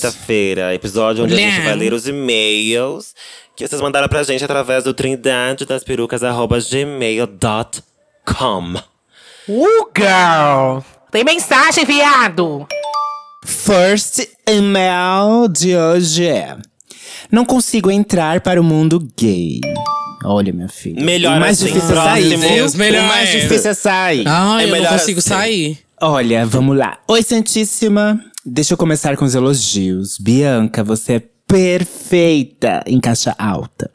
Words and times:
quinta-feira, 0.00 0.74
episódio 0.74 1.24
onde 1.24 1.34
a 1.34 1.36
gente 1.36 1.60
vai 1.60 1.74
ler 1.76 1.92
os 1.92 2.08
e-mails 2.08 3.14
que 3.54 3.66
vocês 3.66 3.80
mandaram 3.82 4.08
pra 4.08 4.22
gente 4.22 4.42
através 4.42 4.84
do 4.84 4.94
trindade 4.94 5.66
das 5.66 5.84
perucas 5.84 6.22
gmail.com. 6.70 7.80
Uh, 9.48 9.90
girl! 9.96 10.80
Tem 11.10 11.24
mensagem, 11.24 11.84
viado! 11.84 12.66
First 13.44 14.26
email 14.48 15.48
de 15.48 15.76
hoje 15.76 16.26
é: 16.26 16.56
Não 17.30 17.44
consigo 17.44 17.90
entrar 17.90 18.40
para 18.40 18.60
o 18.60 18.64
mundo 18.64 19.06
gay. 19.18 19.60
Olha, 20.24 20.52
minha 20.52 20.68
filha. 20.68 21.02
Melhor 21.02 21.36
o 21.38 21.40
mais 21.40 21.56
assim, 21.62 21.72
difícil 21.72 21.90
é 21.90 21.94
sair, 21.94 22.28
próximo. 22.28 22.42
viu? 22.42 22.54
Deus, 22.56 22.74
melhor 22.74 23.04
o 23.04 23.08
mais 23.08 23.28
é. 23.30 23.40
difícil 23.40 23.70
é 23.70 23.74
sair. 23.74 24.24
Ai, 24.28 24.62
É 24.62 24.64
eu 24.64 24.68
não 24.68 24.76
melhor 24.76 24.92
consigo 24.92 25.18
assim. 25.18 25.28
sair. 25.28 25.78
Olha, 26.02 26.46
vamos 26.46 26.76
lá. 26.76 26.98
Oi, 27.08 27.22
Santíssima. 27.22 28.20
Deixa 28.44 28.74
eu 28.74 28.78
começar 28.78 29.16
com 29.16 29.24
os 29.24 29.34
elogios. 29.34 30.16
Bianca, 30.18 30.82
você 30.82 31.14
é 31.14 31.22
perfeita 31.46 32.82
em 32.86 33.00
caixa 33.00 33.34
alta. 33.38 33.90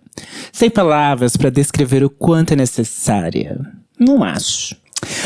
Sem 0.51 0.69
palavras 0.69 1.35
para 1.35 1.49
descrever 1.49 2.03
o 2.03 2.09
quanto 2.09 2.53
é 2.53 2.55
necessária. 2.55 3.59
Não 3.99 4.23
acho. 4.23 4.75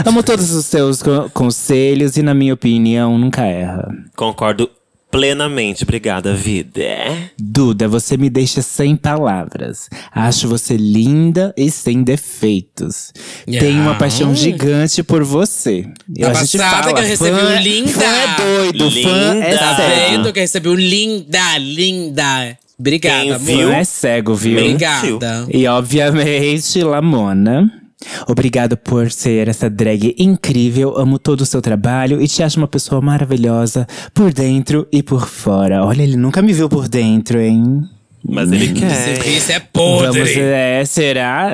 Amo 0.06 0.24
todos 0.24 0.52
os 0.52 0.66
seus 0.66 1.02
co- 1.02 1.30
conselhos 1.34 2.18
e, 2.18 2.22
na 2.24 2.34
minha 2.34 2.54
opinião, 2.54 3.18
nunca 3.18 3.44
erra. 3.46 3.88
Concordo 4.16 4.70
plenamente, 5.12 5.84
obrigada, 5.84 6.34
vida. 6.34 6.84
Duda, 7.38 7.88
você 7.88 8.18
me 8.18 8.30
deixa 8.30 8.62
sem 8.62 8.96
palavras. 8.96 9.90
Acho 10.12 10.48
você 10.48 10.78
linda 10.78 11.54
e 11.58 11.70
sem 11.72 12.04
defeitos. 12.04 13.12
Yeah. 13.48 13.68
Tenho 13.68 13.82
uma 13.82 13.96
paixão 13.96 14.36
gigante 14.36 15.04
por 15.04 15.24
você. 15.24 15.88
Eu, 16.16 16.32
Tá 16.32 16.40
a 16.40 16.44
gente 16.44 16.58
fala, 16.58 16.94
que 16.94 17.00
eu 17.00 17.06
recebi 17.06 17.38
fã, 17.38 17.46
um 17.46 17.60
linda. 17.62 17.90
Fã 17.92 18.04
é 18.04 18.36
doido, 18.38 18.92
fã 18.92 19.10
é 19.10 19.34
Linda. 19.34 19.58
Tá 19.58 19.76
cego. 19.76 20.12
vendo 20.12 20.34
que 20.34 20.40
recebeu 20.40 20.76
linda, 20.76 21.58
linda. 21.58 22.58
Obrigada, 22.80 23.24
Quem 23.24 23.38
viu? 23.40 23.70
Fã 23.70 23.76
é 23.76 23.84
cego, 23.84 24.36
viu? 24.36 24.58
Obrigada. 24.58 25.46
E 25.52 25.68
obviamente, 25.68 26.82
Lamona. 26.82 27.72
Obrigado 28.28 28.78
por 28.78 29.12
ser 29.12 29.48
essa 29.48 29.70
drag 29.70 30.16
incrível. 30.18 30.98
Amo 30.98 31.20
todo 31.20 31.42
o 31.42 31.46
seu 31.46 31.62
trabalho 31.62 32.22
e 32.22 32.28
te 32.28 32.42
acho 32.42 32.58
uma 32.58 32.68
pessoa 32.68 33.02
maravilhosa 33.02 33.86
por 34.14 34.32
dentro 34.32 34.88
e 34.92 35.04
por 35.04 35.28
fora. 35.28 35.84
Olha, 35.84 36.04
ele 36.04 36.16
nunca 36.16 36.42
me 36.42 36.54
viu 36.54 36.70
por 36.70 36.88
dentro, 36.88 37.40
hein? 37.40 37.84
Mas 38.24 38.52
ele 38.52 38.74
quer. 38.74 39.16
Porque 39.16 39.30
isso 39.30 39.52
é 39.52 39.60
podre. 39.60 40.22
Vamos, 40.22 40.38
é, 40.38 40.84
será? 40.86 41.52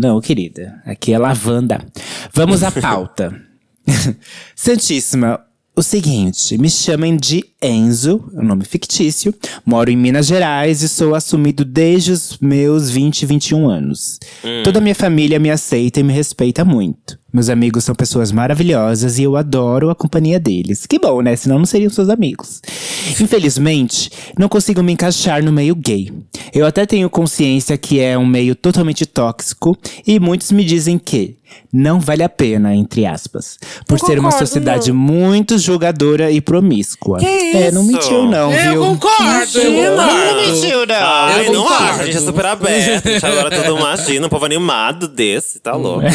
Não, 0.00 0.20
querida. 0.20 0.80
Aqui 0.84 1.12
é 1.12 1.18
lavanda. 1.18 1.80
Vamos 2.32 2.62
à 2.62 2.70
pauta. 2.70 3.34
Santíssima, 4.54 5.40
o 5.74 5.82
seguinte, 5.82 6.58
me 6.58 6.68
chamem 6.68 7.16
de 7.16 7.44
Enzo, 7.62 8.30
é 8.34 8.40
um 8.40 8.44
nome 8.44 8.64
fictício. 8.64 9.34
Moro 9.64 9.90
em 9.90 9.96
Minas 9.96 10.26
Gerais 10.26 10.82
e 10.82 10.88
sou 10.88 11.14
assumido 11.14 11.64
desde 11.64 12.12
os 12.12 12.38
meus 12.38 12.90
20, 12.90 13.24
21 13.24 13.70
anos. 13.70 14.18
Toda 14.64 14.78
a 14.78 14.82
minha 14.82 14.94
família 14.94 15.38
me 15.38 15.50
aceita 15.50 16.00
e 16.00 16.02
me 16.02 16.12
respeita 16.12 16.64
muito. 16.64 17.21
Meus 17.32 17.48
amigos 17.48 17.84
são 17.84 17.94
pessoas 17.94 18.30
maravilhosas 18.30 19.18
e 19.18 19.22
eu 19.22 19.36
adoro 19.36 19.88
a 19.88 19.94
companhia 19.94 20.38
deles. 20.38 20.84
Que 20.86 20.98
bom, 20.98 21.22
né? 21.22 21.34
Senão 21.34 21.58
não 21.58 21.64
seriam 21.66 21.88
seus 21.90 22.08
amigos. 22.10 22.60
Infelizmente, 23.20 24.10
não 24.38 24.48
consigo 24.48 24.82
me 24.82 24.92
encaixar 24.92 25.42
no 25.42 25.50
meio 25.52 25.74
gay. 25.74 26.12
Eu 26.52 26.66
até 26.66 26.84
tenho 26.84 27.08
consciência 27.08 27.78
que 27.78 28.00
é 28.00 28.18
um 28.18 28.26
meio 28.26 28.54
totalmente 28.54 29.06
tóxico 29.06 29.76
e 30.06 30.20
muitos 30.20 30.52
me 30.52 30.64
dizem 30.64 30.98
que 30.98 31.36
não 31.70 32.00
vale 32.00 32.22
a 32.22 32.30
pena, 32.30 32.74
entre 32.74 33.04
aspas, 33.04 33.58
por 33.86 33.98
ser 33.98 34.18
uma 34.18 34.30
concordo, 34.30 34.38
sociedade 34.46 34.90
muito 34.90 35.58
julgadora 35.58 36.30
e 36.30 36.40
promíscua. 36.40 37.18
é, 37.22 37.70
não 37.70 37.82
isso? 37.82 37.92
mentiu 37.92 38.24
não, 38.26 38.50
Eu 38.50 38.72
viu? 38.72 38.80
concordo, 38.86 39.58
eu 39.58 39.94
Não 39.96 40.06
concordo. 40.06 40.50
mentiu 40.50 40.86
não. 40.86 40.94
Ai, 40.98 41.46
Eu 41.48 41.52
não 41.52 41.62
concordo. 41.64 41.84
acho, 41.84 42.00
a 42.00 42.04
gente 42.06 42.16
é 42.16 42.20
super 42.20 42.46
aberto. 42.46 43.08
Agora 43.26 43.50
todo 43.50 43.78
imagina, 43.78 44.26
um 44.26 44.30
povo 44.30 44.46
animado 44.46 45.06
desse, 45.06 45.60
tá 45.60 45.74
louco. 45.76 46.02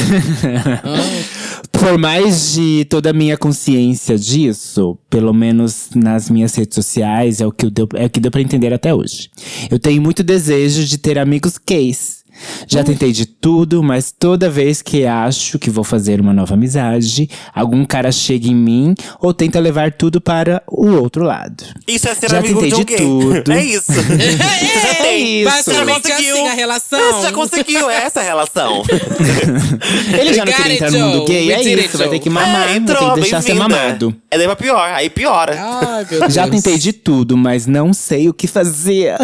Por 1.71 1.97
mais 1.97 2.53
de 2.53 2.85
toda 2.85 3.11
a 3.11 3.13
minha 3.13 3.37
consciência 3.37 4.17
disso, 4.17 4.97
pelo 5.09 5.33
menos 5.33 5.89
nas 5.95 6.29
minhas 6.29 6.55
redes 6.55 6.75
sociais, 6.75 7.39
é 7.39 7.45
o 7.45 7.51
que, 7.51 7.65
eu 7.65 7.69
deu, 7.69 7.87
é 7.95 8.05
o 8.05 8.09
que 8.09 8.19
deu 8.19 8.31
pra 8.31 8.41
entender 8.41 8.73
até 8.73 8.93
hoje. 8.93 9.29
Eu 9.69 9.79
tenho 9.79 10.01
muito 10.01 10.23
desejo 10.23 10.83
de 10.85 10.97
ter 10.97 11.17
amigos 11.19 11.57
gays. 11.57 12.16
Já 12.67 12.83
tentei 12.83 13.11
de 13.11 13.25
tudo, 13.25 13.81
mas 13.83 14.11
toda 14.11 14.49
vez 14.49 14.81
que 14.81 15.05
acho 15.05 15.57
que 15.59 15.69
vou 15.69 15.83
fazer 15.83 16.19
uma 16.19 16.33
nova 16.33 16.53
amizade, 16.53 17.29
algum 17.53 17.83
cara 17.85 18.11
chega 18.11 18.47
em 18.47 18.55
mim 18.55 18.95
ou 19.19 19.33
tenta 19.33 19.59
levar 19.59 19.91
tudo 19.91 20.19
para 20.21 20.61
o 20.67 20.87
outro 20.95 21.23
lado. 21.23 21.63
Isso 21.87 22.07
é 22.07 22.15
ser 22.15 22.29
Já 22.29 22.39
amigo 22.39 22.61
tentei 22.61 22.69
de 22.69 22.75
alguém. 22.75 22.97
tudo. 22.97 23.51
É 23.51 23.63
isso. 23.63 23.91
Você 23.93 24.79
já 24.81 24.95
tem. 24.95 25.41
isso. 25.41 25.49
Basicamente 25.49 26.01
conseguiu. 26.01 26.35
assim 26.35 26.47
a 26.47 26.53
relação. 26.53 27.13
Você 27.13 27.21
já 27.23 27.31
conseguiu 27.31 27.89
essa 27.89 28.21
relação. 28.21 28.83
Ele 30.19 30.33
já 30.33 30.45
não 30.45 30.53
queria 30.53 30.73
entrar 30.73 30.91
no 30.91 30.99
mundo 30.99 31.25
gay, 31.25 31.51
é 31.51 31.61
isso, 31.61 31.97
vai 31.97 32.09
ter 32.09 32.19
que 32.19 32.29
mamar, 32.29 32.63
É, 32.63 32.67
vai 32.67 32.77
entrou, 32.77 32.97
ter 32.99 33.13
que 33.13 33.21
deixar 33.21 33.41
ser 33.41 33.53
mamado. 33.53 34.15
É 34.29 34.37
daí 34.37 34.47
pra 34.47 34.55
pior, 34.55 34.89
aí 34.89 35.09
piora. 35.09 35.57
Ai, 35.59 36.05
meu 36.09 36.19
Deus. 36.19 36.33
Já 36.33 36.47
tentei 36.47 36.77
de 36.77 36.93
tudo, 36.93 37.37
mas 37.37 37.65
não 37.65 37.93
sei 37.93 38.29
o 38.29 38.33
que 38.33 38.47
fazer. 38.47 39.15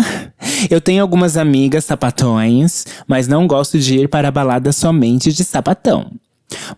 Eu 0.70 0.80
tenho 0.82 1.02
algumas 1.02 1.38
amigas 1.38 1.86
sapatões, 1.86 2.86
mas 3.08 3.28
não 3.28 3.48
gosto 3.48 3.80
de 3.80 3.96
ir 3.96 4.08
para 4.08 4.32
balada 4.32 4.72
somente 4.72 5.32
de 5.32 5.44
sapatão. 5.44 6.12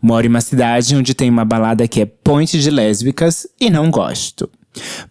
Moro 0.01 0.25
em 0.25 0.29
uma 0.29 0.41
cidade 0.41 0.95
onde 0.95 1.13
tem 1.13 1.29
uma 1.29 1.45
balada 1.45 1.87
que 1.87 2.01
é 2.01 2.05
point 2.05 2.59
de 2.59 2.69
lésbicas 2.69 3.47
e 3.59 3.69
não 3.69 3.89
gosto. 3.91 4.49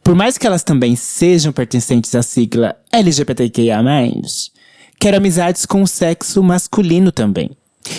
Por 0.02 0.14
mais 0.14 0.36
que 0.36 0.46
elas 0.46 0.62
também 0.62 0.94
sejam 0.96 1.52
pertencentes 1.52 2.14
à 2.14 2.22
sigla 2.22 2.76
LGBTQIA+, 2.92 3.82
quero 5.00 5.16
amizades 5.16 5.64
com 5.66 5.82
o 5.82 5.86
sexo 5.86 6.42
masculino 6.42 7.10
também. 7.10 7.50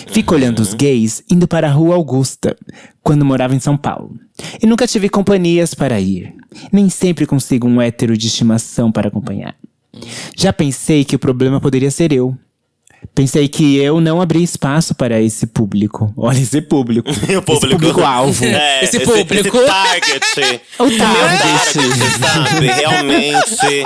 Fico 0.08 0.34
olhando 0.34 0.60
os 0.60 0.74
gays 0.74 1.22
indo 1.30 1.46
para 1.46 1.68
a 1.68 1.70
Rua 1.70 1.94
Augusta, 1.94 2.56
quando 3.02 3.24
morava 3.24 3.54
em 3.54 3.60
São 3.60 3.76
Paulo. 3.76 4.18
E 4.60 4.66
nunca 4.66 4.86
tive 4.86 5.08
companhias 5.08 5.74
para 5.74 6.00
ir. 6.00 6.34
Nem 6.72 6.88
sempre 6.88 7.26
consigo 7.26 7.68
um 7.68 7.80
hétero 7.80 8.16
de 8.16 8.26
estimação 8.26 8.90
para 8.90 9.08
acompanhar. 9.08 9.54
Já 10.36 10.52
pensei 10.52 11.04
que 11.04 11.16
o 11.16 11.18
problema 11.18 11.60
poderia 11.60 11.90
ser 11.90 12.12
eu. 12.12 12.36
Pensei 13.14 13.48
que 13.48 13.76
eu 13.78 13.98
não 13.98 14.20
abri 14.20 14.42
espaço 14.42 14.94
para 14.94 15.18
esse 15.20 15.46
público. 15.46 16.12
Olha, 16.16 16.38
esse 16.38 16.60
público. 16.60 17.08
O 17.10 17.12
Esse 17.16 17.40
público. 17.40 17.68
público-alvo. 17.80 18.44
É, 18.44 18.84
Esse 18.84 19.00
público. 19.00 19.34
Esse 19.34 19.50
target. 19.66 20.60
O 20.78 20.98
Target, 20.98 21.42
target. 21.42 22.18
sabe? 22.20 22.66
Realmente. 22.66 23.84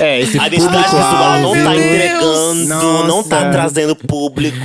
É, 0.00 0.20
esse 0.20 0.38
A 0.38 0.46
identidade 0.48 0.82
visual 0.84 1.40
não 1.40 1.52
tá 1.52 1.76
entregando, 1.76 2.64
não 3.06 3.22
tá 3.22 3.40
Nossa. 3.40 3.50
trazendo 3.52 3.94
público. 3.94 4.56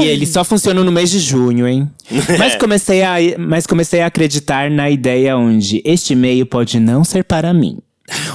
E 0.00 0.04
ele 0.04 0.26
só 0.26 0.44
funciona 0.44 0.84
no 0.84 0.92
mês 0.92 1.10
de 1.10 1.18
junho, 1.18 1.66
hein? 1.66 1.90
Mas 2.38 2.54
comecei, 2.56 3.02
a, 3.02 3.16
mas 3.38 3.66
comecei 3.66 4.00
a 4.02 4.06
acreditar 4.06 4.70
na 4.70 4.88
ideia 4.90 5.36
onde 5.36 5.82
este 5.84 6.12
e-mail 6.12 6.46
pode 6.46 6.78
não 6.78 7.02
ser 7.04 7.24
para 7.24 7.52
mim. 7.52 7.78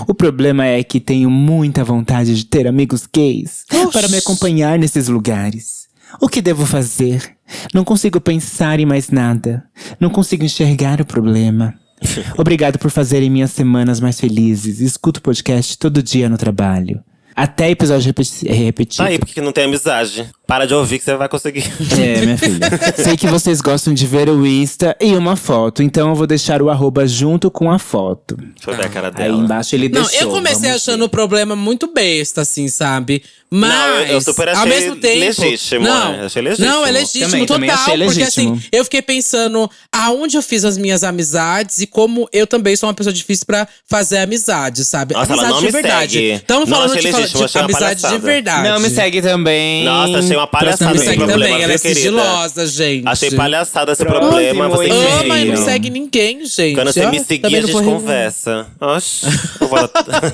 O 0.07 0.13
problema 0.13 0.65
é 0.65 0.83
que 0.83 0.99
tenho 0.99 1.29
muita 1.29 1.83
vontade 1.83 2.35
de 2.35 2.45
ter 2.45 2.67
amigos 2.67 3.07
gays 3.13 3.65
para 3.91 4.07
me 4.07 4.17
acompanhar 4.17 4.79
nesses 4.79 5.07
lugares. 5.07 5.87
O 6.21 6.29
que 6.29 6.41
devo 6.41 6.65
fazer? 6.65 7.35
Não 7.73 7.83
consigo 7.83 8.19
pensar 8.21 8.79
em 8.79 8.85
mais 8.85 9.09
nada. 9.09 9.63
Não 9.99 10.09
consigo 10.09 10.43
enxergar 10.45 11.01
o 11.01 11.05
problema. 11.05 11.73
Obrigado 12.37 12.77
por 12.79 12.91
fazerem 12.91 13.29
minhas 13.29 13.51
semanas 13.51 13.99
mais 13.99 14.19
felizes. 14.19 14.79
Escuto 14.79 15.19
o 15.19 15.23
podcast 15.23 15.77
todo 15.77 16.01
dia 16.03 16.29
no 16.29 16.37
trabalho. 16.37 17.01
Até 17.35 17.69
episódio 17.69 18.07
repeti- 18.07 18.47
repetido. 18.47 19.03
Tá 19.03 19.09
aí, 19.09 19.19
porque 19.19 19.41
não 19.41 19.51
tem 19.51 19.65
amizade. 19.65 20.27
Para 20.47 20.65
de 20.65 20.73
ouvir 20.73 20.97
que 20.97 21.03
você 21.03 21.15
vai 21.17 21.27
conseguir. 21.27 21.65
É, 21.99 22.21
minha 22.25 22.37
filha. 22.37 22.69
Sei 22.95 23.17
que 23.17 23.27
vocês 23.27 23.59
gostam 23.59 23.93
de 23.93 24.07
ver 24.07 24.29
o 24.29 24.47
Insta 24.47 24.95
e 25.01 25.13
uma 25.13 25.35
foto, 25.35 25.83
então 25.83 26.07
eu 26.09 26.15
vou 26.15 26.25
deixar 26.25 26.61
o 26.61 26.69
arroba 26.69 27.05
junto 27.05 27.51
com 27.51 27.69
a 27.69 27.77
foto. 27.77 28.37
Deixa 28.37 28.71
eu 28.71 28.75
ver 28.77 28.85
a 28.85 28.89
cara 28.89 29.07
Aí 29.09 29.13
dela. 29.13 29.43
embaixo 29.43 29.75
ele 29.75 29.89
Não, 29.89 30.03
deixou. 30.03 30.21
eu 30.21 30.29
comecei 30.29 30.69
achando 30.71 30.99
ver. 30.99 31.05
o 31.05 31.09
problema 31.09 31.53
muito 31.55 31.91
besta, 31.93 32.41
assim, 32.41 32.69
sabe? 32.69 33.21
Mas, 33.49 33.69
Não, 33.71 33.99
eu- 34.13 34.21
super 34.21 34.49
ao 34.49 34.55
achei 34.55 34.69
mesmo 34.69 34.95
tempo… 34.97 35.19
legítimo, 35.19 35.85
não, 35.85 36.13
é, 36.13 36.25
achei 36.25 36.41
legítimo. 36.41 36.67
Não, 36.67 36.85
é 36.85 36.91
legítimo, 36.91 37.25
Também, 37.25 37.45
total. 37.45 37.55
também 37.55 37.69
achei 37.69 37.97
Porque 37.97 38.19
legítimo. 38.19 38.53
assim, 38.55 38.67
eu 38.73 38.83
fiquei 38.83 39.01
pensando 39.01 39.69
aonde 39.91 40.35
eu 40.37 40.41
fiz 40.41 40.65
as 40.65 40.77
minhas 40.77 41.01
amizades 41.03 41.79
e 41.79 41.87
como 41.87 42.27
eu 42.33 42.45
também 42.45 42.75
sou 42.75 42.87
uma 42.89 42.93
pessoa 42.93 43.13
difícil 43.13 43.45
pra 43.45 43.65
fazer 43.89 44.17
amizade, 44.19 44.83
sabe? 44.83 45.13
Nossa, 45.13 45.31
ela 45.31 45.43
amizade 45.43 45.53
não 45.53 45.59
de 45.59 45.65
me 45.65 45.71
verdade. 45.81 46.19
Estamos 46.23 46.69
Não 46.69 46.77
falando 46.77 46.93
de, 46.95 47.01
de 47.01 47.57
amizade 47.59 48.01
de 48.01 48.17
verdade. 48.17 48.69
Não, 48.69 48.79
me 48.81 48.89
segue 48.89 49.21
também. 49.21 49.85
Nossa, 49.85 50.17
achei 50.19 50.36
uma 50.37 50.47
palhaçada 50.47 50.85
Não 50.85 50.91
me 50.91 50.97
esse 50.97 51.05
segue 51.05 51.17
problema, 51.17 51.43
também, 51.45 51.63
ela 51.63 51.73
é 51.73 51.77
querida? 51.77 51.99
sigilosa, 51.99 52.67
gente. 52.67 53.07
Achei 53.07 53.31
palhaçada 53.31 53.91
esse 53.91 54.03
Próximo, 54.05 54.29
problema. 54.29 54.69
Você. 54.69 54.89
Ama 54.91 55.39
e 55.39 55.45
não 55.45 55.57
segue 55.57 55.89
ninguém, 55.89 56.45
gente. 56.45 56.75
Quando 56.75 56.91
você 56.93 57.05
Ó, 57.05 57.09
me 57.11 57.19
seguir, 57.19 57.41
também 57.41 57.59
a 57.59 57.61
gente 57.61 57.73
conversa. 57.83 58.67
Oxi. 58.79 59.25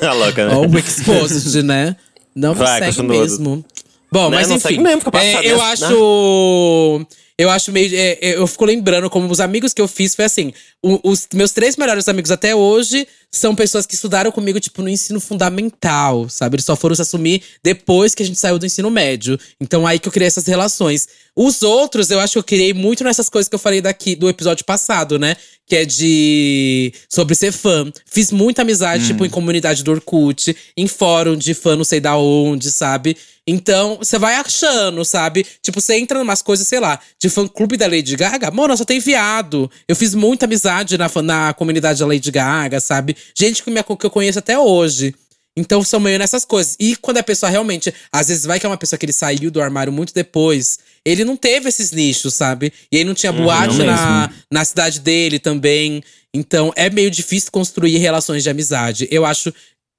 A 0.07 0.13
louca, 0.13 0.47
né? 0.47 0.55
Ó, 0.55 0.61
o 0.65 0.77
exposed, 0.77 1.63
né? 1.63 1.95
Não 2.35 2.53
me 2.53 2.59
Vai, 2.59 2.79
segue 2.79 2.95
continua. 2.97 3.21
mesmo. 3.21 3.65
Bom, 4.11 4.29
Né, 4.29 4.38
mas 4.38 4.47
não 4.47 4.55
enfim. 4.57 4.67
segue 4.67 4.79
mesmo, 4.79 5.01
fica 5.01 5.17
é, 5.23 5.51
eu 5.51 5.57
né? 5.57 5.63
acho. 5.63 7.05
Eu 7.38 7.50
acho 7.50 7.71
meio. 7.71 7.89
é, 7.95 8.17
é, 8.21 8.38
eu 8.38 8.45
fico 8.45 8.63
lembrando 8.65 9.09
como 9.09 9.27
os 9.31 9.39
amigos 9.39 9.73
que 9.73 9.81
eu 9.81 9.88
fiz 9.88 10.13
foi 10.15 10.25
assim: 10.25 10.53
os 10.83 11.27
meus 11.33 11.51
três 11.51 11.75
melhores 11.75 12.07
amigos 12.07 12.29
até 12.29 12.53
hoje 12.55 13.07
são 13.33 13.56
pessoas 13.56 13.88
que 13.88 13.95
estudaram 13.95 14.31
comigo, 14.31 14.59
tipo, 14.59 14.83
no 14.83 14.88
ensino 14.88 15.19
fundamental, 15.19 16.30
sabe? 16.30 16.56
Eles 16.56 16.65
só 16.65 16.75
foram 16.75 16.95
se 16.95 17.01
assumir 17.01 17.41
depois 17.63 18.13
que 18.13 18.21
a 18.21 18.25
gente 18.25 18.38
saiu 18.38 18.59
do 18.59 18.65
ensino 18.65 18.91
médio. 18.91 19.39
Então, 19.59 19.88
aí 19.88 19.97
que 19.97 20.07
eu 20.07 20.12
criei 20.12 20.27
essas 20.27 20.45
relações. 20.45 21.07
Os 21.35 21.63
outros, 21.63 22.12
eu 22.12 22.19
acho 22.19 22.33
que 22.33 22.39
eu 22.39 22.44
criei 22.44 22.74
muito 22.75 23.03
nessas 23.03 23.30
coisas 23.30 23.50
que 23.50 23.56
eu 23.56 23.59
falei 23.59 23.81
daqui 23.81 24.15
do 24.15 24.30
episódio 24.30 24.63
passado, 24.63 25.18
né? 25.18 25.35
Que 25.65 25.77
é 25.77 25.85
de. 25.85 26.94
sobre 27.09 27.33
ser 27.33 27.51
fã. 27.51 27.91
Fiz 28.06 28.31
muita 28.31 28.62
amizade, 28.62 29.07
tipo, 29.07 29.25
em 29.25 29.30
comunidade 29.30 29.83
do 29.83 29.91
Orkut, 29.91 30.56
em 30.77 30.88
fórum 30.88 31.36
de 31.36 31.56
fã 31.56 31.75
não 31.75 31.83
sei 31.83 32.00
da 32.00 32.15
onde, 32.15 32.71
sabe? 32.71 33.18
Então, 33.45 33.97
você 33.97 34.18
vai 34.18 34.36
achando, 34.36 35.03
sabe? 35.03 35.45
Tipo, 35.62 35.81
você 35.81 35.95
entra 35.95 36.18
numas 36.18 36.41
coisas, 36.41 36.65
sei 36.65 36.79
lá, 36.79 36.97
de 37.19 37.29
fã-clube 37.29 37.75
da 37.75 37.88
Lady 37.88 38.15
Gaga. 38.15 38.50
Mano, 38.50 38.75
só 38.77 38.86
tem 38.86 39.00
viado. 39.01 39.69
Eu 39.86 39.97
fiz 39.97 40.15
muita 40.15 40.45
amizade 40.45 40.97
na, 40.97 41.09
na 41.21 41.53
comunidade 41.53 42.00
da 42.00 42.06
Lady 42.06 42.31
Gaga, 42.31 42.79
sabe? 42.79 43.18
Gente 43.35 43.63
que, 43.63 43.71
me, 43.71 43.81
que 43.83 44.05
eu 44.05 44.09
conheço 44.09 44.39
até 44.39 44.57
hoje. 44.57 45.13
Então, 45.55 45.83
são 45.83 45.99
meio 45.99 46.17
nessas 46.17 46.45
coisas. 46.45 46.75
E 46.79 46.95
quando 46.95 47.17
a 47.17 47.23
pessoa 47.23 47.49
realmente… 47.49 47.93
Às 48.11 48.27
vezes 48.27 48.43
vai 48.45 48.59
que 48.59 48.65
é 48.65 48.69
uma 48.69 48.77
pessoa 48.77 48.97
que 48.97 49.05
ele 49.05 49.13
saiu 49.13 49.51
do 49.51 49.61
armário 49.61 49.93
muito 49.93 50.13
depois. 50.13 50.79
Ele 51.05 51.23
não 51.23 51.37
teve 51.37 51.69
esses 51.69 51.91
nichos, 51.91 52.33
sabe? 52.33 52.73
E 52.91 52.97
aí 52.97 53.03
não 53.03 53.13
tinha 53.13 53.31
boate 53.31 53.77
não 53.77 53.85
na, 53.85 54.31
na 54.51 54.65
cidade 54.65 54.99
dele 54.99 55.37
também. 55.37 56.03
Então, 56.33 56.73
é 56.75 56.89
meio 56.89 57.11
difícil 57.11 57.51
construir 57.51 57.97
relações 57.97 58.41
de 58.41 58.49
amizade. 58.49 59.07
Eu 59.11 59.25
acho 59.25 59.53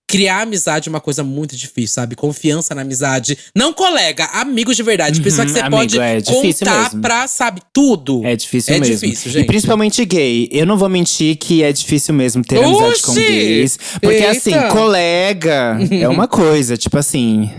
criar 0.06 0.42
amizade 0.42 0.88
é 0.88 0.90
uma 0.90 1.00
coisa 1.00 1.24
muito 1.24 1.56
difícil, 1.56 1.94
sabe? 1.94 2.14
Confiança 2.14 2.74
na 2.74 2.82
amizade. 2.82 3.36
Não 3.56 3.72
colega, 3.72 4.24
amigos 4.26 4.76
de 4.76 4.82
verdade. 4.82 5.20
Pessoa 5.20 5.44
que 5.46 5.52
você 5.52 5.60
Uhum, 5.60 5.66
amigo, 5.66 5.80
pode 5.82 5.98
é 6.00 6.20
difícil 6.20 6.66
contar 6.66 6.82
mesmo. 6.84 7.00
pra, 7.00 7.26
sabe, 7.26 7.62
tudo. 7.72 8.24
É 8.24 8.36
difícil 8.36 8.74
é 8.74 8.78
mesmo. 8.80 8.94
difícil, 8.94 9.30
E 9.30 9.32
gente. 9.34 9.46
principalmente 9.46 10.04
gay. 10.04 10.48
Eu 10.52 10.66
não 10.66 10.76
vou 10.76 10.88
mentir 10.88 11.36
que 11.36 11.62
é 11.62 11.72
difícil 11.72 12.14
mesmo 12.14 12.44
ter 12.44 12.62
amizade 12.62 13.02
com 13.02 13.12
Oxi! 13.12 13.24
gays. 13.26 13.78
Porque 14.00 14.16
Eita! 14.16 14.30
assim, 14.30 14.52
colega 14.70 15.78
é 15.90 16.08
uma 16.08 16.28
coisa, 16.28 16.76
tipo 16.76 16.98
assim. 16.98 17.50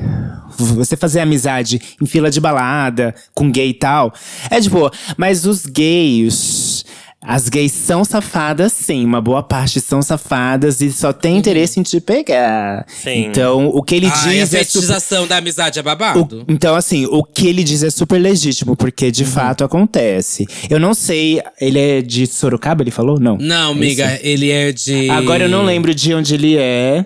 Você 0.57 0.95
fazer 0.95 1.19
amizade 1.19 1.81
em 2.01 2.06
fila 2.06 2.30
de 2.31 2.39
balada, 2.39 3.13
com 3.33 3.51
gay 3.51 3.69
e 3.71 3.74
tal, 3.74 4.13
é 4.50 4.57
de 4.59 4.69
boa. 4.69 4.89
Mas 5.18 5.45
os 5.45 5.65
gays. 5.65 6.86
As 7.27 7.50
gays 7.50 7.72
são 7.72 8.06
safadas, 8.06 8.72
sim. 8.74 9.04
Uma 9.06 9.19
boa 9.22 9.42
parte 9.42 9.81
são 9.81 10.01
safadas 10.01 10.80
e 10.81 10.92
só 10.92 11.12
tem 11.12 11.38
interesse 11.38 11.80
em 11.80 11.83
te 11.83 12.00
pegar. 12.00 12.86
Sim. 12.88 13.25
Então, 13.25 13.68
o 13.69 13.81
que 13.81 13.95
ele 13.95 14.06
Ai, 14.07 14.12
a 14.12 14.16
diz 14.16 14.54
é 14.54 14.63
super 14.63 14.66
fetichização 14.66 15.27
da 15.27 15.38
amizade 15.38 15.80
é 15.80 15.81
babado. 15.81 16.44
o- 16.48 16.51
então, 16.51 16.75
assim, 16.75 17.06
o 17.07 17.24
que 17.24 17.48
ele 17.48 17.63
diz 17.63 17.83
é 17.83 17.89
super 17.89 18.19
legítimo, 18.19 18.75
porque 18.75 19.06
Uhum. 19.06 19.12
de 19.12 19.25
fato 19.25 19.63
acontece. 19.63 20.45
Eu 20.69 20.80
não 20.80 20.94
sei, 20.94 21.42
ele 21.60 21.80
é 21.80 22.01
de 22.01 22.27
Sorocaba, 22.27 22.83
ele 22.83 22.92
falou? 22.92 23.19
Não. 23.19 23.38
Não, 23.38 23.71
amiga, 23.71 24.19
ele 24.21 24.51
é 24.51 24.71
de. 24.71 25.10
Agora 25.10 25.44
eu 25.45 25.50
não 25.50 25.63
lembro 25.63 25.94
de 25.95 26.13
onde 26.13 26.33
ele 26.36 26.57
é, 26.57 27.06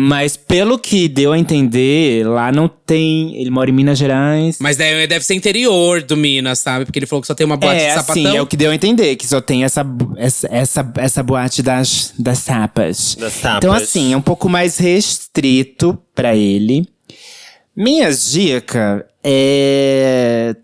mas 0.00 0.36
pelo 0.36 0.78
que 0.78 1.08
deu 1.08 1.32
a 1.32 1.38
entender, 1.38 2.24
lá 2.24 2.52
não 2.52 2.68
tem. 2.68 3.34
Ele 3.40 3.50
mora 3.50 3.68
em 3.68 3.72
Minas 3.72 3.98
Gerais. 3.98 4.56
Mas 4.60 4.76
daí 4.76 5.08
deve 5.08 5.24
ser 5.24 5.34
interior 5.34 6.00
do 6.02 6.16
Minas, 6.16 6.60
sabe? 6.60 6.84
Porque 6.84 7.00
ele 7.00 7.06
falou 7.06 7.20
que 7.20 7.26
só 7.26 7.34
tem 7.34 7.44
uma 7.44 7.56
boate 7.56 7.80
é, 7.80 7.88
de 7.88 7.94
sapatão. 7.94 8.22
assim, 8.26 8.36
é 8.36 8.40
o 8.40 8.46
que 8.46 8.56
deu 8.56 8.70
a 8.70 8.74
entender, 8.76 9.16
que 9.16 9.26
só 9.26 9.40
tem 9.40 9.64
essa, 9.64 9.84
essa, 10.16 10.46
essa, 10.52 10.92
essa 10.98 11.20
boate 11.24 11.64
das, 11.64 12.14
das 12.16 12.38
sapas. 12.38 13.16
Das 13.16 13.32
sapas. 13.32 13.56
Então, 13.56 13.72
assim, 13.72 14.12
é 14.12 14.16
um 14.16 14.22
pouco 14.22 14.48
mais 14.48 14.78
restrito 14.78 15.98
pra 16.14 16.36
ele. 16.36 16.86
Minhas 17.74 18.30
dicas 18.30 19.02
é. 19.24 20.54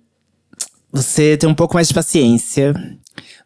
Você 0.93 1.37
ter 1.37 1.49
um 1.49 1.55
pouco 1.55 1.75
mais 1.75 1.89
de 1.89 1.95
paciência. 1.95 2.73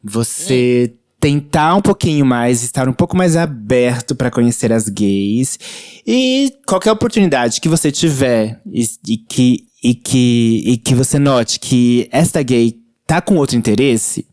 Você 0.05 0.93
tentar 1.20 1.74
um 1.74 1.80
pouquinho 1.80 2.24
mais, 2.24 2.62
estar 2.62 2.88
um 2.88 2.92
pouco 2.92 3.16
mais 3.16 3.36
aberto 3.36 4.14
pra 4.14 4.30
conhecer 4.30 4.72
as 4.72 4.88
gays. 4.88 5.58
E 6.06 6.52
qualquer 6.66 6.92
oportunidade 6.92 7.60
que 7.60 7.68
você 7.68 7.90
tiver 7.90 8.60
e, 8.66 8.88
e 9.06 9.16
que, 9.16 9.64
e, 9.82 9.94
que, 9.94 10.62
e 10.66 10.76
que 10.76 10.94
você 10.94 11.18
note 11.18 11.58
que 11.58 12.08
esta 12.12 12.42
gay 12.42 12.74
tá 13.08 13.22
com 13.22 13.37
outro 13.37 13.56
interesse, 13.56 14.26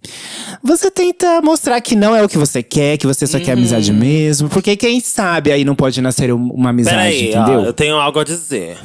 você 0.62 0.92
tenta 0.92 1.42
mostrar 1.42 1.80
que 1.80 1.96
não 1.96 2.14
é 2.14 2.22
o 2.22 2.28
que 2.28 2.38
você 2.38 2.62
quer, 2.62 2.98
que 2.98 3.08
você 3.08 3.26
só 3.26 3.40
quer 3.40 3.54
amizade 3.54 3.94
mesmo. 3.94 4.50
Porque 4.50 4.76
quem 4.76 5.00
sabe 5.00 5.50
aí 5.52 5.64
não 5.64 5.74
pode 5.76 6.02
nascer 6.02 6.32
um- 6.34 6.52
uma 6.52 6.72
amizade, 6.72 6.98
Peraí, 6.98 7.34
ó, 7.34 7.42
entendeu? 7.42 7.62
eu 7.64 7.72
tenho 7.74 7.96
algo 7.96 8.20
a 8.20 8.24
dizer. 8.26 8.78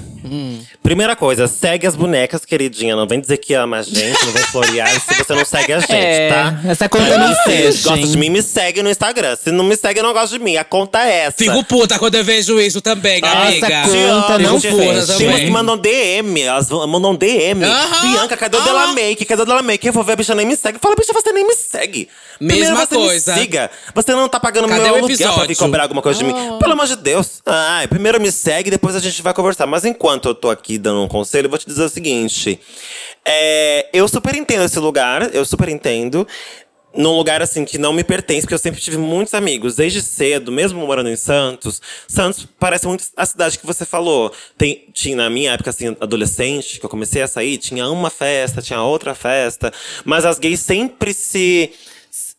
Primeira 0.82 1.16
coisa, 1.16 1.48
segue 1.48 1.86
as 1.86 1.96
bonecas, 1.96 2.44
queridinha. 2.44 2.94
Não 2.94 3.06
vem 3.06 3.20
dizer 3.20 3.38
que 3.38 3.52
ama 3.54 3.78
a 3.78 3.82
gente, 3.82 4.24
não 4.24 4.32
vem 4.32 4.42
florear 4.44 4.88
se 5.00 5.14
você 5.14 5.34
não 5.34 5.44
segue 5.44 5.72
a 5.72 5.80
gente, 5.80 5.92
É, 5.92 6.28
tá? 6.28 6.60
essa 6.70 6.88
conta 6.88 7.18
não 7.18 7.34
fecha, 7.44 7.72
Se 7.72 7.88
gosta 7.88 8.06
de 8.06 8.16
mim, 8.18 8.30
me 8.30 8.42
segue 8.42 8.82
no 8.82 8.90
Instagram. 8.90 9.34
Se 9.36 9.50
não 9.50 9.64
me 9.64 9.76
segue, 9.76 10.00
não 10.02 10.12
gosta 10.12 10.38
de 10.38 10.44
mim. 10.44 10.56
A 10.56 10.62
conta 10.64 11.00
é 11.04 11.24
essa. 11.26 11.36
Fico 11.38 11.64
puta 11.64 11.98
quando 11.98 12.14
eu 12.14 12.22
vejo 12.24 12.60
isso 12.60 12.80
também, 12.80 13.20
Nossa, 13.20 13.36
amiga. 13.48 13.82
conta 13.82 14.38
não. 14.38 14.60
Tem 14.60 14.72
umas 14.72 15.06
também. 15.06 15.44
que 15.46 15.50
mandam 15.50 15.76
DM, 15.76 16.40
elas 16.42 16.68
mandam 16.70 17.14
DM. 17.14 17.64
Aham, 17.64 18.12
Bianca, 18.12 18.36
cadê 18.36 18.56
o 18.56 18.60
aham. 18.60 18.66
Della 18.68 18.86
Make? 18.94 19.24
Cadê 19.24 19.42
o 19.42 19.44
Della 19.46 19.62
Make? 19.62 19.79
Eu 19.88 19.92
vou 19.92 20.02
ver, 20.04 20.12
a 20.12 20.16
bicha 20.16 20.34
nem 20.34 20.46
me 20.46 20.56
segue. 20.56 20.78
Fala, 20.78 20.94
bicha, 20.96 21.12
você 21.12 21.32
nem 21.32 21.46
me 21.46 21.54
segue. 21.54 22.08
Primeiro 22.38 22.62
Mesma 22.70 22.86
você 22.86 22.94
coisa. 22.94 23.34
me 23.34 23.40
siga. 23.40 23.70
Você 23.94 24.12
não 24.14 24.28
tá 24.28 24.38
pagando 24.40 24.68
Cadê 24.68 24.80
meu 24.82 24.94
aluguel 24.94 25.08
pra 25.08 25.16
vir 25.16 25.24
episódio? 25.24 25.56
cobrar 25.56 25.82
alguma 25.84 26.02
coisa 26.02 26.18
de 26.18 26.24
mim. 26.24 26.34
Pelo 26.58 26.72
amor 26.72 26.86
de 26.86 26.96
Deus. 26.96 27.42
Ai, 27.46 27.86
primeiro 27.88 28.20
me 28.20 28.30
segue, 28.32 28.70
depois 28.70 28.94
a 28.96 29.00
gente 29.00 29.20
vai 29.22 29.34
conversar. 29.34 29.66
Mas 29.66 29.84
enquanto 29.84 30.28
eu 30.28 30.34
tô 30.34 30.50
aqui 30.50 30.78
dando 30.78 31.02
um 31.02 31.08
conselho, 31.08 31.46
eu 31.46 31.50
vou 31.50 31.58
te 31.58 31.66
dizer 31.66 31.82
o 31.84 31.88
seguinte. 31.88 32.60
É, 33.24 33.88
eu 33.92 34.08
super 34.08 34.34
entendo 34.34 34.64
esse 34.64 34.78
lugar, 34.78 35.34
eu 35.34 35.44
super 35.44 35.68
entendo. 35.68 36.26
Num 36.92 37.16
lugar 37.16 37.40
assim 37.40 37.64
que 37.64 37.78
não 37.78 37.92
me 37.92 38.02
pertence, 38.02 38.42
porque 38.42 38.54
eu 38.54 38.58
sempre 38.58 38.80
tive 38.80 38.96
muitos 38.96 39.32
amigos, 39.32 39.76
desde 39.76 40.02
cedo, 40.02 40.50
mesmo 40.50 40.84
morando 40.84 41.08
em 41.08 41.16
Santos. 41.16 41.80
Santos 42.08 42.48
parece 42.58 42.86
muito 42.86 43.04
a 43.16 43.24
cidade 43.24 43.58
que 43.58 43.64
você 43.66 43.84
falou. 43.84 44.32
Tem, 44.58 44.86
tinha, 44.92 45.16
na 45.16 45.30
minha 45.30 45.52
época, 45.52 45.70
assim, 45.70 45.96
adolescente, 46.00 46.80
que 46.80 46.84
eu 46.84 46.90
comecei 46.90 47.22
a 47.22 47.28
sair, 47.28 47.58
tinha 47.58 47.88
uma 47.88 48.10
festa, 48.10 48.60
tinha 48.60 48.82
outra 48.82 49.14
festa. 49.14 49.72
Mas 50.04 50.24
as 50.24 50.38
gays 50.38 50.60
sempre 50.60 51.14
se 51.14 51.72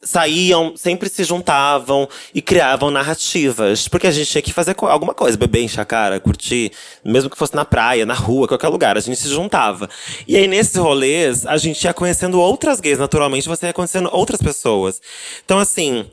saíam, 0.03 0.73
sempre 0.75 1.09
se 1.09 1.23
juntavam 1.23 2.07
e 2.33 2.41
criavam 2.41 2.89
narrativas. 2.89 3.87
Porque 3.87 4.07
a 4.07 4.11
gente 4.11 4.29
tinha 4.29 4.41
que 4.41 4.53
fazer 4.53 4.75
alguma 4.79 5.13
coisa, 5.13 5.37
beber, 5.37 5.63
encher 5.63 5.81
a 5.81 5.85
cara, 5.85 6.19
curtir. 6.19 6.71
Mesmo 7.03 7.29
que 7.29 7.37
fosse 7.37 7.55
na 7.55 7.63
praia, 7.63 8.05
na 8.05 8.13
rua, 8.13 8.47
qualquer 8.47 8.69
lugar, 8.69 8.97
a 8.97 9.01
gente 9.01 9.19
se 9.19 9.29
juntava. 9.29 9.89
E 10.27 10.35
aí, 10.35 10.47
nesses 10.47 10.75
rolês, 10.75 11.45
a 11.45 11.57
gente 11.57 11.83
ia 11.83 11.93
conhecendo 11.93 12.39
outras 12.39 12.79
gays, 12.79 12.97
naturalmente, 12.97 13.47
você 13.47 13.67
ia 13.67 13.73
conhecendo 13.73 14.09
outras 14.11 14.41
pessoas. 14.41 15.01
Então, 15.45 15.59
assim, 15.59 16.09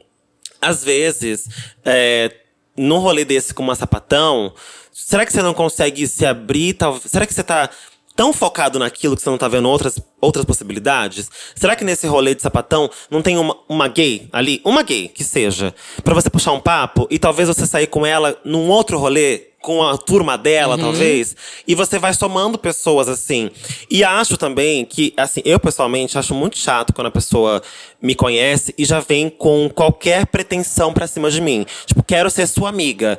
às 0.60 0.84
vezes, 0.84 1.48
é, 1.84 2.32
num 2.76 2.98
rolê 2.98 3.24
desse 3.24 3.54
com 3.54 3.62
uma 3.62 3.74
sapatão, 3.74 4.52
será 4.92 5.24
que 5.24 5.32
você 5.32 5.42
não 5.42 5.54
consegue 5.54 6.06
se 6.06 6.26
abrir? 6.26 6.74
Tal, 6.74 6.98
será 6.98 7.26
que 7.26 7.34
você 7.34 7.42
tá 7.42 7.70
tão 8.18 8.32
focado 8.32 8.80
naquilo 8.80 9.14
que 9.14 9.22
você 9.22 9.30
não 9.30 9.38
tá 9.38 9.46
vendo 9.46 9.68
outras, 9.68 9.96
outras 10.20 10.44
possibilidades? 10.44 11.30
Será 11.54 11.76
que 11.76 11.84
nesse 11.84 12.04
rolê 12.08 12.34
de 12.34 12.42
sapatão 12.42 12.90
não 13.08 13.22
tem 13.22 13.38
uma, 13.38 13.56
uma 13.68 13.86
gay 13.86 14.28
ali? 14.32 14.60
Uma 14.64 14.82
gay, 14.82 15.06
que 15.06 15.22
seja. 15.22 15.72
Pra 16.02 16.14
você 16.14 16.28
puxar 16.28 16.50
um 16.50 16.58
papo 16.58 17.06
e 17.12 17.16
talvez 17.16 17.46
você 17.46 17.64
sair 17.64 17.86
com 17.86 18.04
ela 18.04 18.36
num 18.44 18.68
outro 18.70 18.98
rolê 18.98 19.52
com 19.60 19.82
a 19.82 19.98
turma 19.98 20.38
dela, 20.38 20.78
talvez. 20.78 21.34
E 21.66 21.74
você 21.74 21.98
vai 21.98 22.14
somando 22.14 22.58
pessoas 22.58 23.08
assim. 23.08 23.50
E 23.90 24.04
acho 24.04 24.36
também 24.36 24.84
que, 24.84 25.12
assim, 25.16 25.42
eu 25.44 25.58
pessoalmente 25.58 26.16
acho 26.16 26.34
muito 26.34 26.56
chato 26.56 26.92
quando 26.92 27.08
a 27.08 27.10
pessoa 27.10 27.60
me 28.00 28.14
conhece 28.14 28.74
e 28.78 28.84
já 28.84 29.00
vem 29.00 29.28
com 29.28 29.68
qualquer 29.68 30.26
pretensão 30.26 30.92
pra 30.92 31.06
cima 31.06 31.30
de 31.30 31.40
mim. 31.40 31.66
Tipo, 31.86 32.02
quero 32.02 32.30
ser 32.30 32.46
sua 32.46 32.68
amiga. 32.68 33.18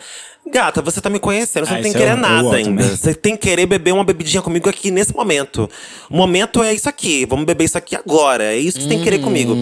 Gata, 0.51 0.81
você 0.81 0.99
tá 0.99 1.09
me 1.09 1.19
conhecendo, 1.19 1.67
você 1.67 1.73
Ah, 1.73 1.75
não 1.75 1.83
tem 1.83 1.91
que 1.91 1.97
é 1.97 2.01
querer 2.01 2.13
o 2.13 2.17
nada 2.17 2.55
ainda. 2.55 2.83
Você 2.83 3.13
tem 3.13 3.35
que 3.35 3.47
querer 3.47 3.67
beber 3.67 3.93
uma 3.93 4.03
bebidinha 4.03 4.41
comigo 4.41 4.67
aqui 4.67 4.89
nesse 4.89 5.13
momento. 5.13 5.69
O 6.09 6.15
momento 6.15 6.63
é 6.63 6.73
isso 6.73 6.89
aqui. 6.89 7.25
Vamos 7.25 7.45
beber 7.45 7.65
isso 7.65 7.77
aqui 7.77 7.95
agora. 7.95 8.45
É 8.45 8.57
isso 8.57 8.77
que 8.77 8.83
você 8.83 8.89
tem 8.89 8.97
que 8.97 9.03
querer 9.03 9.19
comigo. 9.19 9.55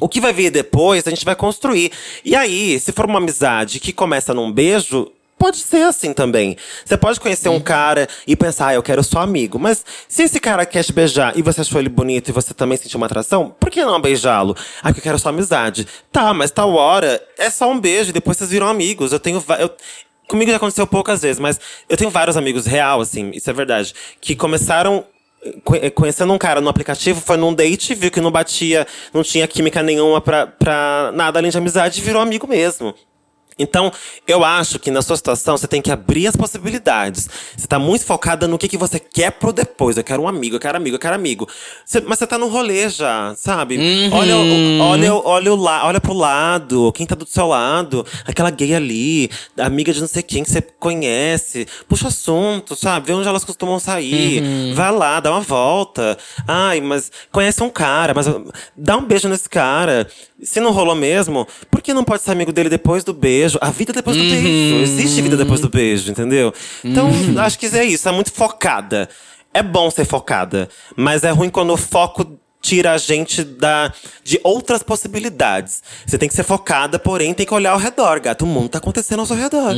O 0.00 0.08
que 0.08 0.20
vai 0.20 0.32
vir 0.32 0.50
depois, 0.50 1.04
a 1.06 1.10
gente 1.10 1.24
vai 1.24 1.34
construir. 1.34 1.90
E 2.24 2.36
aí, 2.36 2.78
se 2.78 2.92
for 2.92 3.06
uma 3.06 3.18
amizade 3.18 3.80
que 3.80 3.92
começa 3.92 4.32
num 4.32 4.52
beijo. 4.52 5.10
Pode 5.38 5.58
ser 5.58 5.82
assim 5.84 6.12
também. 6.12 6.56
Você 6.84 6.96
pode 6.96 7.20
conhecer 7.20 7.48
um 7.48 7.60
cara 7.60 8.08
e 8.26 8.34
pensar, 8.34 8.68
ah, 8.68 8.74
eu 8.74 8.82
quero 8.82 9.04
só 9.04 9.20
amigo. 9.20 9.58
Mas 9.58 9.84
se 10.08 10.24
esse 10.24 10.40
cara 10.40 10.66
quer 10.66 10.82
te 10.82 10.92
beijar 10.92 11.36
e 11.38 11.42
você 11.42 11.60
achou 11.60 11.80
ele 11.80 11.88
bonito 11.88 12.28
e 12.28 12.32
você 12.32 12.52
também 12.52 12.76
sentiu 12.76 12.96
uma 12.98 13.06
atração, 13.06 13.54
por 13.60 13.70
que 13.70 13.84
não 13.84 14.00
beijá-lo? 14.00 14.56
Ah, 14.82 14.88
porque 14.88 14.98
eu 15.00 15.04
quero 15.04 15.18
só 15.18 15.28
amizade. 15.28 15.86
Tá, 16.10 16.34
mas 16.34 16.50
tal 16.50 16.74
hora 16.74 17.22
é 17.38 17.48
só 17.50 17.70
um 17.70 17.78
beijo 17.78 18.10
e 18.10 18.12
depois 18.12 18.36
vocês 18.36 18.50
viram 18.50 18.66
amigos. 18.66 19.12
Eu 19.12 19.20
tenho. 19.20 19.42
Eu, 19.58 19.70
Comigo 20.26 20.50
já 20.50 20.58
aconteceu 20.58 20.86
poucas 20.86 21.22
vezes, 21.22 21.38
mas 21.40 21.58
eu 21.88 21.96
tenho 21.96 22.10
vários 22.10 22.36
amigos 22.36 22.66
real, 22.66 23.00
assim, 23.00 23.30
isso 23.32 23.48
é 23.48 23.52
verdade, 23.54 23.94
que 24.20 24.36
começaram 24.36 25.02
eh, 25.42 25.54
conhe- 25.64 25.90
conhecendo 25.90 26.30
um 26.34 26.36
cara 26.36 26.60
no 26.60 26.68
aplicativo, 26.68 27.18
foi 27.18 27.38
num 27.38 27.54
date, 27.54 27.94
viu 27.94 28.10
que 28.10 28.20
não 28.20 28.30
batia, 28.30 28.86
não 29.14 29.22
tinha 29.22 29.48
química 29.48 29.82
nenhuma 29.82 30.20
pra, 30.20 30.46
pra 30.46 31.12
nada 31.14 31.38
além 31.38 31.50
de 31.50 31.56
amizade 31.56 31.98
e 31.98 32.04
virou 32.04 32.20
amigo 32.20 32.46
mesmo. 32.46 32.94
Então, 33.58 33.90
eu 34.26 34.44
acho 34.44 34.78
que 34.78 34.90
na 34.90 35.02
sua 35.02 35.16
situação 35.16 35.56
você 35.56 35.66
tem 35.66 35.82
que 35.82 35.90
abrir 35.90 36.26
as 36.26 36.36
possibilidades. 36.36 37.28
Você 37.56 37.66
tá 37.66 37.78
muito 37.78 38.04
focada 38.04 38.46
no 38.46 38.58
que, 38.58 38.68
que 38.68 38.76
você 38.78 38.98
quer 38.98 39.32
pro 39.32 39.52
depois. 39.52 39.96
Eu 39.96 40.04
quero 40.04 40.22
um 40.22 40.28
amigo, 40.28 40.56
eu 40.56 40.60
quero 40.60 40.76
amigo, 40.76 40.96
eu 40.96 41.00
quero 41.00 41.14
amigo. 41.14 41.48
Você- 41.84 42.00
mas 42.00 42.18
você 42.18 42.26
tá 42.26 42.38
no 42.38 42.48
rolê 42.48 42.88
já, 42.88 43.34
sabe? 43.36 43.76
Olha, 44.12 44.36
o- 44.36 44.80
olha, 44.80 45.14
olha, 45.14 45.52
o 45.52 45.56
la, 45.56 45.86
olha 45.86 46.00
pro 46.00 46.12
lado, 46.12 46.92
quem 46.92 47.06
tá 47.06 47.14
do 47.14 47.26
seu 47.26 47.46
lado, 47.48 48.06
aquela 48.24 48.50
gay 48.50 48.74
ali, 48.74 49.30
amiga 49.58 49.92
de 49.92 50.00
não 50.00 50.08
sei 50.08 50.22
quem 50.22 50.42
que 50.44 50.50
você 50.50 50.60
conhece. 50.62 51.66
Puxa 51.88 52.08
assunto, 52.08 52.74
sabe? 52.76 53.06
Vê 53.06 53.12
onde 53.12 53.28
elas 53.28 53.44
costumam 53.44 53.78
sair. 53.78 54.42
Vai 54.74 54.92
lá, 54.92 55.20
dá 55.20 55.30
uma 55.30 55.40
volta. 55.40 56.16
Ai, 56.46 56.80
mas 56.80 57.10
conhece 57.32 57.62
um 57.62 57.70
cara, 57.70 58.12
mas 58.14 58.26
dá 58.76 58.96
um 58.96 59.04
beijo 59.04 59.28
nesse 59.28 59.48
cara. 59.48 60.06
Se 60.42 60.60
não 60.60 60.70
rolou 60.72 60.94
mesmo, 60.94 61.46
por 61.70 61.82
que 61.82 61.92
não 61.92 62.04
pode 62.04 62.22
ser 62.22 62.30
amigo 62.30 62.52
dele 62.52 62.68
depois 62.68 63.02
do 63.02 63.12
beijo? 63.12 63.58
A 63.60 63.70
vida 63.70 63.92
depois 63.92 64.16
do 64.16 64.22
beijo. 64.22 64.82
Existe 64.82 65.20
vida 65.22 65.36
depois 65.36 65.60
do 65.60 65.68
beijo, 65.68 66.10
entendeu? 66.10 66.52
Então, 66.84 67.10
acho 67.38 67.58
que 67.58 67.66
é 67.66 67.84
isso. 67.84 68.08
É 68.08 68.12
muito 68.12 68.32
focada. 68.32 69.08
É 69.52 69.62
bom 69.62 69.90
ser 69.90 70.04
focada, 70.04 70.68
mas 70.94 71.24
é 71.24 71.30
ruim 71.30 71.48
quando 71.48 71.72
o 71.72 71.76
foco 71.76 72.38
tira 72.60 72.92
a 72.92 72.98
gente 72.98 73.42
da, 73.42 73.92
de 74.22 74.38
outras 74.44 74.82
possibilidades. 74.82 75.82
Você 76.06 76.18
tem 76.18 76.28
que 76.28 76.34
ser 76.34 76.42
focada, 76.42 76.98
porém 76.98 77.32
tem 77.32 77.46
que 77.46 77.54
olhar 77.54 77.72
ao 77.72 77.78
redor, 77.78 78.20
gato. 78.20 78.42
O 78.44 78.46
mundo 78.46 78.68
tá 78.68 78.78
acontecendo 78.78 79.20
ao 79.20 79.26
seu 79.26 79.36
redor. 79.36 79.74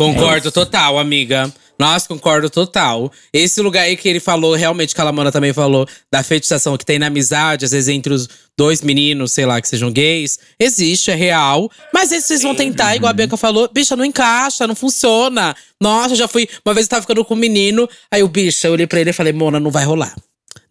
Concordo 0.00 0.50
total, 0.50 0.98
amiga. 0.98 1.52
Nossa, 1.78 2.08
concordo 2.08 2.48
total. 2.48 3.12
Esse 3.30 3.60
lugar 3.60 3.82
aí 3.82 3.98
que 3.98 4.08
ele 4.08 4.18
falou, 4.18 4.54
realmente, 4.54 4.94
que 4.94 5.00
a 5.00 5.04
Lamona 5.04 5.30
também 5.30 5.52
falou, 5.52 5.86
da 6.10 6.22
fetichação 6.22 6.74
que 6.78 6.86
tem 6.86 6.98
na 6.98 7.08
amizade, 7.08 7.66
às 7.66 7.72
vezes 7.72 7.88
entre 7.88 8.14
os 8.14 8.26
dois 8.56 8.80
meninos, 8.80 9.32
sei 9.32 9.44
lá, 9.44 9.60
que 9.60 9.68
sejam 9.68 9.92
gays, 9.92 10.38
existe, 10.58 11.10
é 11.10 11.14
real. 11.14 11.70
Mas 11.92 12.08
vezes 12.08 12.24
vocês 12.24 12.42
vão 12.42 12.54
tentar, 12.54 12.96
igual 12.96 13.10
a 13.10 13.12
Bianca 13.12 13.36
falou, 13.36 13.68
bicha, 13.70 13.94
não 13.94 14.04
encaixa, 14.04 14.66
não 14.66 14.74
funciona. 14.74 15.54
Nossa, 15.78 16.16
já 16.16 16.26
fui. 16.26 16.48
Uma 16.64 16.72
vez 16.72 16.86
eu 16.86 16.90
tava 16.90 17.02
ficando 17.02 17.22
com 17.22 17.34
um 17.34 17.36
menino, 17.36 17.86
aí 18.10 18.22
o 18.22 18.28
bicha, 18.28 18.68
eu 18.68 18.72
olhei 18.72 18.86
pra 18.86 19.00
ele 19.00 19.10
e 19.10 19.12
falei, 19.12 19.34
Mona, 19.34 19.60
não 19.60 19.70
vai 19.70 19.84
rolar. 19.84 20.14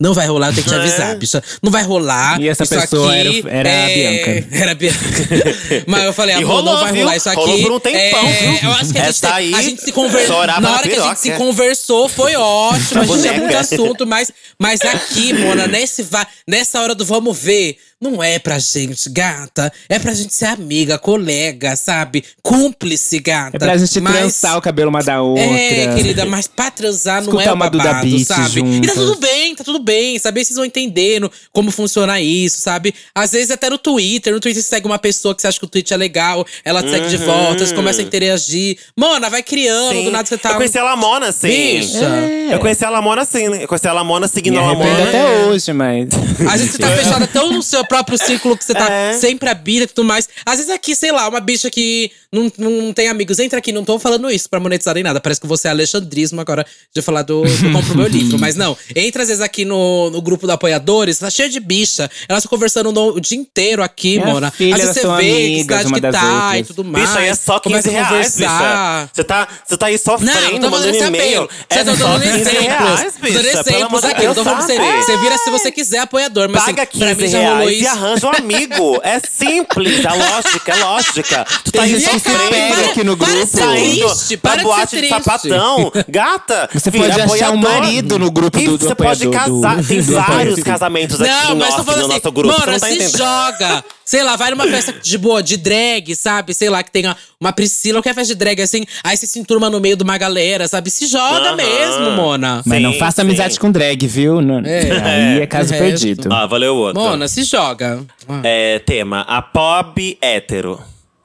Não 0.01 0.13
vai 0.13 0.27
rolar, 0.27 0.47
eu 0.47 0.53
tenho 0.53 0.63
que 0.63 0.69
te 0.69 0.75
avisar, 0.75 1.15
bicha. 1.17 1.43
Não 1.61 1.69
vai 1.69 1.83
rolar. 1.83 2.39
E 2.39 2.47
essa 2.47 2.63
isso 2.63 2.73
pessoa 2.73 3.11
aqui 3.13 3.43
era- 3.45 3.49
era 3.57 3.69
a 3.69 3.73
é- 3.89 3.93
Bianca. 4.23 4.47
Era 4.57 4.71
a 4.71 4.75
Bianca. 4.75 4.99
Mas 5.87 6.03
eu 6.05 6.13
falei, 6.13 6.35
amor, 6.35 6.47
não 6.47 6.55
rolou, 6.55 6.77
vai 6.83 6.91
viu? 6.93 7.01
rolar 7.01 7.17
isso 7.17 7.29
aqui. 7.29 7.39
Rolou 7.39 7.61
por 7.61 7.71
um 7.73 7.79
tempão, 7.81 8.25
É, 8.27 8.31
viu? 8.31 8.59
Eu 8.63 8.71
acho 8.75 8.91
que 8.93 8.97
a 8.97 9.11
gente, 9.11 9.25
aí 9.25 9.53
a 9.55 9.61
gente 9.61 9.81
se 9.81 9.91
conversou. 9.91 10.47
Na 10.47 10.71
hora 10.71 10.87
que 10.87 10.95
a 10.95 11.03
gente 11.09 11.19
se 11.19 11.31
conversou, 11.31 12.07
foi 12.07 12.33
ótimo. 12.35 13.01
A 13.01 13.05
gente 13.05 13.19
tinha 13.21 13.33
boneca. 13.33 13.39
muito 13.39 13.57
assunto, 13.57 14.07
mas, 14.07 14.31
mas 14.57 14.79
aqui, 14.81 15.33
Mona, 15.33 15.67
nesse, 15.67 16.03
va- 16.03 16.27
nessa 16.47 16.81
hora 16.81 16.95
do 16.95 17.03
vamos 17.05 17.37
ver, 17.37 17.77
não 18.01 18.23
é 18.23 18.39
pra 18.39 18.57
gente, 18.59 19.09
gata. 19.09 19.71
É 19.89 19.99
pra 19.99 20.13
gente 20.13 20.33
ser 20.33 20.45
amiga, 20.45 20.97
colega, 20.97 21.75
sabe? 21.75 22.23
Cúmplice, 22.41 23.19
gata. 23.19 23.57
É 23.57 23.59
pra 23.59 23.77
gente 23.77 23.99
Mas- 23.99 24.15
trançar 24.15 24.57
o 24.57 24.61
cabelo 24.61 24.89
uma 24.89 25.03
da 25.03 25.21
outra. 25.21 25.43
é, 25.43 25.93
querida, 25.95 26.25
mas 26.25 26.47
pra 26.47 26.71
transar 26.71 27.21
não 27.23 27.33
é 27.33 27.43
Escutar 27.43 27.51
o 27.51 27.55
uma 27.55 27.69
Duda 27.69 27.83
babado, 27.83 28.07
Beat 28.07 28.25
sabe? 28.25 28.41
E 28.41 28.63
tá 28.81 28.87
juntas. 28.87 28.93
tudo 28.93 29.15
bem, 29.17 29.55
tá 29.55 29.63
tudo 29.63 29.79
bem. 29.79 30.17
Saber 30.19 30.43
vocês 30.45 30.55
vão 30.55 30.65
entendendo 30.65 31.31
como 31.51 31.71
funciona 31.71 32.19
isso, 32.21 32.59
sabe? 32.61 32.93
Às 33.13 33.31
vezes 33.31 33.51
até 33.51 33.69
no 33.69 33.77
Twitter. 33.77 34.33
No 34.33 34.39
Twitter 34.39 34.61
você 34.63 34.69
segue 34.69 34.85
uma 34.87 34.99
pessoa 34.99 35.35
que 35.35 35.41
você 35.41 35.47
acha 35.47 35.59
que 35.59 35.65
o 35.65 35.69
tweet 35.69 35.93
é 35.93 35.97
legal, 35.97 36.45
ela 36.63 36.81
te 36.81 36.89
segue 36.89 37.09
de 37.09 37.17
volta, 37.17 37.65
você 37.65 37.75
começa 37.75 38.01
a 38.01 38.03
interagir. 38.03 38.77
Mona, 38.97 39.29
vai 39.29 39.43
criando, 39.43 39.93
Sim. 39.97 40.03
do 40.05 40.11
nada 40.11 40.27
você 40.27 40.37
tá. 40.37 40.51
Eu 40.51 40.55
conheci 40.55 40.77
a 40.77 40.83
Lamona, 40.83 41.27
assim. 41.27 41.47
Bicha. 41.47 42.09
Eu 42.51 42.59
conheci 42.59 42.83
a 42.85 42.89
Lamona 42.89 43.21
assim, 43.23 43.49
né? 43.49 43.63
Eu 43.63 43.67
conheci 43.67 43.87
a 43.87 43.93
Lamona 43.93 44.27
seguindo 44.27 44.53
Me 44.53 44.59
a 44.59 44.67
Lamona. 44.67 45.03
até 45.07 45.45
hoje, 45.45 45.73
mas. 45.73 46.07
Vezes 46.39 46.71
você 46.71 46.77
tá 46.77 46.87
fechada 46.95 47.27
tão 47.27 47.51
no 47.51 47.61
seu 47.61 47.85
próprio 47.89 48.17
círculo 48.17 48.57
que 48.57 48.63
você 48.63 48.73
tá 48.73 48.89
É. 48.89 49.13
sempre 49.13 49.49
habita 49.49 49.83
e 49.83 49.87
tudo 49.87 50.05
mais. 50.05 50.29
Às 50.45 50.57
vezes 50.57 50.71
aqui, 50.71 50.95
sei 50.95 51.11
lá, 51.11 51.27
uma 51.27 51.39
bicha 51.41 51.69
que 51.69 52.11
não, 52.31 52.51
não 52.57 52.93
tem 52.93 53.07
amigos. 53.09 53.39
Entra 53.39 53.59
aqui, 53.59 53.71
não 53.71 53.83
tô 53.83 53.97
falando 53.97 54.29
isso 54.29 54.49
pra 54.49 54.59
monetizar 54.59 54.93
nem 54.93 55.03
nada. 55.03 55.19
Parece 55.19 55.41
que 55.41 55.47
você 55.47 55.67
é 55.67 55.71
alexandrismo 55.71 56.39
agora 56.39 56.65
de 56.95 57.01
falar 57.01 57.23
do, 57.23 57.41
do 57.43 57.71
compro 57.71 57.95
meu 57.95 58.07
livro. 58.09 58.37
Mas 58.39 58.55
não, 58.55 58.77
entra 58.95 59.23
às 59.23 59.27
vezes 59.29 59.41
aqui 59.41 59.65
no, 59.65 60.09
no 60.09 60.21
grupo 60.21 60.45
do 60.45 60.51
apoiadores, 60.53 61.17
tá 61.19 61.29
cheio 61.29 61.49
de 61.49 61.59
bicha. 61.59 62.09
Elas 62.27 62.43
ficam 62.43 62.57
conversando 62.57 62.91
no- 62.91 63.13
o 63.15 63.19
dia 63.19 63.37
inteiro 63.37 63.81
aqui, 63.81 64.19
Minha 64.19 64.33
Mona. 64.33 64.51
filha, 64.51 64.75
às 64.75 64.81
vezes 64.81 65.01
você 65.01 65.07
vê 65.17 65.23
que 65.49 65.61
cidade 65.61 65.93
que 65.93 66.01
tá 66.01 66.09
e 66.53 66.57
outras. 66.59 66.67
tudo 66.67 66.83
mais. 66.83 67.07
Bicha, 67.09 67.19
aí 67.19 67.27
é 67.29 67.35
só 67.35 67.59
15 67.59 67.61
Começa 67.61 67.89
a 67.89 67.91
reais, 67.91 68.35
bicha. 68.35 69.09
Você 69.13 69.23
tá, 69.23 69.47
você 69.65 69.77
tá 69.77 69.85
aí 69.87 69.97
sofrendo, 69.97 70.33
Não, 70.33 70.51
não 70.51 70.59
tô 70.59 70.69
mandando 70.69 70.93
fazendo 70.93 71.15
e-mail. 71.15 71.31
exemplo. 71.41 71.49
É 71.69 71.75
Você 71.77 71.83
tá 71.85 71.95
só 71.97 72.07
dando 72.07 72.21
15 72.23 72.39
exemplos. 72.39 72.59
reais, 72.67 72.99
Tô 72.99 73.19
dando 73.19 73.21
bicha. 73.21 73.59
Exemplos 73.69 74.03
aqui. 74.03 74.25
Não 74.27 74.35
tô 74.35 74.43
falando 74.43 74.61
você. 74.61 74.77
Você 74.77 75.17
vira 75.17 75.37
se 75.37 75.49
você 75.49 75.71
quiser 75.71 75.99
apoiador. 75.99 76.47
Mas 76.49 76.63
Paga 76.63 76.83
assim, 76.83 76.99
pra 76.99 77.15
15 77.15 77.23
mim 77.37 77.43
reais 77.43 77.81
e 77.81 77.87
arranja 77.87 78.27
um 78.27 78.31
amigo. 78.35 78.99
É 79.03 79.19
simples, 79.19 80.05
é 80.05 80.09
lógica, 80.13 80.71
é 80.71 80.75
lógica. 80.83 81.45
Tu 81.63 81.71
tá 81.71 81.81
aí 81.83 81.89
gente 81.99 82.18
que 82.21 82.29
sofrendo. 82.31 82.75
pega 82.75 82.89
aqui 82.91 83.03
no 83.03 83.17
Para 83.17 83.27
grupo. 83.31 83.47
ser 83.47 83.57
Saindo 83.57 84.07
triste, 84.09 84.37
pra 84.37 84.51
para 84.51 84.57
de 84.59 84.63
boate 84.65 84.89
ser 84.91 85.01
de 85.01 85.07
sapatão. 85.09 85.91
Gata, 86.07 86.69
Você 86.73 86.91
pode 86.91 87.21
achar 87.21 87.51
um 87.51 87.57
marido 87.57 88.19
no 88.19 88.31
grupo 88.31 88.59
do- 88.59 88.77
do 88.77 88.85
Você 88.87 88.95
pode 88.95 89.27
casar. 89.29 89.77
do- 89.77 89.87
Tem 89.87 90.01
do 90.01 90.13
vários 90.13 90.63
casamentos 90.63 91.21
aqui 91.21 91.29
Não, 91.31 91.49
no 91.51 91.55
mas 91.57 91.69
tô 91.69 91.77
nosso, 91.77 91.83
falando 91.85 91.99
no 92.01 92.05
assim, 92.07 92.21
nosso 92.23 92.31
grupo. 92.31 92.53
Você 92.53 92.59
mano, 92.59 92.71
não 92.73 92.79
tá 92.79 92.87
se 92.87 92.93
entendendo. 92.95 93.17
joga. 93.17 93.83
Sei 94.05 94.23
lá, 94.23 94.35
vai 94.35 94.49
numa 94.49 94.65
festa 94.67 94.91
de 94.91 95.17
boa, 95.19 95.43
de 95.43 95.55
drag, 95.55 96.15
sabe? 96.15 96.51
Sei 96.55 96.67
lá, 96.67 96.81
que 96.81 96.89
tenha 96.89 97.15
uma 97.39 97.53
Priscila, 97.53 97.99
qualquer 97.99 98.15
festa 98.15 98.33
de 98.33 98.39
drag 98.39 98.59
assim. 98.61 98.83
Aí 99.03 99.15
você 99.15 99.27
se 99.27 99.37
enturma 99.37 99.69
no 99.69 99.79
meio 99.79 99.95
de 99.95 100.03
uma 100.03 100.17
galera, 100.17 100.67
sabe? 100.67 100.89
Se 100.89 101.05
joga 101.05 101.55
mesmo, 101.55 102.11
Mona. 102.11 102.63
Mas 102.65 102.81
não 102.81 102.91
Sim, 102.93 102.97
faça 102.99 103.21
sim. 103.21 103.27
amizade 103.27 103.59
com 103.59 103.69
drag, 103.71 104.07
viu? 104.07 104.41
Não- 104.41 104.63
Aí 104.65 105.41
é 105.41 105.45
caso 105.47 105.69
o 105.69 105.77
resto. 105.77 105.83
perdido. 105.85 106.33
Ah, 106.33 106.47
valeu 106.47 106.75
outro. 106.75 106.99
Mona, 106.99 107.27
se 107.27 107.43
joga. 107.43 108.03
É, 108.43 108.79
tema, 108.79 109.21
a 109.27 109.43
Pob 109.43 110.17
hétero. 110.19 110.79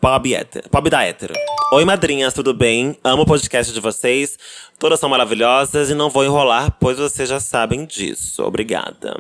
Pob 0.05 0.35
hétero. 0.35 0.69
Da 0.91 1.03
hétero. 1.03 1.33
Oi, 1.73 1.83
madrinhas, 1.87 2.35
tudo 2.35 2.53
bem? 2.53 2.95
Amo 3.03 3.23
o 3.23 3.27
podcast 3.27 3.73
de 3.73 3.81
vocês. 3.81 4.39
Todas 4.79 5.01
são 5.01 5.09
maravilhosas 5.09 5.89
e 5.89 5.95
não 5.95 6.11
vou 6.11 6.23
enrolar, 6.23 6.77
pois 6.79 6.99
vocês 6.99 7.27
já 7.27 7.41
sabem 7.41 7.87
disso. 7.87 8.43
Obrigada. 8.45 9.17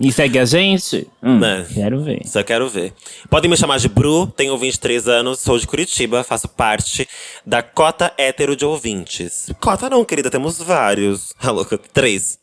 E 0.00 0.10
segue 0.10 0.40
a 0.40 0.44
gente? 0.44 1.06
Hum, 1.22 1.38
Né? 1.38 1.64
Quero 1.72 2.02
ver. 2.02 2.26
Só 2.26 2.42
quero 2.42 2.68
ver. 2.68 2.92
Podem 3.30 3.48
me 3.48 3.56
chamar 3.56 3.78
de 3.78 3.88
Bru, 3.88 4.26
tenho 4.26 4.58
23 4.58 5.06
anos, 5.06 5.38
sou 5.38 5.56
de 5.56 5.68
Curitiba, 5.68 6.24
faço 6.24 6.48
parte 6.48 7.08
da 7.46 7.62
cota 7.62 8.12
hétero 8.18 8.56
de 8.56 8.64
ouvintes. 8.64 9.52
Cota 9.60 9.88
não, 9.88 10.04
querida, 10.04 10.28
temos 10.28 10.58
vários. 10.58 11.32
Ah, 11.40 11.52
louca, 11.52 11.78
três. 11.94 12.40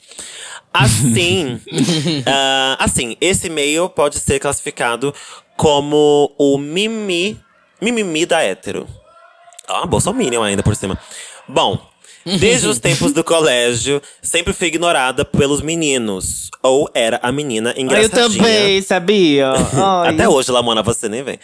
Assim, 0.74 1.60
ah, 2.26 2.78
assim, 2.80 3.18
esse 3.20 3.48
e-mail 3.48 3.90
pode 3.90 4.18
ser 4.20 4.40
classificado 4.40 5.14
como 5.58 6.34
o 6.38 6.58
mimi, 6.58 7.40
mimimi 7.82 8.26
da 8.26 8.42
hétero. 8.42 8.88
Ah, 9.68 9.86
bolsominion 9.86 10.44
ainda 10.44 10.62
por 10.64 10.76
cima. 10.76 10.98
Bom, 11.48 11.80
desde 12.40 12.68
os 12.68 12.80
tempos 12.80 13.12
do 13.14 13.24
colégio, 13.24 14.02
sempre 14.22 14.54
fui 14.54 14.68
ignorada 14.68 15.24
pelos 15.26 15.62
meninos. 15.62 16.50
Ou 16.64 16.90
era 16.94 17.20
a 17.22 17.32
menina 17.32 17.74
Eu 17.76 17.84
engraçadinha. 17.84 18.44
também, 18.44 18.82
sabia? 18.82 19.52
Até 20.08 20.28
hoje, 20.28 20.52
Lamona, 20.52 20.82
você 20.82 21.08
nem 21.08 21.24
vem. 21.24 21.40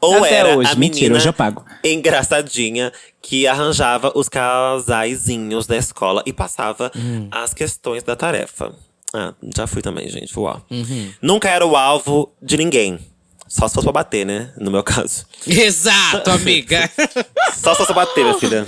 Ou 0.00 0.18
Até 0.24 0.34
era 0.34 0.56
hoje, 0.56 0.72
a 0.72 0.74
mentira, 0.76 1.12
menina 1.12 1.28
eu 1.28 1.32
pago. 1.32 1.64
engraçadinha 1.84 2.92
que 3.20 3.46
arranjava 3.46 4.12
os 4.14 4.28
casaizinhos 4.28 5.66
da 5.66 5.76
escola 5.76 6.22
e 6.26 6.32
passava 6.32 6.90
Hum. 6.96 7.28
as 7.30 7.52
questões 7.52 8.02
da 8.02 8.16
tarefa. 8.16 8.72
Ah, 9.12 9.34
já 9.56 9.66
fui 9.66 9.82
também, 9.82 10.08
gente. 10.08 10.38
Uau. 10.38 10.62
Uhum. 10.70 11.10
Nunca 11.20 11.48
era 11.50 11.66
o 11.66 11.76
alvo 11.76 12.32
de 12.40 12.56
ninguém. 12.56 12.98
Só 13.50 13.66
se 13.66 13.74
fosse 13.74 13.84
pra 13.84 13.92
bater, 13.92 14.24
né? 14.24 14.52
No 14.56 14.70
meu 14.70 14.82
caso. 14.84 15.26
Exato, 15.44 16.30
amiga. 16.30 16.88
Só 17.52 17.72
se 17.72 17.78
fosse 17.78 17.92
pra 17.92 18.06
bater, 18.06 18.22
minha 18.22 18.38
filha. 18.38 18.64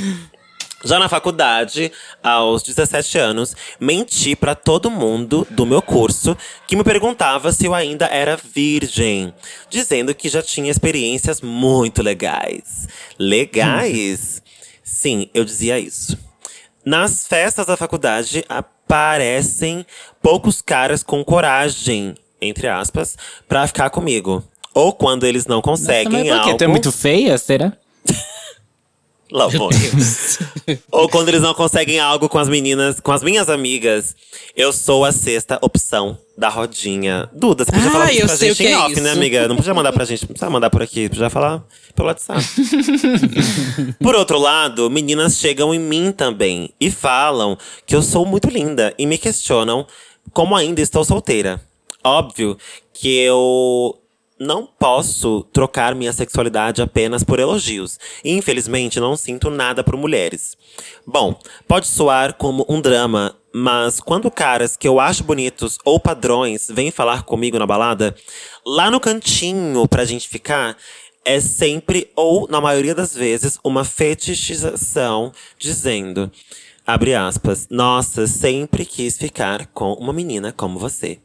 Já 0.84 0.98
na 0.98 1.08
faculdade, 1.08 1.92
aos 2.20 2.64
17 2.64 3.16
anos, 3.16 3.54
menti 3.78 4.34
pra 4.34 4.56
todo 4.56 4.90
mundo 4.90 5.46
do 5.48 5.64
meu 5.64 5.80
curso 5.80 6.36
que 6.66 6.74
me 6.74 6.82
perguntava 6.82 7.52
se 7.52 7.66
eu 7.66 7.72
ainda 7.72 8.06
era 8.06 8.36
virgem, 8.36 9.32
dizendo 9.70 10.12
que 10.12 10.28
já 10.28 10.42
tinha 10.42 10.68
experiências 10.68 11.40
muito 11.40 12.02
legais. 12.02 12.88
Legais? 13.16 14.42
Sim, 14.82 15.30
eu 15.32 15.44
dizia 15.44 15.78
isso. 15.78 16.18
Nas 16.84 17.28
festas 17.28 17.66
da 17.66 17.76
faculdade 17.76 18.44
aparecem 18.48 19.86
poucos 20.20 20.60
caras 20.60 21.04
com 21.04 21.24
coragem, 21.24 22.16
entre 22.40 22.66
aspas, 22.66 23.16
pra 23.48 23.68
ficar 23.68 23.88
comigo. 23.90 24.42
Ou 24.74 24.92
quando 24.92 25.24
eles 25.24 25.46
não 25.46 25.56
Nossa, 25.56 25.68
conseguem 25.68 26.22
quê? 26.24 26.30
algo. 26.30 26.56
Tu 26.56 26.64
é 26.64 26.66
muito 26.66 26.90
feia, 26.92 27.36
será? 27.38 27.72
Ou 30.90 31.08
quando 31.08 31.28
eles 31.30 31.40
não 31.40 31.54
conseguem 31.54 31.98
algo 31.98 32.28
com 32.28 32.38
as 32.38 32.50
meninas, 32.50 33.00
com 33.00 33.12
as 33.12 33.22
minhas 33.22 33.48
amigas, 33.48 34.14
eu 34.54 34.72
sou 34.74 35.06
a 35.06 35.12
sexta 35.12 35.58
opção 35.62 36.18
da 36.36 36.50
rodinha. 36.50 37.30
Duda, 37.32 37.64
você 37.64 37.72
podia 37.72 37.88
Ah, 37.88 37.92
falar 37.92 38.04
pra 38.06 38.36
gente 38.36 38.62
em 38.62 38.72
é 38.72 38.78
off, 38.78 39.00
né, 39.00 39.08
isso. 39.08 39.18
amiga? 39.18 39.48
Não 39.48 39.56
podia 39.56 39.72
mandar 39.72 39.92
pra 39.92 40.04
gente, 40.04 40.22
não 40.22 40.28
precisa 40.28 40.50
mandar 40.50 40.68
por 40.68 40.82
aqui, 40.82 41.08
podia 41.08 41.30
falar 41.30 41.64
pelo 41.94 42.08
WhatsApp. 42.08 42.42
por 44.02 44.14
outro 44.14 44.38
lado, 44.38 44.90
meninas 44.90 45.38
chegam 45.38 45.72
em 45.74 45.78
mim 45.78 46.12
também 46.12 46.70
e 46.78 46.90
falam 46.90 47.56
que 47.86 47.96
eu 47.96 48.02
sou 48.02 48.26
muito 48.26 48.48
linda 48.50 48.92
e 48.98 49.06
me 49.06 49.16
questionam 49.16 49.86
como 50.34 50.54
ainda 50.54 50.82
estou 50.82 51.04
solteira. 51.06 51.58
Óbvio 52.04 52.58
que 52.92 53.16
eu 53.18 53.96
não 54.42 54.66
posso 54.66 55.44
trocar 55.52 55.94
minha 55.94 56.12
sexualidade 56.12 56.82
apenas 56.82 57.22
por 57.22 57.38
elogios. 57.38 57.98
E, 58.24 58.32
infelizmente, 58.32 58.98
não 58.98 59.16
sinto 59.16 59.48
nada 59.48 59.84
por 59.84 59.96
mulheres. 59.96 60.56
Bom, 61.06 61.38
pode 61.68 61.86
soar 61.86 62.34
como 62.34 62.66
um 62.68 62.80
drama, 62.80 63.36
mas 63.54 64.00
quando 64.00 64.30
caras 64.30 64.76
que 64.76 64.88
eu 64.88 64.98
acho 64.98 65.22
bonitos 65.22 65.78
ou 65.84 66.00
padrões 66.00 66.68
vêm 66.68 66.90
falar 66.90 67.22
comigo 67.22 67.58
na 67.58 67.66
balada, 67.66 68.14
lá 68.66 68.90
no 68.90 68.98
cantinho 68.98 69.86
pra 69.86 70.04
gente 70.04 70.28
ficar, 70.28 70.76
é 71.24 71.38
sempre, 71.38 72.10
ou 72.16 72.48
na 72.48 72.60
maioria 72.60 72.94
das 72.94 73.14
vezes, 73.14 73.58
uma 73.62 73.84
fetichização 73.84 75.32
dizendo, 75.56 76.30
abre 76.84 77.14
aspas, 77.14 77.68
nossa, 77.70 78.26
sempre 78.26 78.84
quis 78.84 79.16
ficar 79.16 79.66
com 79.68 79.92
uma 79.92 80.12
menina 80.12 80.52
como 80.52 80.80
você. 80.80 81.20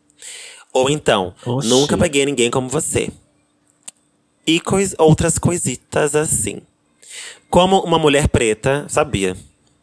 Ou 0.77 0.89
então, 0.89 1.33
Oxi. 1.45 1.67
nunca 1.67 1.97
peguei 1.97 2.25
ninguém 2.25 2.49
como 2.51 2.67
você. 2.69 3.09
E 4.45 4.59
cois- 4.59 4.95
outras 4.97 5.37
coisitas 5.37 6.15
assim. 6.15 6.61
Como 7.49 7.79
uma 7.81 7.97
mulher 7.99 8.27
preta, 8.27 8.85
sabia? 8.87 9.35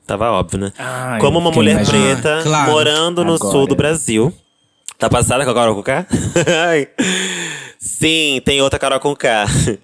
Tava 0.06 0.30
óbvio, 0.30 0.58
né? 0.60 0.72
Ai, 0.78 1.18
Como 1.20 1.38
uma 1.38 1.50
mulher 1.50 1.84
preta, 1.86 2.38
Ah, 2.40 2.42
claro. 2.42 2.70
morando 2.72 3.24
no 3.24 3.34
Agora. 3.34 3.50
sul 3.52 3.66
do 3.66 3.74
Brasil. 3.74 4.32
Tá 4.98 5.08
passada 5.08 5.44
com 5.44 5.50
a 5.50 5.54
Carol 5.54 5.74
com 5.74 5.82
K? 5.82 6.06
Ai. 6.68 6.88
Sim, 7.78 8.40
tem 8.44 8.60
outra 8.62 8.78
Carol 8.78 9.00
com 9.00 9.14
K. 9.16 9.46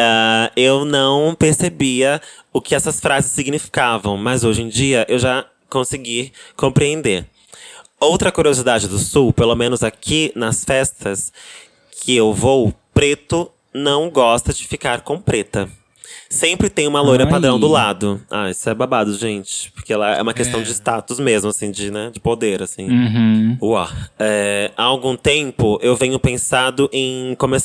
Ah, 0.00 0.52
eu 0.54 0.84
não 0.84 1.34
percebia 1.34 2.22
o 2.52 2.60
que 2.60 2.72
essas 2.76 3.00
frases 3.00 3.32
significavam, 3.32 4.16
mas 4.16 4.44
hoje 4.44 4.62
em 4.62 4.68
dia 4.68 5.04
eu 5.08 5.18
já 5.18 5.44
consegui 5.68 6.32
compreender. 6.56 7.26
Outra 8.00 8.30
curiosidade 8.30 8.86
do 8.86 8.98
Sul, 8.98 9.32
pelo 9.32 9.54
menos 9.56 9.82
aqui 9.82 10.32
nas 10.34 10.64
festas 10.64 11.32
que 12.02 12.14
eu 12.16 12.32
vou, 12.32 12.72
preto 12.94 13.50
não 13.74 14.08
gosta 14.08 14.52
de 14.52 14.66
ficar 14.66 15.00
com 15.00 15.20
preta. 15.20 15.68
Sempre 16.30 16.68
tem 16.68 16.86
uma 16.86 17.00
loira 17.00 17.24
Ai. 17.24 17.30
padrão 17.30 17.58
do 17.58 17.66
lado. 17.66 18.20
Ah, 18.30 18.50
isso 18.50 18.68
é 18.68 18.74
babado, 18.74 19.16
gente. 19.16 19.72
Porque 19.72 19.92
ela 19.92 20.14
é 20.14 20.20
uma 20.20 20.34
questão 20.34 20.62
de 20.62 20.70
status 20.70 21.18
mesmo, 21.18 21.48
assim, 21.48 21.70
de, 21.70 21.90
né, 21.90 22.10
de 22.12 22.20
poder, 22.20 22.62
assim. 22.62 22.88
Uhum. 22.88 23.58
Uau. 23.62 23.88
É, 24.18 24.70
há 24.76 24.84
algum 24.84 25.16
tempo 25.16 25.78
eu 25.82 25.96
venho 25.96 26.18
pensado 26.18 26.88
em 26.92 27.34
come 27.36 27.56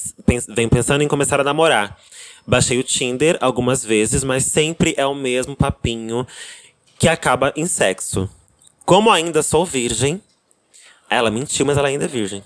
venho 0.48 0.70
pensando 0.70 1.02
em 1.02 1.08
começar 1.08 1.40
a 1.42 1.44
namorar. 1.44 1.98
Baixei 2.48 2.80
o 2.80 2.84
Tinder 2.84 3.38
algumas 3.40 3.84
vezes, 3.84 4.24
mas 4.24 4.46
sempre 4.46 4.94
é 4.98 5.06
o 5.06 5.16
mesmo 5.16 5.56
papinho 5.56 6.26
que 6.98 7.08
acaba 7.08 7.54
em 7.56 7.66
sexo. 7.66 8.30
Como 8.86 9.12
ainda 9.12 9.42
sou 9.44 9.66
virgem. 9.66 10.22
Ela 11.10 11.30
mentiu, 11.30 11.66
mas 11.66 11.78
ela 11.78 11.88
ainda 11.88 12.06
é 12.06 12.08
virgem. 12.08 12.44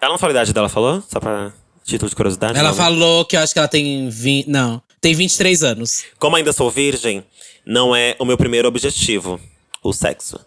Ela 0.00 0.12
não 0.12 0.18
falou 0.18 0.30
a 0.30 0.36
idade 0.36 0.52
dela, 0.52 0.68
falou? 0.68 1.02
Só 1.08 1.18
pra 1.18 1.52
título 1.84 2.08
de 2.08 2.16
curiosidade? 2.16 2.58
Ela 2.58 2.70
não, 2.70 2.76
né? 2.76 2.82
falou 2.82 3.24
que 3.24 3.36
eu 3.36 3.40
acho 3.40 3.52
que 3.52 3.58
ela 3.58 3.68
tem 3.68 4.08
20. 4.08 4.48
Não, 4.48 4.82
tem 5.00 5.14
23 5.14 5.62
anos. 5.62 6.04
Como 6.18 6.36
ainda 6.36 6.52
sou 6.52 6.70
virgem, 6.70 7.24
não 7.64 7.96
é 7.96 8.16
o 8.18 8.24
meu 8.24 8.36
primeiro 8.36 8.68
objetivo, 8.68 9.40
o 9.82 9.92
sexo. 9.92 10.38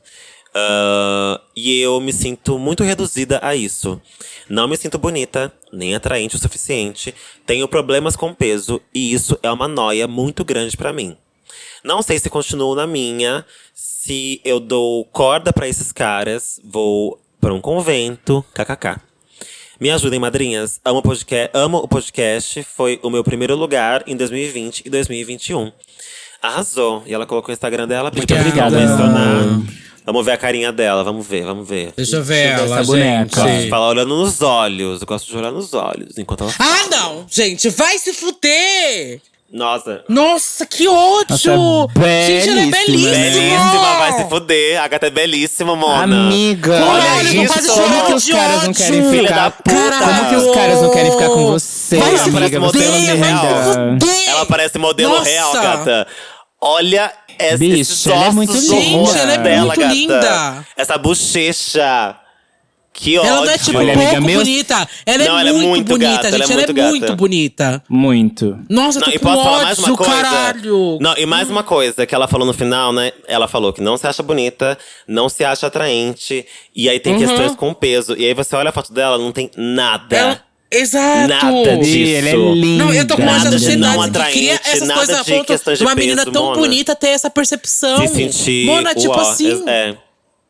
Ah, 0.59 1.39
e 1.55 1.79
eu 1.79 1.99
me 1.99 2.11
sinto 2.11 2.57
muito 2.57 2.83
reduzida 2.83 3.39
a 3.43 3.55
isso. 3.55 4.01
Não 4.49 4.67
me 4.67 4.75
sinto 4.75 4.97
bonita, 4.97 5.53
nem 5.71 5.93
atraente 5.93 6.35
o 6.35 6.39
suficiente. 6.39 7.13
Tenho 7.45 7.67
problemas 7.67 8.15
com 8.15 8.33
peso 8.33 8.81
e 8.93 9.13
isso 9.13 9.37
é 9.43 9.51
uma 9.51 9.67
noia 9.67 10.07
muito 10.07 10.43
grande 10.43 10.75
pra 10.75 10.91
mim. 10.91 11.15
Não 11.83 12.01
sei 12.01 12.17
se 12.17 12.29
continuo 12.29 12.73
na 12.73 12.87
minha, 12.87 13.45
se 14.07 14.39
eu 14.45 14.57
dou 14.57 15.03
corda 15.11 15.51
pra 15.51 15.67
esses 15.67 15.91
caras, 15.91 16.61
vou 16.63 17.19
pra 17.41 17.53
um 17.53 17.59
convento, 17.59 18.41
kkk. 18.53 19.01
Me 19.81 19.91
ajudem, 19.91 20.17
madrinhas. 20.17 20.79
Amo, 20.85 20.99
o 20.99 21.01
podca- 21.01 21.51
amo 21.53 21.77
o 21.79 21.87
podcast. 21.89 22.63
Foi 22.63 22.99
o 23.03 23.09
meu 23.09 23.21
primeiro 23.21 23.53
lugar 23.57 24.03
em 24.07 24.15
2020 24.15 24.83
e 24.85 24.89
2021. 24.89 25.73
Arrasou. 26.41 27.03
E 27.05 27.13
ela 27.13 27.25
colocou 27.25 27.49
o 27.51 27.53
Instagram 27.53 27.85
dela. 27.85 28.09
pra 28.09 28.23
Obrigada. 28.23 28.79
mencionar. 28.79 29.43
Vamos 30.05 30.25
ver 30.25 30.31
a 30.31 30.37
carinha 30.37 30.71
dela. 30.71 31.03
Vamos 31.03 31.27
ver, 31.27 31.43
vamos 31.45 31.67
ver. 31.67 31.91
Deixa 31.97 32.15
eu 32.15 32.23
ver 32.23 32.47
Deixa 32.47 32.61
eu 32.63 32.65
ver 32.65 32.71
ela, 32.71 32.79
essa 32.79 32.87
boneca. 32.87 33.35
Gosto 33.35 33.45
de 33.51 33.57
gente. 33.59 33.69
falar 33.69 33.89
olhando 33.89 34.15
nos 34.17 34.41
olhos. 34.41 35.01
Eu 35.01 35.05
gosto 35.07 35.27
de 35.29 35.37
olhar 35.37 35.51
nos 35.51 35.73
olhos 35.73 36.17
enquanto 36.17 36.45
ela 36.45 36.53
Ah, 36.57 36.87
não! 36.89 37.25
Gente, 37.29 37.69
vai 37.69 37.99
se 37.99 38.13
fuder! 38.13 39.21
Nossa. 39.51 40.03
Nossa, 40.09 40.65
que 40.65 40.87
ódio! 40.89 41.55
Nossa, 41.55 42.25
gente, 42.25 42.49
ela 42.49 42.61
é 42.61 42.65
belíssima, 42.65 42.69
né? 42.69 42.83
belíssima! 42.85 43.11
Belíssima, 43.11 43.97
vai 43.97 44.11
se 44.13 44.29
fuder. 44.29 44.81
A 44.81 44.87
gata 44.89 45.07
é 45.07 45.09
belíssima, 45.09 45.75
Mona. 45.75 46.03
Amiga, 46.03 46.73
Olha 46.73 47.11
olha 47.15 47.43
isso, 47.43 47.71
Como 47.73 48.05
que 48.07 48.13
os 48.13 48.25
caras 48.29 48.63
não 48.63 48.73
querem 48.73 48.99
ódio. 48.99 49.09
Filha 49.11 49.29
da 49.29 49.49
ficar? 49.49 49.51
puta. 49.63 49.97
Como 50.05 50.29
que 50.29 50.35
os 50.35 50.53
caras 50.55 50.81
não 50.81 50.91
querem 50.91 51.11
ficar 51.11 51.27
com 51.29 51.45
você, 51.47 51.97
Vai 51.97 52.17
se 52.17 52.29
amiga? 52.29 52.57
É 52.57 52.59
fuder, 52.59 52.91
se 52.91 53.13
linda. 53.13 53.99
fuder. 53.99 54.29
Ela 54.29 54.45
parece 54.45 54.77
modelo 54.77 55.13
Nossa. 55.17 55.29
real, 55.29 55.53
gata. 55.53 56.07
Olha 56.59 57.13
esse, 57.39 57.57
Bicho, 57.57 58.11
ela 58.11 58.25
é 58.25 58.31
muito 58.31 58.51
linda. 58.53 58.67
Gente, 58.67 59.17
ela 59.17 59.33
é 59.33 59.37
dela, 59.37 59.65
muito 59.67 59.79
gata. 59.79 59.93
linda. 59.93 60.65
Essa 60.75 60.97
bochecha. 60.97 62.15
Que 62.99 63.15
ódio. 63.19 63.29
Ela 63.29 63.45
não 63.45 63.51
é 63.51 63.57
tipo 63.59 63.77
Olha, 63.77 63.93
pouco 63.93 64.15
amiga, 64.15 64.39
bonita. 64.39 64.89
Ela 65.05 65.23
é 65.23 65.27
Não, 65.27 65.37
ela 65.39 65.49
é 65.49 65.53
muito, 65.53 65.67
muito 65.69 65.87
bonita, 65.87 66.11
gata, 66.13 66.27
ela 66.29 66.35
é 66.35 66.39
gente. 66.39 66.51
Ela 66.51 66.61
é 66.63 66.65
muito 66.65 66.73
gata. 66.75 66.89
muito 66.89 67.15
bonita. 67.15 67.83
Muito. 67.87 68.59
Nossa, 68.67 68.97
eu 68.97 69.01
Não, 69.01 69.09
tô 69.11 69.15
e 69.15 69.19
com 69.19 69.25
posso 69.29 69.43
falar 69.43 69.51
ódio, 69.57 69.65
mais 69.65 69.77
uma 69.77 69.97
coisa? 69.97 70.11
caralho. 70.13 70.97
Não, 70.99 71.13
e 71.15 71.25
mais 71.27 71.49
uma 71.51 71.63
coisa 71.63 72.05
que 72.07 72.15
ela 72.15 72.27
falou 72.27 72.47
no 72.47 72.53
final, 72.55 72.91
né? 72.91 73.11
Ela 73.27 73.47
falou 73.47 73.71
que 73.71 73.81
não 73.81 73.97
se 73.97 74.07
acha 74.07 74.23
bonita, 74.23 74.75
não 75.07 75.29
se 75.29 75.45
acha 75.45 75.67
atraente. 75.67 76.43
E 76.75 76.89
aí 76.89 76.99
tem 76.99 77.13
Uhum. 77.13 77.19
questões 77.19 77.55
com 77.55 77.71
peso. 77.71 78.15
E 78.17 78.25
aí 78.25 78.33
você 78.33 78.55
olha 78.55 78.69
a 78.69 78.73
foto 78.73 78.91
dela, 78.91 79.15
não 79.19 79.31
tem 79.31 79.51
nada. 79.55 80.15
Ela- 80.17 80.41
Exato. 80.71 81.27
Nada 81.29 81.77
disso. 81.77 81.95
Ih, 81.97 82.13
ela 82.15 82.29
é 82.29 82.35
linda. 82.35 82.83
Não, 82.83 82.93
eu 82.93 83.07
tô 83.07 83.15
com 83.15 83.21
ódio 83.21 83.35
da 83.35 83.43
Nada 83.43 83.49
de 83.51 83.59
sociedade 83.63 83.95
não 83.95 84.03
que 84.03 84.09
cria 84.31 84.55
atraente, 84.55 84.69
essas 84.83 84.91
coisas 84.91 85.19
a 85.19 85.23
de 85.23 85.31
ponto 85.33 85.45
questões 85.45 85.77
de 85.77 85.83
de 85.85 85.87
uma 85.89 85.95
menina 85.95 86.21
peso, 86.23 86.31
tão 86.31 86.43
Mona. 86.45 86.57
bonita 86.57 86.95
ter 86.95 87.07
essa 87.09 87.29
percepção. 87.29 87.99
Se 88.05 88.07
sentir. 88.15 88.65
Mona, 88.65 88.93
tipo 88.95 89.13
uó, 89.13 89.21
assim. 89.21 89.63
É. 89.67 89.95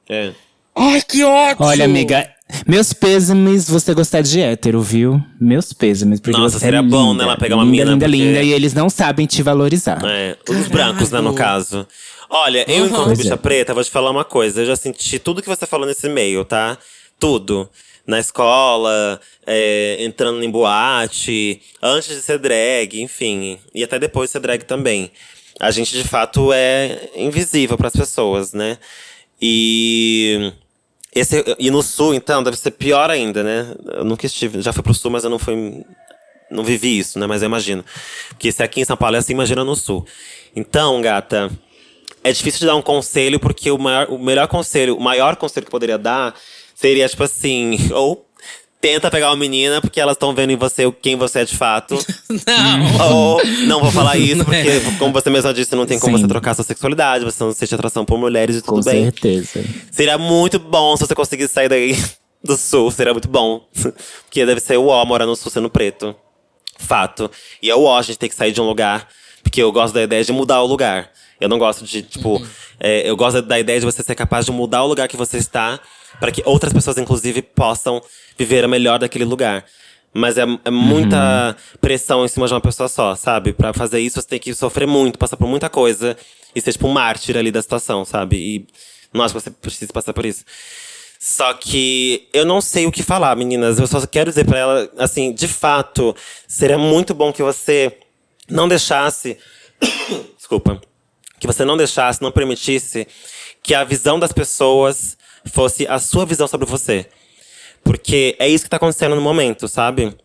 é. 0.10 0.32
Ai, 0.76 1.02
que 1.08 1.24
ódio. 1.24 1.58
Olha, 1.66 1.86
amiga, 1.86 2.28
meus 2.66 2.94
pêsames 2.94 3.70
você 3.70 3.94
gostar 3.94 4.22
de 4.22 4.40
hétero, 4.42 4.82
viu? 4.82 5.22
Meus 5.40 5.74
pêsames. 5.74 6.20
Porque 6.20 6.38
Nossa, 6.38 6.58
você 6.60 6.66
seria 6.66 6.80
é 6.80 6.82
bom, 6.82 7.12
linda, 7.12 7.24
né, 7.24 7.30
ela 7.30 7.38
pegar 7.38 7.56
uma 7.56 7.64
linda, 7.66 7.78
mina, 7.78 7.92
Linda, 7.92 8.06
porque- 8.06 8.18
linda, 8.24 8.42
e 8.44 8.52
eles 8.54 8.74
não 8.74 8.90
sabem 8.90 9.26
te 9.26 9.42
valorizar. 9.44 10.00
É, 10.06 10.38
os 10.50 10.68
brancos, 10.68 11.12
né, 11.12 11.20
no 11.22 11.34
caso. 11.34 11.86
Olha, 12.30 12.70
eu, 12.70 12.84
Uhum. 12.84 12.90
enquanto 12.90 13.18
bicha 13.18 13.34
é. 13.34 13.38
preta, 13.38 13.74
vou 13.74 13.84
te 13.84 13.90
falar 13.92 14.12
uma 14.12 14.26
coisa. 14.26 14.62
Eu 14.62 14.66
já 14.66 14.76
senti 14.76 15.18
tudo 15.20 15.42
que 15.42 15.48
você 15.48 15.66
falou 15.66 15.86
nesse 15.88 16.08
e-mail, 16.08 16.44
tá? 16.44 16.78
Tudo. 17.20 17.70
Na 18.06 18.20
escola, 18.20 19.20
é, 19.46 19.98
entrando 20.00 20.42
em 20.44 20.50
boate, 20.50 21.62
antes 21.82 22.16
de 22.16 22.22
ser 22.22 22.38
drag, 22.40 23.02
enfim. 23.02 23.58
E 23.76 23.84
até 23.84 23.98
depois 24.00 24.30
de 24.30 24.34
ser 24.34 24.40
drag 24.40 24.64
também. 24.64 25.12
A 25.60 25.72
gente, 25.72 25.92
de 25.92 26.04
fato, 26.08 26.52
é 26.54 27.10
invisível 27.16 27.78
pras 27.78 27.94
pessoas, 27.94 28.54
né? 28.54 28.78
E. 29.42 30.52
Esse, 31.18 31.44
e 31.58 31.72
no 31.72 31.82
sul, 31.82 32.14
então, 32.14 32.44
deve 32.44 32.58
ser 32.58 32.72
pior 32.72 33.10
ainda, 33.10 33.44
né? 33.44 33.76
Eu 33.94 34.06
nunca 34.06 34.26
estive. 34.26 34.62
Já 34.62 34.72
fui 34.72 34.84
pro 34.84 34.94
sul, 34.94 35.12
mas 35.12 35.24
eu 35.24 35.30
não 35.30 35.40
fui. 35.40 35.84
Não 36.50 36.64
vivi 36.64 37.00
isso, 37.00 37.20
né? 37.20 37.28
Mas 37.28 37.42
eu 37.42 37.48
imagino. 37.48 37.84
Porque 38.30 38.52
se 38.52 38.64
aqui 38.64 38.82
em 38.82 38.86
São 38.86 38.96
Paulo 38.96 39.16
é 39.16 39.20
assim, 39.20 39.34
imagina 39.34 39.64
no 39.64 39.76
sul. 39.76 40.06
Então, 40.56 41.02
gata, 41.02 41.52
é 42.24 42.32
difícil 42.32 42.62
de 42.62 42.66
dar 42.68 42.76
um 42.76 42.82
conselho, 42.82 43.40
porque 43.40 43.72
o, 43.72 43.78
maior, 43.78 44.10
o 44.10 44.18
melhor 44.18 44.48
conselho, 44.48 44.96
o 44.96 45.02
maior 45.02 45.36
conselho 45.36 45.66
que 45.66 45.70
eu 45.70 45.72
poderia 45.72 45.98
dar 45.98 46.36
seria, 46.76 47.08
tipo 47.08 47.24
assim, 47.24 47.78
ou 47.94 48.27
tenta 48.80 49.10
pegar 49.10 49.30
uma 49.30 49.36
menina 49.36 49.82
porque 49.82 50.00
elas 50.00 50.16
estão 50.16 50.34
vendo 50.34 50.52
em 50.52 50.56
você 50.56 50.92
quem 51.02 51.16
você 51.16 51.40
é 51.40 51.46
de 51.46 51.56
fato. 51.56 51.98
Não. 52.30 53.08
Ou 53.12 53.46
não 53.68 53.82
vou 53.82 53.92
falar 53.92 54.16
isso, 54.20 54.44
porque, 54.46 54.58
É. 54.70 54.80
como 55.00 55.12
você 55.14 55.30
mesma 55.30 55.54
disse, 55.54 55.76
não 55.76 55.86
tem 55.86 55.98
como 56.00 56.16
Sim. 56.18 56.24
você 56.24 56.28
trocar 56.28 56.54
sua 56.54 56.64
sexualidade, 56.64 57.26
você 57.26 57.44
não 57.44 57.52
sente 57.54 57.74
atração 57.74 58.06
por 58.06 58.18
mulheres 58.18 58.58
e 58.58 58.62
Com 58.62 58.76
tudo 58.76 58.86
bem. 58.86 59.04
certeza. 59.06 59.64
Seria 59.92 60.18
muito 60.18 60.60
bom 60.60 60.96
se 60.96 61.06
você 61.06 61.16
conseguisse 61.16 61.54
sair 61.54 61.70
daí 61.70 61.98
do 62.44 62.56
sul, 62.58 62.92
seria 62.92 63.14
muito 63.14 63.28
bom. 63.28 63.66
Porque 64.26 64.46
deve 64.46 64.60
ser 64.62 64.78
o 64.78 64.88
ó 64.88 65.04
morar 65.06 65.26
no 65.26 65.36
sul 65.36 65.52
sendo 65.52 65.70
preto. 65.70 66.16
Fato. 66.78 67.30
E 67.62 67.70
é 67.70 67.76
o 67.76 67.84
ó, 67.84 67.98
a 67.98 68.02
gente 68.02 68.20
tem 68.20 68.30
que 68.30 68.36
sair 68.36 68.52
de 68.52 68.62
um 68.62 68.66
lugar. 68.66 69.08
Porque 69.42 69.62
eu 69.62 69.72
gosto 69.72 69.94
da 69.94 70.04
ideia 70.04 70.24
de 70.24 70.32
mudar 70.32 70.62
o 70.62 70.66
lugar. 70.68 71.10
Eu 71.40 71.48
não 71.50 71.58
gosto 71.58 71.84
de, 71.86 72.02
tipo. 72.04 72.46
é, 72.80 73.10
eu 73.10 73.16
gosto 73.16 73.42
da 73.42 73.60
ideia 73.60 73.80
de 73.80 73.86
você 73.86 74.04
ser 74.04 74.14
capaz 74.16 74.46
de 74.46 74.52
mudar 74.52 74.84
o 74.84 74.88
lugar 74.88 75.08
que 75.08 75.18
você 75.18 75.38
está. 75.38 75.80
Para 76.20 76.32
que 76.32 76.42
outras 76.46 76.74
pessoas, 76.74 76.98
inclusive, 76.98 77.42
possam 77.42 78.02
viver 78.38 78.64
a 78.64 78.68
melhor 78.68 79.00
daquele 79.00 79.26
lugar. 79.26 79.66
Mas 80.14 80.38
é, 80.38 80.44
é 80.66 80.72
muita 80.72 81.56
pressão 81.80 82.26
em 82.26 82.28
cima 82.28 82.48
de 82.48 82.54
uma 82.54 82.62
pessoa 82.62 82.90
só, 82.90 83.16
sabe? 83.16 83.54
Pra 83.54 83.74
fazer 83.74 84.00
isso, 84.00 84.20
você 84.22 84.28
tem 84.28 84.40
que 84.40 84.54
sofrer 84.54 84.88
muito, 84.88 85.20
passar 85.20 85.38
por 85.38 85.48
muita 85.48 85.70
coisa. 85.70 86.18
E 86.56 86.62
ser, 86.62 86.72
tipo, 86.72 86.88
um 86.88 86.92
mártir 86.92 87.38
ali 87.38 87.52
da 87.52 87.62
situação, 87.62 88.04
sabe? 88.04 88.38
E 88.38 88.68
não 89.14 89.24
acho 89.24 89.34
que 89.34 89.42
você 89.42 89.52
precisa 89.52 89.94
passar 89.94 90.14
por 90.14 90.26
isso. 90.26 90.44
Só 91.20 91.54
que 91.54 92.28
eu 92.34 92.46
não 92.46 92.62
sei 92.62 92.86
o 92.86 92.92
que 92.92 93.04
falar, 93.04 93.36
meninas. 93.36 93.80
Eu 93.80 93.88
só 93.88 94.06
quero 94.06 94.30
dizer 94.30 94.46
pra 94.46 94.60
ela, 94.60 94.90
assim, 94.98 95.34
de 95.34 95.48
fato, 95.48 96.16
seria 96.48 96.78
muito 96.78 97.14
bom 97.14 97.34
que 97.34 97.44
você 97.44 97.98
não 98.50 98.68
deixasse. 98.68 99.38
Desculpa. 100.38 100.80
Que 101.40 101.48
você 101.48 101.66
não 101.66 101.78
deixasse, 101.78 102.22
não 102.22 102.32
permitisse 102.32 103.08
que 103.62 103.74
a 103.74 103.84
visão 103.84 104.20
das 104.20 104.32
pessoas 104.32 105.17
fosse 105.48 105.88
a 105.88 106.00
sua 106.00 106.26
visão 106.26 106.48
sobre 106.48 106.68
você. 106.68 107.08
Porque 107.84 108.36
é 108.40 108.48
isso 108.48 108.64
que 108.66 108.70
tá 108.70 108.78
acontecendo 108.78 109.16
no 109.16 109.22
momento, 109.22 109.68
sabe? 109.68 110.16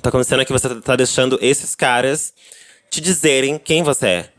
Tá 0.00 0.10
acontecendo 0.10 0.42
é 0.42 0.44
que 0.44 0.52
você 0.52 0.80
tá 0.80 0.94
deixando 0.96 1.38
esses 1.40 1.74
caras 1.74 2.32
te 2.90 3.00
dizerem 3.00 3.58
quem 3.58 3.82
você 3.82 4.06
é. 4.06 4.30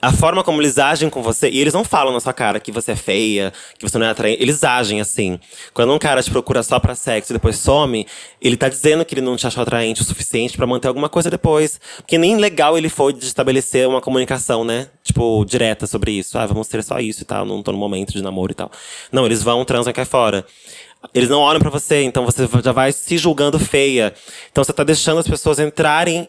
A 0.00 0.12
forma 0.12 0.44
como 0.44 0.60
eles 0.60 0.78
agem 0.78 1.08
com 1.08 1.22
você, 1.22 1.48
e 1.48 1.58
eles 1.58 1.72
não 1.72 1.82
falam 1.82 2.12
na 2.12 2.20
sua 2.20 2.32
cara 2.32 2.60
que 2.60 2.70
você 2.70 2.92
é 2.92 2.96
feia, 2.96 3.50
que 3.78 3.88
você 3.88 3.96
não 3.96 4.06
é 4.06 4.10
atraente. 4.10 4.42
Eles 4.42 4.62
agem 4.62 5.00
assim. 5.00 5.40
Quando 5.72 5.92
um 5.92 5.98
cara 5.98 6.22
te 6.22 6.30
procura 6.30 6.62
só 6.62 6.78
pra 6.78 6.94
sexo 6.94 7.32
e 7.32 7.34
depois 7.34 7.56
some, 7.56 8.06
ele 8.40 8.58
tá 8.58 8.68
dizendo 8.68 9.04
que 9.06 9.14
ele 9.14 9.22
não 9.22 9.36
te 9.36 9.46
achou 9.46 9.62
atraente 9.62 10.02
o 10.02 10.04
suficiente 10.04 10.54
pra 10.54 10.66
manter 10.66 10.88
alguma 10.88 11.08
coisa 11.08 11.30
depois. 11.30 11.80
Porque 11.96 12.18
nem 12.18 12.36
legal 12.36 12.76
ele 12.76 12.90
foi 12.90 13.14
de 13.14 13.24
estabelecer 13.24 13.88
uma 13.88 14.02
comunicação, 14.02 14.64
né? 14.64 14.88
Tipo, 15.02 15.42
direta 15.46 15.86
sobre 15.86 16.12
isso. 16.12 16.38
Ah, 16.38 16.44
vamos 16.44 16.68
ter 16.68 16.84
só 16.84 16.98
isso 16.98 17.22
e 17.22 17.24
tal, 17.24 17.46
não 17.46 17.62
tô 17.62 17.72
no 17.72 17.78
momento 17.78 18.12
de 18.12 18.22
namoro 18.22 18.52
e 18.52 18.54
tal. 18.54 18.70
Não, 19.10 19.24
eles 19.24 19.42
vão, 19.42 19.64
transam 19.64 19.90
e 19.90 19.94
cai 19.94 20.04
fora. 20.04 20.44
Eles 21.14 21.28
não 21.28 21.40
olham 21.40 21.60
pra 21.60 21.70
você, 21.70 22.02
então 22.02 22.24
você 22.24 22.46
já 22.62 22.72
vai 22.72 22.92
se 22.92 23.16
julgando 23.16 23.58
feia. 23.58 24.12
Então 24.50 24.62
você 24.62 24.72
tá 24.74 24.84
deixando 24.84 25.18
as 25.18 25.28
pessoas 25.28 25.58
entrarem 25.58 26.28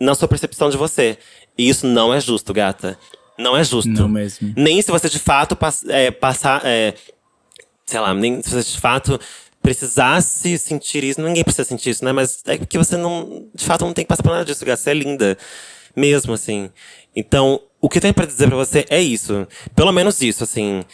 na 0.00 0.14
sua 0.14 0.28
percepção 0.28 0.70
de 0.70 0.76
você. 0.76 1.18
E 1.58 1.68
isso 1.68 1.86
não 1.86 2.14
é 2.14 2.20
justo, 2.20 2.52
gata. 2.54 2.96
Não 3.36 3.56
é 3.56 3.64
justo. 3.64 3.90
Não 3.90 4.08
mesmo. 4.08 4.54
Nem 4.56 4.80
se 4.80 4.90
você 4.90 5.08
de 5.08 5.18
fato 5.18 5.56
pass 5.56 5.84
é, 5.88 6.10
passar. 6.10 6.62
é, 6.64 6.94
sei 7.84 8.00
lá, 8.00 8.14
nem 8.14 8.40
se 8.42 8.50
você 8.50 8.72
de 8.72 8.80
fato 8.80 9.20
precisasse 9.60 10.56
sentir 10.56 11.04
isso. 11.04 11.20
Ninguém 11.20 11.44
precisa 11.44 11.64
sentir 11.68 11.90
isso, 11.90 12.04
né? 12.04 12.12
Mas 12.12 12.42
é 12.46 12.56
porque 12.56 12.78
você 12.78 12.96
não. 12.96 13.48
De 13.54 13.64
fato, 13.64 13.84
não 13.84 13.92
tem 13.92 14.04
que 14.04 14.08
passar 14.08 14.22
por 14.22 14.30
nada 14.30 14.44
disso, 14.44 14.64
gata. 14.64 14.80
Você 14.80 14.90
é 14.90 14.94
linda. 14.94 15.36
Mesmo, 15.96 16.32
assim. 16.32 16.70
Então, 17.14 17.60
o 17.80 17.88
que 17.88 17.98
eu 17.98 18.02
tenho 18.02 18.14
pra 18.14 18.26
dizer 18.26 18.46
pra 18.46 18.56
você 18.56 18.86
é 18.88 19.00
isso. 19.00 19.46
Pelo 19.74 19.90
menos 19.90 20.22
isso, 20.22 20.44
assim. 20.44 20.84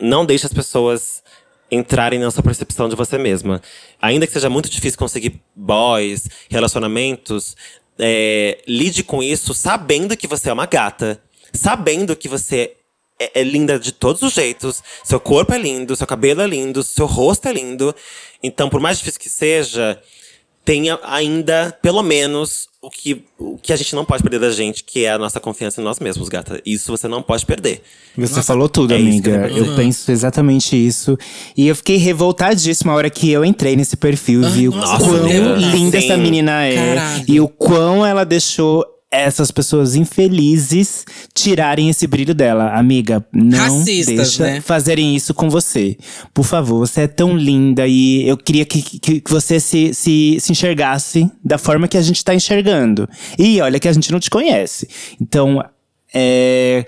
Não 0.00 0.24
deixe 0.24 0.46
as 0.46 0.52
pessoas 0.52 1.22
entrarem 1.70 2.20
na 2.20 2.30
sua 2.30 2.42
percepção 2.42 2.88
de 2.88 2.94
você 2.94 3.18
mesma. 3.18 3.60
Ainda 4.00 4.26
que 4.26 4.32
seja 4.32 4.50
muito 4.50 4.68
difícil 4.68 4.98
conseguir 4.98 5.40
boys, 5.56 6.28
relacionamentos, 6.48 7.56
é, 7.98 8.62
lide 8.66 9.02
com 9.02 9.22
isso 9.22 9.54
sabendo 9.54 10.16
que 10.16 10.26
você 10.26 10.50
é 10.50 10.52
uma 10.52 10.66
gata. 10.66 11.20
Sabendo 11.52 12.16
que 12.16 12.28
você 12.28 12.74
é, 13.18 13.40
é 13.40 13.42
linda 13.42 13.78
de 13.78 13.92
todos 13.92 14.22
os 14.22 14.32
jeitos. 14.32 14.82
Seu 15.02 15.20
corpo 15.20 15.52
é 15.52 15.58
lindo, 15.58 15.96
seu 15.96 16.06
cabelo 16.06 16.42
é 16.42 16.46
lindo, 16.46 16.82
seu 16.82 17.06
rosto 17.06 17.48
é 17.48 17.52
lindo. 17.52 17.94
Então, 18.42 18.68
por 18.68 18.80
mais 18.80 18.98
difícil 18.98 19.20
que 19.20 19.30
seja, 19.30 20.00
tenha 20.64 20.98
ainda, 21.02 21.76
pelo 21.82 22.02
menos, 22.02 22.68
o 22.80 22.90
que, 22.90 23.22
o 23.38 23.58
que 23.58 23.72
a 23.72 23.76
gente 23.76 23.94
não 23.94 24.04
pode 24.04 24.22
perder 24.22 24.40
da 24.40 24.50
gente, 24.50 24.82
que 24.82 25.04
é 25.04 25.12
a 25.12 25.18
nossa 25.18 25.38
confiança 25.38 25.80
em 25.80 25.84
nós 25.84 25.98
mesmos, 25.98 26.28
gata. 26.28 26.60
Isso 26.64 26.90
você 26.90 27.06
não 27.06 27.22
pode 27.22 27.44
perder. 27.44 27.82
Você 28.16 28.42
falou 28.42 28.68
tudo, 28.68 28.92
é 28.92 28.96
eu 28.96 29.00
amiga. 29.00 29.48
quero 29.48 29.56
Eu, 29.56 29.76
penso 29.76 30.10
exatamente 30.10 30.74
isso. 30.74 31.18
E 31.56 31.66
eu 31.66 31.76
fiquei 31.76 31.96
revoltadíssima 31.96 32.92
a 32.92 32.96
hora 32.96 33.10
que 33.10 33.30
eu 33.30 33.44
entrei 33.44 33.76
nesse 33.76 33.96
perfil 33.96 34.42
e 34.42 34.50
vi 34.50 34.68
o 34.68 34.72
nossa, 34.72 35.04
quão 35.04 35.26
linda 35.56 36.00
Sim. 36.00 36.06
essa 36.06 36.16
menina 36.16 36.64
é. 36.64 36.74
Caralho. 36.74 37.24
E 37.28 37.40
o 37.40 37.48
quão 37.48 38.04
ela 38.04 38.24
deixou 38.24 38.86
essas 39.20 39.50
pessoas 39.50 39.94
infelizes 39.94 41.04
tirarem 41.32 41.88
esse 41.88 42.06
brilho 42.06 42.34
dela. 42.34 42.70
Amiga, 42.70 43.24
não 43.32 43.78
Racistas, 43.78 44.14
deixa 44.14 44.42
né? 44.44 44.60
fazerem 44.60 45.14
isso 45.14 45.32
com 45.32 45.48
você. 45.48 45.96
Por 46.32 46.44
favor, 46.44 46.78
você 46.78 47.02
é 47.02 47.06
tão 47.06 47.36
linda 47.36 47.86
e 47.86 48.26
eu 48.28 48.36
queria 48.36 48.64
que, 48.64 48.82
que, 48.82 49.20
que 49.20 49.30
você 49.30 49.60
se, 49.60 49.94
se, 49.94 50.38
se 50.40 50.52
enxergasse 50.52 51.30
da 51.44 51.58
forma 51.58 51.88
que 51.88 51.96
a 51.96 52.02
gente 52.02 52.24
tá 52.24 52.34
enxergando. 52.34 53.08
E 53.38 53.60
olha 53.60 53.78
que 53.78 53.88
a 53.88 53.92
gente 53.92 54.10
não 54.10 54.20
te 54.20 54.30
conhece. 54.30 54.88
Então, 55.20 55.64
é, 56.12 56.84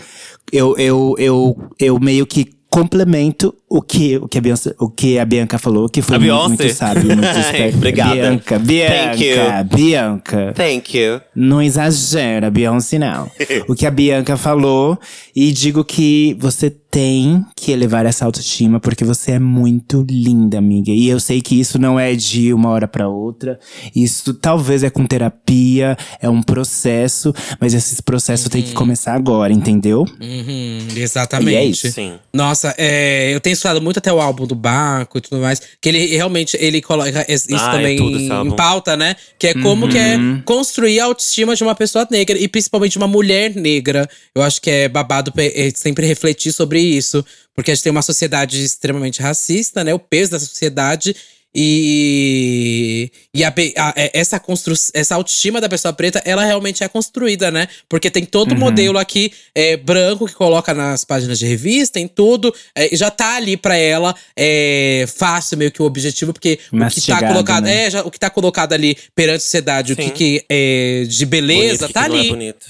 eu, 0.53 0.77
eu, 0.79 1.15
eu, 1.19 1.57
eu 1.79 2.01
meio 2.01 2.27
que 2.27 2.56
complemento 2.77 3.55
o 3.71 3.81
que, 3.81 4.19
o 4.19 4.29
que, 4.29 4.37
a, 4.37 4.41
Bianca, 4.43 4.77
o 4.79 4.91
que 4.91 5.19
a 5.19 5.25
Bianca 5.25 5.59
falou, 5.59 5.89
que 5.89 6.03
foi 6.03 6.19
muito, 6.19 6.49
muito 6.49 6.69
sábio, 6.75 7.07
muito 7.07 7.25
esperto. 7.39 7.79
Obrigada. 7.79 8.15
Bianca, 8.15 8.61
Thank 8.61 9.25
you. 9.25 9.35
Bianca, 9.35 9.65
Bianca. 9.65 10.53
Thank 10.55 10.99
you. 10.99 11.21
Não 11.35 11.63
exagera, 11.63 12.51
Beyoncé, 12.51 12.99
não. 12.99 13.31
o 13.67 13.75
que 13.75 13.87
a 13.87 13.91
Bianca 13.91 14.37
falou. 14.37 14.99
E 15.35 15.53
digo 15.53 15.83
que 15.85 16.37
você 16.39 16.71
tem 16.97 17.45
que 17.55 17.73
elevar 17.73 18.07
essa 18.07 18.25
autoestima, 18.25 18.81
porque 18.81 19.05
você 19.05 19.33
é 19.33 19.39
muito 19.39 20.03
linda, 20.09 20.57
amiga. 20.57 20.91
E 20.91 21.07
eu 21.11 21.21
sei 21.21 21.43
que 21.43 21.61
isso 21.61 21.79
não 21.79 22.01
é 22.01 22.15
de 22.15 22.55
uma 22.55 22.71
hora 22.71 22.89
pra 22.89 23.07
outra. 23.07 23.61
Isso 23.95 24.33
talvez 24.33 24.83
é 24.83 24.89
com 24.89 25.05
terapia, 25.05 25.95
é 26.23 26.27
um 26.31 26.41
processo. 26.43 27.35
Mas 27.61 27.75
esse 27.75 28.03
processo 28.03 28.49
tem 28.49 28.63
que 28.63 28.73
começar 28.73 29.13
agora, 29.13 29.53
entendeu? 29.53 30.07
Uhum, 30.19 30.79
exatamente. 30.97 31.51
E 31.53 31.55
é 31.57 31.65
isso. 31.67 31.91
Sim. 31.91 32.15
Nossa, 32.33 32.75
é, 32.79 33.35
eu 33.35 33.41
tenho 33.43 33.53
estudado 33.53 33.83
muito 33.83 33.99
até 33.99 34.11
o 34.11 34.19
álbum 34.19 34.47
do 34.47 34.55
Baco 34.55 35.19
e 35.19 35.21
tudo 35.21 35.43
mais. 35.43 35.61
Que 35.83 35.91
ele 35.91 36.07
realmente 36.17 36.57
ele 36.59 36.81
coloca 36.81 37.27
isso 37.31 37.47
Ah, 37.53 37.69
é 37.69 37.77
também 37.77 37.97
esse 38.17 38.33
em, 38.33 38.57
pauta, 38.57 38.97
né? 38.97 39.17
Que 39.39 39.49
é 39.49 39.55
como 39.55 39.87
que 39.87 39.99
é 39.99 40.17
Uhum. 40.17 40.41
construir 40.47 40.99
a 41.01 41.05
autoestima 41.05 41.55
de 41.55 41.63
uma 41.63 41.75
pessoa 41.75 42.09
negra 42.11 42.39
e 42.39 42.49
principalmente 42.49 42.93
de 42.93 42.99
uma 42.99 43.07
mulher 43.07 43.55
negra. 43.55 44.09
Eu 44.35 44.41
acho 44.43 44.63
que 44.63 44.71
é 44.71 44.89
babado 44.89 45.31
é 45.37 45.71
sempre 45.75 46.07
refletir 46.07 46.55
sobre 46.55 46.86
isso. 46.87 47.25
Porque 47.55 47.71
a 47.71 47.75
gente 47.75 47.83
tem 47.85 47.91
uma 47.93 48.03
sociedade 48.03 48.63
extremamente 48.63 49.21
racista, 49.23 49.83
né? 49.83 49.93
O 49.95 49.99
peso 49.99 50.31
da 50.33 50.39
sociedade. 50.39 51.15
E, 51.59 53.11
e 53.33 53.43
a 53.43 53.49
a- 53.49 53.95
é- 53.97 54.11
essa, 54.13 54.39
constru, 54.39 54.75
essa 54.93 55.15
autoestima 55.15 55.59
da 55.61 55.69
pessoa 55.71 55.91
preta, 55.93 56.21
ela 56.25 56.45
realmente 56.45 56.85
é 56.85 56.89
construída, 56.89 57.51
né? 57.51 57.67
Porque 57.89 58.11
tem 58.11 58.27
todo 58.27 58.51
Uhum. 58.53 58.57
o 58.59 58.61
modelo 58.61 58.99
aqui 58.99 59.33
é, 59.55 59.75
branco 59.77 60.27
que 60.27 60.35
coloca 60.35 60.75
nas 60.75 61.03
páginas 61.05 61.39
de 61.39 61.47
revista, 61.47 61.95
tem 61.95 62.07
tudo. 62.07 62.55
é, 62.75 62.95
já 62.95 63.11
tá 63.11 63.37
ali 63.37 63.57
pra 63.57 63.75
ela 63.77 64.15
é, 64.37 65.07
fácil 65.17 65.57
meio 65.57 65.71
que 65.73 65.81
o 65.81 65.87
objetivo, 65.87 66.33
porque 66.35 66.55
o 66.55 66.57
que 66.59 66.71
tá 66.71 66.77
Mastigado, 66.77 67.27
colocado. 67.29 67.65
né? 67.65 67.87
É, 67.87 67.91
já, 67.91 68.03
o 68.03 68.11
que 68.11 68.19
tá 68.19 68.29
colocado 68.29 68.73
ali 68.75 68.97
perante 69.15 69.39
a 69.39 69.41
sociedade, 69.41 69.93
o 69.93 69.97
que, 69.97 70.03
Sim. 70.05 70.11
que 70.11 70.45
é 70.49 71.05
de 71.09 71.25
beleza, 71.27 71.79
Bonito, 71.89 71.93
tá 71.95 72.03
que 72.05 72.09
não 72.11 72.17
ali. 72.17 72.27
é 72.27 72.31
bonito. 72.31 72.67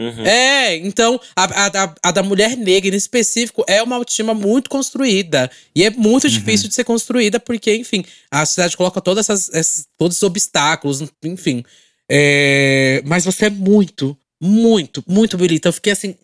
Uhum. 0.00 0.24
É, 0.24 0.76
então 0.76 1.20
a, 1.36 1.44
a, 1.44 1.94
a- 2.04 2.10
da 2.10 2.22
mulher 2.22 2.56
negra 2.56 2.94
em 2.94 2.96
específico 2.98 3.62
é 3.68 3.82
uma 3.82 3.96
autoestima 3.96 4.32
muito 4.32 4.70
construída. 4.70 5.50
E 5.76 5.84
é 5.84 5.90
muito 5.90 6.24
Uhum. 6.24 6.30
difícil 6.30 6.68
de 6.68 6.74
ser 6.74 6.84
construída, 6.84 7.38
porque, 7.38 7.74
enfim, 7.76 8.02
a 8.30 8.46
sociedade 8.46 8.76
coloca 8.78 9.00
todas 9.02 9.28
essas, 9.28 9.52
essas- 9.52 9.84
todos 9.98 10.16
os 10.16 10.22
obstáculos, 10.22 11.02
enfim. 11.22 11.62
É, 12.10 13.02
mas 13.04 13.24
você 13.26 13.46
é 13.46 13.50
muito, 13.50 14.16
muito, 14.42 15.04
muito 15.06 15.36
bonita. 15.36 15.68
Eu 15.68 15.72
fiquei 15.72 15.92
assim, 15.92 16.14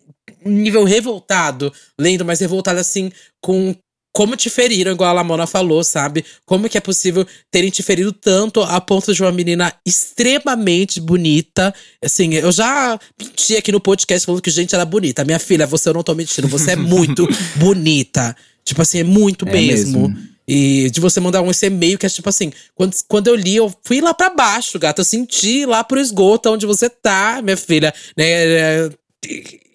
um 0.43 0.49
nível 0.51 0.83
revoltado, 0.83 1.71
lendo, 1.99 2.25
mas 2.25 2.39
revoltado 2.39 2.79
assim, 2.79 3.11
com 3.39 3.75
como 4.17 4.35
te 4.35 4.49
feriram, 4.49 4.91
igual 4.93 5.11
a 5.11 5.13
Lamona 5.13 5.45
falou, 5.45 5.83
sabe? 5.83 6.25
Como 6.43 6.67
que 6.67 6.75
é 6.75 6.81
possível 6.81 7.23
terem 7.51 7.69
te 7.69 7.83
ferido 7.83 8.11
tanto 8.11 8.63
a 8.63 8.81
ponto 8.81 9.13
de 9.13 9.21
uma 9.21 9.31
menina 9.31 9.71
extremamente 9.85 10.99
bonita. 10.99 11.71
Assim, 12.03 12.33
eu 12.33 12.51
já 12.51 12.99
menti 13.21 13.55
aqui 13.55 13.71
no 13.71 13.79
podcast 13.79 14.25
falando 14.25 14.41
que 14.41 14.49
gente 14.49 14.73
era 14.73 14.83
bonita. 14.85 15.23
Minha 15.23 15.37
filha, 15.37 15.67
você 15.67 15.89
eu 15.89 15.93
não 15.93 16.01
tô 16.01 16.15
mentindo, 16.15 16.47
você 16.47 16.71
é 16.71 16.75
muito 16.75 17.27
bonita. 17.57 18.35
Tipo 18.65 18.81
assim, 18.81 18.97
é 19.01 19.03
muito 19.03 19.47
É 19.47 19.51
mesmo. 19.51 20.09
mesmo. 20.09 20.27
E 20.47 20.89
de 20.89 20.99
você 20.99 21.19
mandar 21.19 21.43
um 21.43 21.51
esse 21.51 21.67
e-mail 21.67 21.99
que 21.99 22.07
é 22.07 22.09
tipo 22.09 22.27
assim, 22.27 22.51
quando, 22.73 22.95
quando 23.07 23.27
eu 23.27 23.35
li, 23.35 23.57
eu 23.57 23.71
fui 23.83 24.01
lá 24.01 24.15
pra 24.15 24.31
baixo, 24.31 24.79
gata. 24.79 25.01
Eu 25.01 25.05
senti 25.05 25.63
lá 25.63 25.83
pro 25.83 25.99
esgoto 25.99 26.49
onde 26.49 26.65
você 26.65 26.89
tá, 26.89 27.39
minha 27.43 27.55
filha. 27.55 27.93
Né? 28.17 28.25
É, 28.25 28.89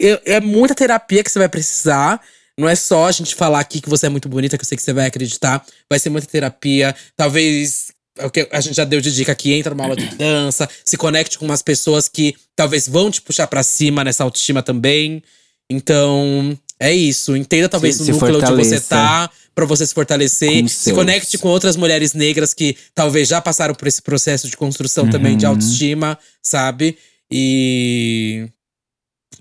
é- 0.00 0.22
é 0.24 0.40
muita 0.40 0.74
terapia 0.74 1.22
que 1.22 1.30
você 1.30 1.38
vai 1.38 1.48
precisar. 1.48 2.20
Não 2.62 2.68
é 2.68 2.74
só 2.76 3.06
a 3.06 3.12
gente 3.12 3.34
falar 3.34 3.58
aqui 3.60 3.80
que 3.80 3.88
você 3.88 4.06
é 4.06 4.08
muito 4.08 4.28
bonita, 4.28 4.56
que 4.56 4.62
eu 4.64 4.68
sei 4.68 4.76
que 4.76 4.82
você 4.82 4.92
vai 4.92 5.06
acreditar. 5.06 5.64
Vai 5.90 5.98
ser 5.98 6.10
muita 6.10 6.26
terapia. 6.28 6.94
Talvez 7.16 7.88
é 8.18 8.24
o 8.24 8.30
que 8.30 8.48
a 8.52 8.60
gente 8.60 8.76
já 8.76 8.84
deu 8.84 9.00
de 9.00 9.12
dica 9.12 9.32
aqui, 9.32 9.52
entra 9.52 9.74
numa 9.74 9.84
aula 9.84 9.96
de 9.96 10.06
dança, 10.16 10.68
se 10.84 10.96
conecte 10.96 11.38
com 11.38 11.44
umas 11.44 11.62
pessoas 11.62 12.08
que 12.08 12.36
talvez 12.54 12.86
vão 12.86 13.10
te 13.10 13.20
puxar 13.20 13.46
para 13.46 13.62
cima 13.62 14.04
nessa 14.04 14.22
autoestima 14.22 14.62
também. 14.62 15.22
Então, 15.70 16.56
é 16.78 16.92
isso. 16.92 17.34
Entenda 17.36 17.68
talvez 17.68 17.96
Se- 17.96 18.02
o 18.02 18.04
se 18.04 18.12
núcleo 18.12 18.36
onde 18.38 18.64
você 18.64 18.80
tá, 18.80 19.30
pra 19.54 19.64
você 19.64 19.86
se 19.86 19.94
fortalecer. 19.94 20.62
Com 20.62 20.68
se 20.68 20.74
seus. 20.76 20.96
conecte 20.96 21.38
com 21.38 21.48
outras 21.48 21.74
mulheres 21.76 22.12
negras 22.12 22.52
que 22.54 22.76
talvez 22.94 23.26
já 23.28 23.40
passaram 23.40 23.74
por 23.74 23.88
esse 23.88 24.00
processo 24.02 24.48
de 24.48 24.56
construção 24.56 25.08
também 25.10 25.36
de 25.36 25.44
Uhum. 25.46 25.52
autoestima, 25.52 26.18
sabe? 26.42 26.96
E. 27.30 28.46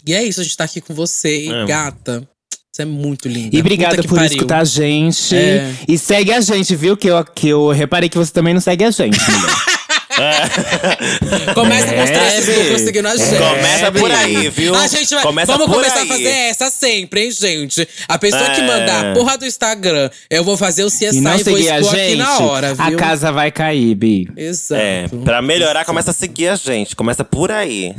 E 0.05 0.13
é 0.15 0.23
isso, 0.23 0.39
a 0.41 0.43
gente 0.43 0.57
tá 0.57 0.63
aqui 0.63 0.81
com 0.81 0.93
você, 0.95 1.47
É. 1.47 1.65
gata. 1.65 2.27
É 2.81 2.85
muito 2.85 3.27
linda. 3.27 3.55
E 3.55 3.59
obrigada 3.59 4.01
por 4.03 4.15
pariu. 4.15 4.31
escutar 4.31 4.59
a 4.59 4.63
gente. 4.63 5.35
É. 5.35 5.73
E 5.87 5.97
segue 5.97 6.31
a 6.31 6.41
gente, 6.41 6.75
viu? 6.75 6.97
Que 6.97 7.07
eu, 7.07 7.23
que 7.23 7.49
eu 7.49 7.69
reparei 7.69 8.09
que 8.09 8.17
você 8.17 8.31
também 8.31 8.53
não 8.53 8.61
segue 8.61 8.83
a 8.83 8.91
gente, 8.91 9.19
mulher. 9.19 9.55
Começa 11.53 11.93
com 11.93 12.03
os 12.03 12.09
três 12.09 12.49
é, 12.49 12.71
conseguindo 12.71 13.07
a 13.07 13.15
gente. 13.15 13.37
Começa 13.37 13.91
por 13.91 14.11
aí, 14.11 14.49
viu? 14.49 14.75
A 14.75 14.87
gente 14.87 15.13
vai, 15.13 15.23
Começa 15.23 15.51
vamos 15.51 15.67
por 15.67 15.75
começar 15.75 15.99
aí. 15.99 16.05
a 16.05 16.07
fazer 16.07 16.29
essa 16.29 16.69
sempre, 16.69 17.25
hein, 17.25 17.31
gente? 17.31 17.87
A 18.07 18.17
pessoa 18.17 18.49
que 18.51 18.61
É. 18.61 18.67
mandar 18.67 19.05
a 19.11 19.13
porra 19.13 19.37
do 19.37 19.45
Instagram, 19.45 20.09
eu 20.29 20.43
vou 20.43 20.57
fazer 20.57 20.83
o 20.83 20.87
CSI 20.89 21.05
E 21.15 21.17
e, 21.17 21.21
não 21.21 21.31
vou 21.31 21.43
seguir 21.43 21.69
a 21.69 21.79
expor 21.79 21.95
aqui 21.95 22.05
gente, 22.09 22.17
na 22.17 22.39
hora, 22.39 22.73
viu? 22.73 22.85
a 22.85 22.91
casa 22.93 23.31
vai 23.31 23.51
cair, 23.51 23.95
Bi. 23.95 24.27
Exato. 24.35 24.81
É, 24.81 25.07
pra 25.23 25.41
melhorar, 25.41 25.85
começa 25.85 26.11
a 26.11 26.13
seguir 26.13 26.47
a 26.49 26.55
gente. 26.55 26.95
Começa 26.95 27.23
por 27.23 27.51
aí. 27.51 27.93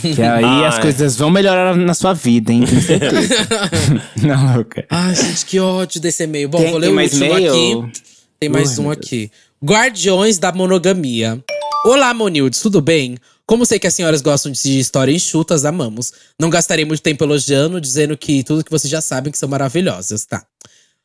Que 0.00 0.22
aí 0.22 0.44
Ai. 0.44 0.64
as 0.66 0.78
coisas 0.78 1.16
vão 1.16 1.30
melhorar 1.30 1.76
na 1.76 1.94
sua 1.94 2.12
vida, 2.14 2.52
hein? 2.52 2.64
Tenho 2.66 2.80
certeza. 2.82 3.48
não, 4.22 4.54
louca. 4.56 4.84
Ai, 4.90 5.14
gente, 5.14 5.44
que 5.46 5.58
ódio 5.60 6.00
desse 6.00 6.24
e-mail. 6.24 6.48
Bom, 6.48 6.58
Tem- 6.58 6.70
vou 6.70 6.78
ler 6.78 6.86
tem 6.86 6.92
o 6.92 6.96
mais 6.96 7.12
último 7.12 7.38
e-mail? 7.38 7.50
aqui. 7.82 8.00
Tem 8.40 8.48
mais 8.48 8.78
Ai, 8.78 8.84
um 8.84 8.90
aqui. 8.90 9.30
Guardiões 9.64 10.38
da 10.38 10.50
Monogamia. 10.50 11.40
Olá, 11.84 12.12
Monildes, 12.12 12.60
tudo 12.60 12.80
bem? 12.80 13.16
Como 13.46 13.64
sei 13.64 13.78
que 13.78 13.86
as 13.86 13.94
senhoras 13.94 14.20
gostam 14.20 14.50
de 14.50 14.80
histórias 14.80 15.22
enxutas, 15.22 15.64
amamos. 15.64 16.12
Não 16.36 16.50
gastarei 16.50 16.84
muito 16.84 17.00
tempo 17.00 17.22
elogiando, 17.22 17.80
dizendo 17.80 18.16
que 18.16 18.42
tudo 18.42 18.64
que 18.64 18.72
vocês 18.72 18.90
já 18.90 19.00
sabem 19.00 19.30
que 19.30 19.38
são 19.38 19.48
maravilhosas, 19.48 20.26
tá? 20.26 20.44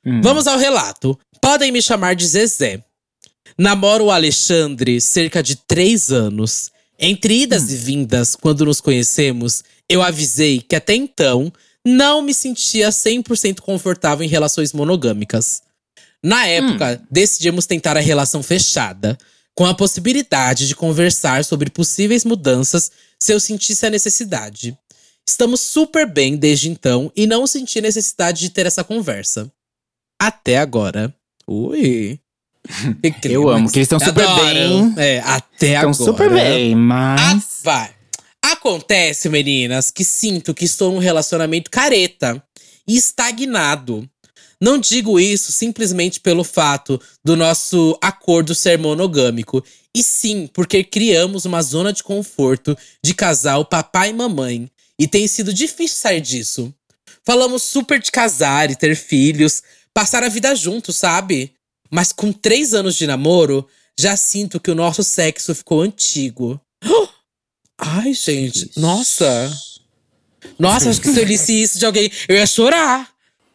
Hum. 0.03 0.21
Vamos 0.23 0.47
ao 0.47 0.57
relato. 0.57 1.19
Podem 1.39 1.71
me 1.71 1.83
chamar 1.83 2.15
de 2.15 2.25
Zezé. 2.25 2.83
Namoro 3.55 4.05
o 4.05 4.11
Alexandre 4.11 4.99
cerca 4.99 5.43
de 5.43 5.57
três 5.57 6.11
anos. 6.11 6.71
Entre 6.97 7.43
idas 7.43 7.71
e 7.71 7.75
vindas, 7.75 8.35
quando 8.35 8.65
nos 8.65 8.81
conhecemos, 8.81 9.63
eu 9.87 10.01
avisei 10.01 10.61
que 10.61 10.75
até 10.75 10.95
então 10.95 11.53
não 11.85 12.23
me 12.23 12.33
sentia 12.33 12.89
100% 12.89 13.59
confortável 13.59 14.25
em 14.25 14.29
relações 14.29 14.73
monogâmicas. 14.73 15.61
Na 16.23 16.45
época, 16.47 17.01
decidimos 17.09 17.65
tentar 17.65 17.95
a 17.95 18.01
relação 18.01 18.41
fechada, 18.43 19.17
com 19.55 19.65
a 19.65 19.73
possibilidade 19.73 20.67
de 20.67 20.75
conversar 20.75 21.43
sobre 21.43 21.69
possíveis 21.69 22.23
mudanças 22.25 22.91
se 23.19 23.33
eu 23.33 23.39
sentisse 23.39 23.85
a 23.85 23.89
necessidade. 23.89 24.77
Estamos 25.27 25.61
super 25.61 26.07
bem 26.07 26.35
desde 26.37 26.69
então 26.69 27.11
e 27.15 27.25
não 27.27 27.45
senti 27.47 27.81
necessidade 27.81 28.39
de 28.39 28.49
ter 28.49 28.65
essa 28.65 28.83
conversa. 28.83 29.51
Até 30.21 30.57
agora. 30.57 31.13
Ui. 31.47 32.19
Eu 33.23 33.49
amo, 33.49 33.71
que 33.71 33.79
eles 33.79 33.85
estão 33.85 33.99
super 33.99 34.25
bem. 34.35 34.93
É, 34.97 35.19
até 35.19 35.67
Estão 35.75 35.89
agora. 35.91 35.93
super 35.93 36.29
bem, 36.33 36.73
Ah, 36.73 36.77
mas. 36.77 37.43
vai. 37.63 37.89
Acontece, 38.43 39.29
meninas, 39.29 39.89
que 39.89 40.03
sinto 40.03 40.53
que 40.53 40.65
estou 40.65 40.91
num 40.91 40.99
relacionamento 40.99 41.71
careta 41.71 42.41
e 42.87 42.95
estagnado. 42.97 44.07
Não 44.59 44.77
digo 44.77 45.19
isso 45.19 45.51
simplesmente 45.51 46.19
pelo 46.19 46.43
fato 46.43 46.99
do 47.23 47.35
nosso 47.35 47.97
acordo 48.01 48.55
ser 48.55 48.77
monogâmico, 48.77 49.63
e 49.95 50.01
sim 50.01 50.49
porque 50.51 50.83
criamos 50.83 51.45
uma 51.45 51.61
zona 51.61 51.93
de 51.93 52.03
conforto 52.03 52.75
de 53.03 53.13
casal 53.13 53.63
papai 53.65 54.09
e 54.09 54.13
mamãe, 54.13 54.69
e 54.99 55.07
tem 55.07 55.27
sido 55.27 55.53
difícil 55.53 55.97
sair 55.97 56.21
disso. 56.21 56.73
Falamos 57.23 57.61
super 57.63 57.99
de 57.99 58.11
casar 58.11 58.71
e 58.71 58.75
ter 58.75 58.95
filhos, 58.95 59.61
passar 59.93 60.23
a 60.23 60.29
vida 60.29 60.55
juntos, 60.55 60.95
sabe? 60.95 61.53
Mas 61.91 62.11
com 62.11 62.31
três 62.31 62.73
anos 62.73 62.95
de 62.95 63.05
namoro, 63.05 63.67
já 63.99 64.15
sinto 64.15 64.59
que 64.59 64.71
o 64.71 64.75
nosso 64.75 65.03
sexo 65.03 65.53
ficou 65.53 65.81
antigo. 65.81 66.59
Ai, 67.77 68.13
gente. 68.13 68.71
Nossa. 68.75 69.51
Nossa, 70.57 70.89
acho 70.89 71.01
que 71.01 71.11
se 71.11 71.19
eu 71.19 71.23
lisse 71.23 71.53
isso 71.53 71.77
de 71.77 71.85
alguém, 71.85 72.11
eu 72.27 72.35
ia 72.35 72.45
chorar. 72.47 73.09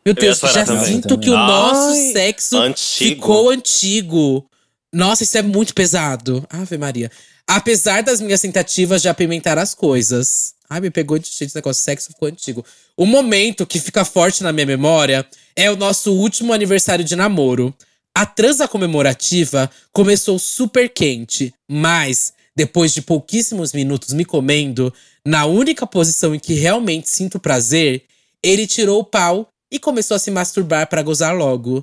Meu 0.04 0.14
Deus, 0.14 0.38
já 0.38 0.64
também. 0.64 0.86
sinto 0.86 1.18
que 1.18 1.30
o 1.30 1.36
Ai, 1.36 1.46
nosso 1.46 2.12
sexo 2.12 2.56
antigo. 2.58 3.14
ficou 3.14 3.50
antigo. 3.50 4.46
Nossa, 4.92 5.22
isso 5.22 5.38
é 5.38 5.42
muito 5.42 5.74
pesado. 5.74 6.44
Ave 6.50 6.76
Maria. 6.76 7.10
Apesar 7.46 8.02
das 8.02 8.20
minhas 8.20 8.40
tentativas 8.40 9.02
de 9.02 9.08
apimentar 9.08 9.58
as 9.58 9.74
coisas. 9.74 10.54
Ai, 10.68 10.80
me 10.80 10.90
pegou 10.90 11.18
de 11.18 11.26
jeito 11.28 11.50
esse 11.50 11.54
negócio, 11.54 11.82
sexo 11.82 12.08
ficou 12.08 12.28
antigo. 12.28 12.64
O 12.96 13.04
momento 13.04 13.66
que 13.66 13.78
fica 13.78 14.04
forte 14.04 14.42
na 14.42 14.52
minha 14.52 14.66
memória 14.66 15.26
é 15.54 15.70
o 15.70 15.76
nosso 15.76 16.12
último 16.12 16.52
aniversário 16.52 17.04
de 17.04 17.14
namoro. 17.14 17.74
A 18.14 18.24
transa 18.26 18.66
comemorativa 18.66 19.70
começou 19.92 20.38
super 20.38 20.88
quente, 20.88 21.52
mas 21.70 22.32
depois 22.56 22.92
de 22.92 23.02
pouquíssimos 23.02 23.72
minutos 23.72 24.12
me 24.12 24.24
comendo, 24.24 24.92
na 25.26 25.46
única 25.46 25.86
posição 25.86 26.34
em 26.34 26.38
que 26.38 26.54
realmente 26.54 27.08
sinto 27.08 27.38
prazer, 27.38 28.04
ele 28.42 28.66
tirou 28.66 29.00
o 29.00 29.04
pau 29.04 29.48
e 29.72 29.78
começou 29.78 30.14
a 30.14 30.18
se 30.18 30.30
masturbar 30.30 30.86
para 30.86 31.02
gozar 31.02 31.34
logo. 31.34 31.82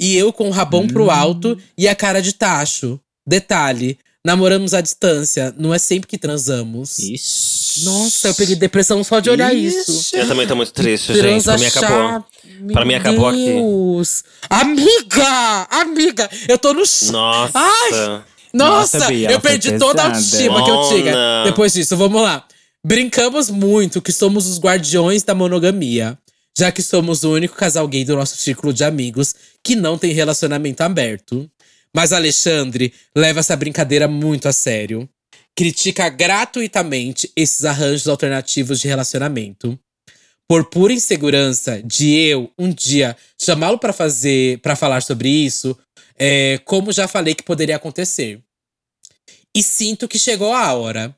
E 0.00 0.16
eu 0.16 0.32
com 0.32 0.48
o 0.48 0.52
rabão 0.52 0.86
pro 0.86 1.10
alto 1.10 1.58
e 1.76 1.88
a 1.88 1.94
cara 1.94 2.22
de 2.22 2.32
tacho. 2.32 2.98
Detalhe, 3.26 3.98
namoramos 4.24 4.72
à 4.72 4.80
distância, 4.80 5.54
não 5.58 5.74
é 5.74 5.78
sempre 5.78 6.08
que 6.08 6.16
transamos. 6.16 7.00
Ixi. 7.00 7.84
Nossa, 7.84 8.28
eu 8.28 8.34
peguei 8.34 8.54
depressão 8.54 9.02
só 9.02 9.18
de 9.18 9.30
olhar 9.30 9.54
isso. 9.54 10.14
Eu 10.16 10.28
também 10.28 10.46
tô 10.46 10.54
muito 10.54 10.72
triste, 10.72 11.12
gente. 11.14 11.44
Pra 11.44 11.58
mim 11.58 11.66
acabou. 11.66 11.88
chata. 11.90 12.24
Pra 12.72 12.84
mim 12.84 12.94
acabou 12.94 13.28
aqui. 13.28 13.44
Deus. 13.46 14.24
Amiga! 14.48 15.66
Amiga! 15.70 16.30
Eu 16.48 16.58
tô 16.58 16.72
no 16.72 16.86
chão. 16.86 17.12
Nossa. 17.12 17.52
Ai! 17.58 18.22
Nossa, 18.52 18.98
Nossa, 18.98 19.08
Bia, 19.08 19.30
eu 19.30 19.40
foi 19.40 19.50
perdi 19.52 19.78
toda 19.78 20.02
a 20.02 20.06
autoestima 20.06 20.62
que 20.62 20.70
eu 20.70 20.88
tinha. 20.88 21.44
Depois 21.44 21.72
disso, 21.72 21.96
vamos 21.96 22.20
lá. 22.20 22.44
Brincamos 22.84 23.48
muito 23.48 24.02
que 24.02 24.12
somos 24.12 24.46
os 24.46 24.58
guardiões 24.58 25.22
da 25.22 25.34
monogamia, 25.34 26.18
já 26.56 26.70
que 26.70 26.82
somos 26.82 27.24
o 27.24 27.32
único 27.32 27.56
casal 27.56 27.86
gay 27.88 28.04
do 28.04 28.16
nosso 28.16 28.36
círculo 28.36 28.72
de 28.72 28.84
amigos 28.84 29.34
que 29.62 29.74
não 29.74 29.96
tem 29.96 30.12
relacionamento 30.12 30.82
aberto. 30.82 31.50
Mas 31.94 32.12
Alexandre 32.12 32.92
leva 33.14 33.40
essa 33.40 33.56
brincadeira 33.56 34.08
muito 34.08 34.48
a 34.48 34.52
sério. 34.52 35.08
Critica 35.54 36.08
gratuitamente 36.08 37.30
esses 37.36 37.64
arranjos 37.64 38.08
alternativos 38.08 38.80
de 38.80 38.88
relacionamento. 38.88 39.78
Por 40.48 40.64
pura 40.66 40.92
insegurança 40.92 41.82
de 41.82 42.14
eu, 42.14 42.50
um 42.58 42.70
dia, 42.70 43.16
chamá-lo 43.40 43.78
pra 43.78 43.92
fazer, 43.92 44.58
para 44.60 44.76
falar 44.76 45.02
sobre 45.02 45.28
isso, 45.28 45.76
é, 46.18 46.58
como 46.64 46.92
já 46.92 47.08
falei 47.08 47.34
que 47.34 47.42
poderia 47.42 47.76
acontecer. 47.76 48.40
E 49.54 49.62
sinto 49.62 50.08
que 50.08 50.18
chegou 50.18 50.52
a 50.52 50.72
hora. 50.72 51.14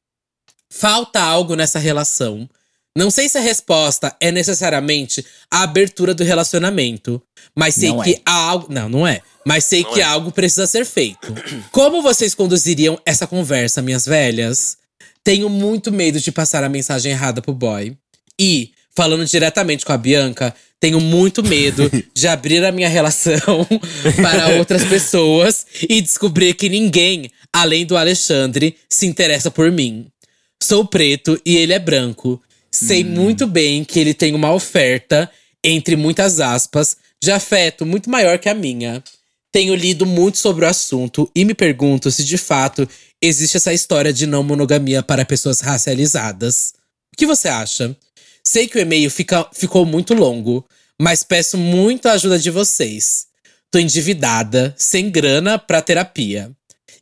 Falta 0.70 1.20
algo 1.20 1.54
nessa 1.54 1.78
relação. 1.78 2.48
Não 2.96 3.10
sei 3.10 3.28
se 3.28 3.36
a 3.36 3.40
resposta 3.40 4.14
é 4.20 4.30
necessariamente 4.30 5.24
a 5.50 5.64
abertura 5.64 6.14
do 6.14 6.22
relacionamento, 6.22 7.20
mas 7.56 7.74
sei 7.74 7.88
Não 7.88 8.02
que 8.02 8.14
é. 8.14 8.20
há 8.24 8.32
algo. 8.32 8.72
Não, 8.72 8.88
não 8.88 9.06
é. 9.06 9.20
Mas 9.44 9.64
sei 9.64 9.82
Não 9.82 9.92
que 9.92 10.00
é. 10.00 10.04
algo 10.04 10.30
precisa 10.30 10.66
ser 10.66 10.84
feito. 10.84 11.34
Como 11.72 12.00
vocês 12.00 12.34
conduziriam 12.34 12.98
essa 13.04 13.26
conversa, 13.26 13.82
minhas 13.82 14.06
velhas? 14.06 14.76
Tenho 15.24 15.48
muito 15.48 15.90
medo 15.90 16.20
de 16.20 16.30
passar 16.30 16.62
a 16.62 16.68
mensagem 16.68 17.10
errada 17.10 17.42
pro 17.42 17.52
boy. 17.52 17.96
E, 18.40 18.70
falando 18.94 19.24
diretamente 19.24 19.84
com 19.84 19.92
a 19.92 19.98
Bianca, 19.98 20.54
tenho 20.78 21.00
muito 21.00 21.42
medo 21.42 21.90
de 22.14 22.28
abrir 22.28 22.64
a 22.64 22.70
minha 22.70 22.88
relação 22.88 23.66
para 24.22 24.56
outras 24.56 24.84
pessoas 24.84 25.66
e 25.88 26.00
descobrir 26.00 26.54
que 26.54 26.68
ninguém, 26.68 27.28
além 27.52 27.84
do 27.84 27.96
Alexandre, 27.96 28.76
se 28.88 29.06
interessa 29.06 29.50
por 29.50 29.72
mim. 29.72 30.06
Sou 30.62 30.84
preto 30.84 31.40
e 31.44 31.56
ele 31.56 31.72
é 31.72 31.78
branco. 31.78 32.40
Sei 32.74 33.04
muito 33.04 33.46
bem 33.46 33.84
que 33.84 34.00
ele 34.00 34.12
tem 34.12 34.34
uma 34.34 34.52
oferta, 34.52 35.30
entre 35.62 35.94
muitas 35.96 36.40
aspas, 36.40 36.96
de 37.22 37.30
afeto 37.30 37.86
muito 37.86 38.10
maior 38.10 38.38
que 38.38 38.48
a 38.48 38.54
minha. 38.54 39.02
Tenho 39.52 39.74
lido 39.74 40.04
muito 40.04 40.38
sobre 40.38 40.64
o 40.64 40.68
assunto 40.68 41.30
e 41.34 41.44
me 41.44 41.54
pergunto 41.54 42.10
se 42.10 42.24
de 42.24 42.36
fato 42.36 42.88
existe 43.22 43.56
essa 43.56 43.72
história 43.72 44.12
de 44.12 44.26
não 44.26 44.42
monogamia 44.42 45.02
para 45.02 45.24
pessoas 45.24 45.60
racializadas. 45.60 46.74
O 47.12 47.16
que 47.16 47.26
você 47.26 47.46
acha? 47.48 47.96
Sei 48.44 48.66
que 48.66 48.76
o 48.76 48.80
e-mail 48.80 49.10
fica- 49.10 49.48
ficou 49.52 49.86
muito 49.86 50.12
longo, 50.12 50.66
mas 51.00 51.22
peço 51.22 51.56
muito 51.56 52.08
a 52.08 52.12
ajuda 52.12 52.38
de 52.38 52.50
vocês. 52.50 53.26
Tô 53.70 53.78
endividada, 53.78 54.74
sem 54.76 55.08
grana 55.10 55.58
pra 55.58 55.80
terapia. 55.80 56.50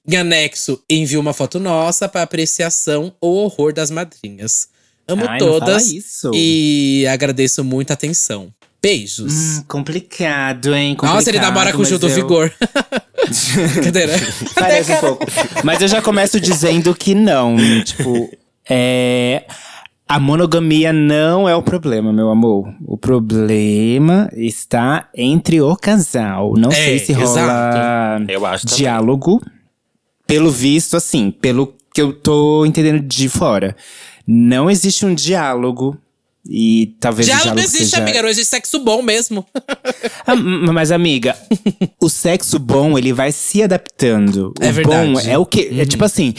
Em 0.06 0.16
anexo, 0.16 0.82
envio 0.88 1.20
uma 1.20 1.32
foto 1.32 1.58
nossa 1.58 2.08
para 2.08 2.22
apreciação 2.22 3.14
ou 3.20 3.36
horror 3.36 3.72
das 3.72 3.90
madrinhas. 3.90 4.68
Amo 5.08 5.24
Ai, 5.28 5.38
todas. 5.38 5.90
isso. 5.90 6.30
E 6.34 7.06
agradeço 7.08 7.62
muito 7.64 7.90
a 7.90 7.94
atenção. 7.94 8.48
Beijos. 8.80 9.32
Hum, 9.58 9.64
complicado, 9.68 10.74
hein? 10.74 10.96
Nossa, 11.00 11.30
ele 11.30 11.38
Complicado, 11.38 11.42
namora 11.42 11.70
com 11.70 11.78
o 11.78 11.80
mas 11.80 11.88
Gil 11.88 11.98
do 11.98 12.08
eu- 12.08 12.14
Vigor. 12.14 12.52
Brincadeira. 13.74 14.12
Parece 14.54 14.92
um 14.92 14.96
pouco. 14.96 15.26
Mas 15.64 15.80
eu 15.80 15.88
já 15.88 16.02
começo 16.02 16.40
dizendo 16.40 16.94
que 16.94 17.14
não. 17.14 17.56
Tipo, 17.84 18.30
é. 18.68 19.44
A 20.08 20.18
monogamia 20.20 20.92
não 20.92 21.48
é 21.48 21.54
o 21.56 21.62
problema, 21.62 22.12
meu 22.12 22.28
amor. 22.28 22.68
O 22.84 22.98
problema 22.98 24.28
está 24.34 25.08
entre 25.16 25.60
o 25.62 25.74
casal. 25.76 26.52
Não 26.58 26.70
É, 26.70 26.74
sei 26.74 26.98
se 26.98 27.12
rola 27.12 27.30
exato. 27.30 28.30
Eu 28.30 28.44
acho 28.44 28.66
também. 28.66 28.78
diálogo. 28.78 29.40
Pelo 30.26 30.50
visto, 30.50 30.96
assim, 30.96 31.30
pelo 31.30 31.74
que 31.94 32.00
eu 32.02 32.12
tô 32.12 32.66
entendendo 32.66 33.00
de 33.00 33.28
fora. 33.28 33.74
Não 34.26 34.70
existe 34.70 35.04
um 35.04 35.14
diálogo. 35.14 35.96
E 36.48 36.96
talvez 36.98 37.26
Diálogo 37.26 37.44
diálogo 37.44 37.60
não 37.60 37.64
existe, 37.64 37.90
seja... 37.90 38.02
amiga. 38.02 38.22
Não 38.22 38.28
existe 38.28 38.50
sexo 38.50 38.78
bom 38.80 39.02
mesmo. 39.02 39.46
Ah, 40.24 40.36
mas, 40.36 40.92
amiga, 40.92 41.36
o 42.00 42.08
sexo 42.08 42.56
bom, 42.56 42.96
ele 42.96 43.12
vai 43.12 43.32
se 43.32 43.60
adaptando. 43.60 44.54
É 44.60 44.68
o 44.68 44.72
verdade. 44.72 45.12
bom 45.12 45.20
é 45.20 45.36
o 45.36 45.44
que. 45.44 45.80
É 45.80 45.84
tipo 45.84 46.04
assim. 46.04 46.32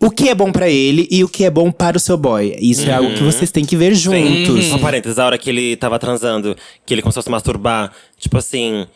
O 0.00 0.10
que 0.10 0.28
é 0.28 0.34
bom 0.34 0.50
pra 0.50 0.68
ele 0.68 1.06
e 1.10 1.22
o 1.22 1.28
que 1.28 1.44
é 1.44 1.50
bom 1.50 1.70
para 1.70 1.96
o 1.96 2.00
seu 2.00 2.16
boy. 2.16 2.56
Isso 2.60 2.90
é 2.90 2.92
algo 2.92 3.14
que 3.14 3.22
vocês 3.22 3.52
têm 3.52 3.64
que 3.64 3.76
ver 3.76 3.94
juntos. 3.94 4.72
Um 4.72 4.78
parênteses, 4.78 5.18
a 5.18 5.26
hora 5.26 5.38
que 5.38 5.48
ele 5.48 5.76
tava 5.76 5.98
transando, 5.98 6.56
que 6.84 6.92
ele 6.92 7.02
começou 7.02 7.20
a 7.20 7.22
se 7.22 7.30
masturbar, 7.30 7.92
tipo 8.18 8.36
assim. 8.36 8.86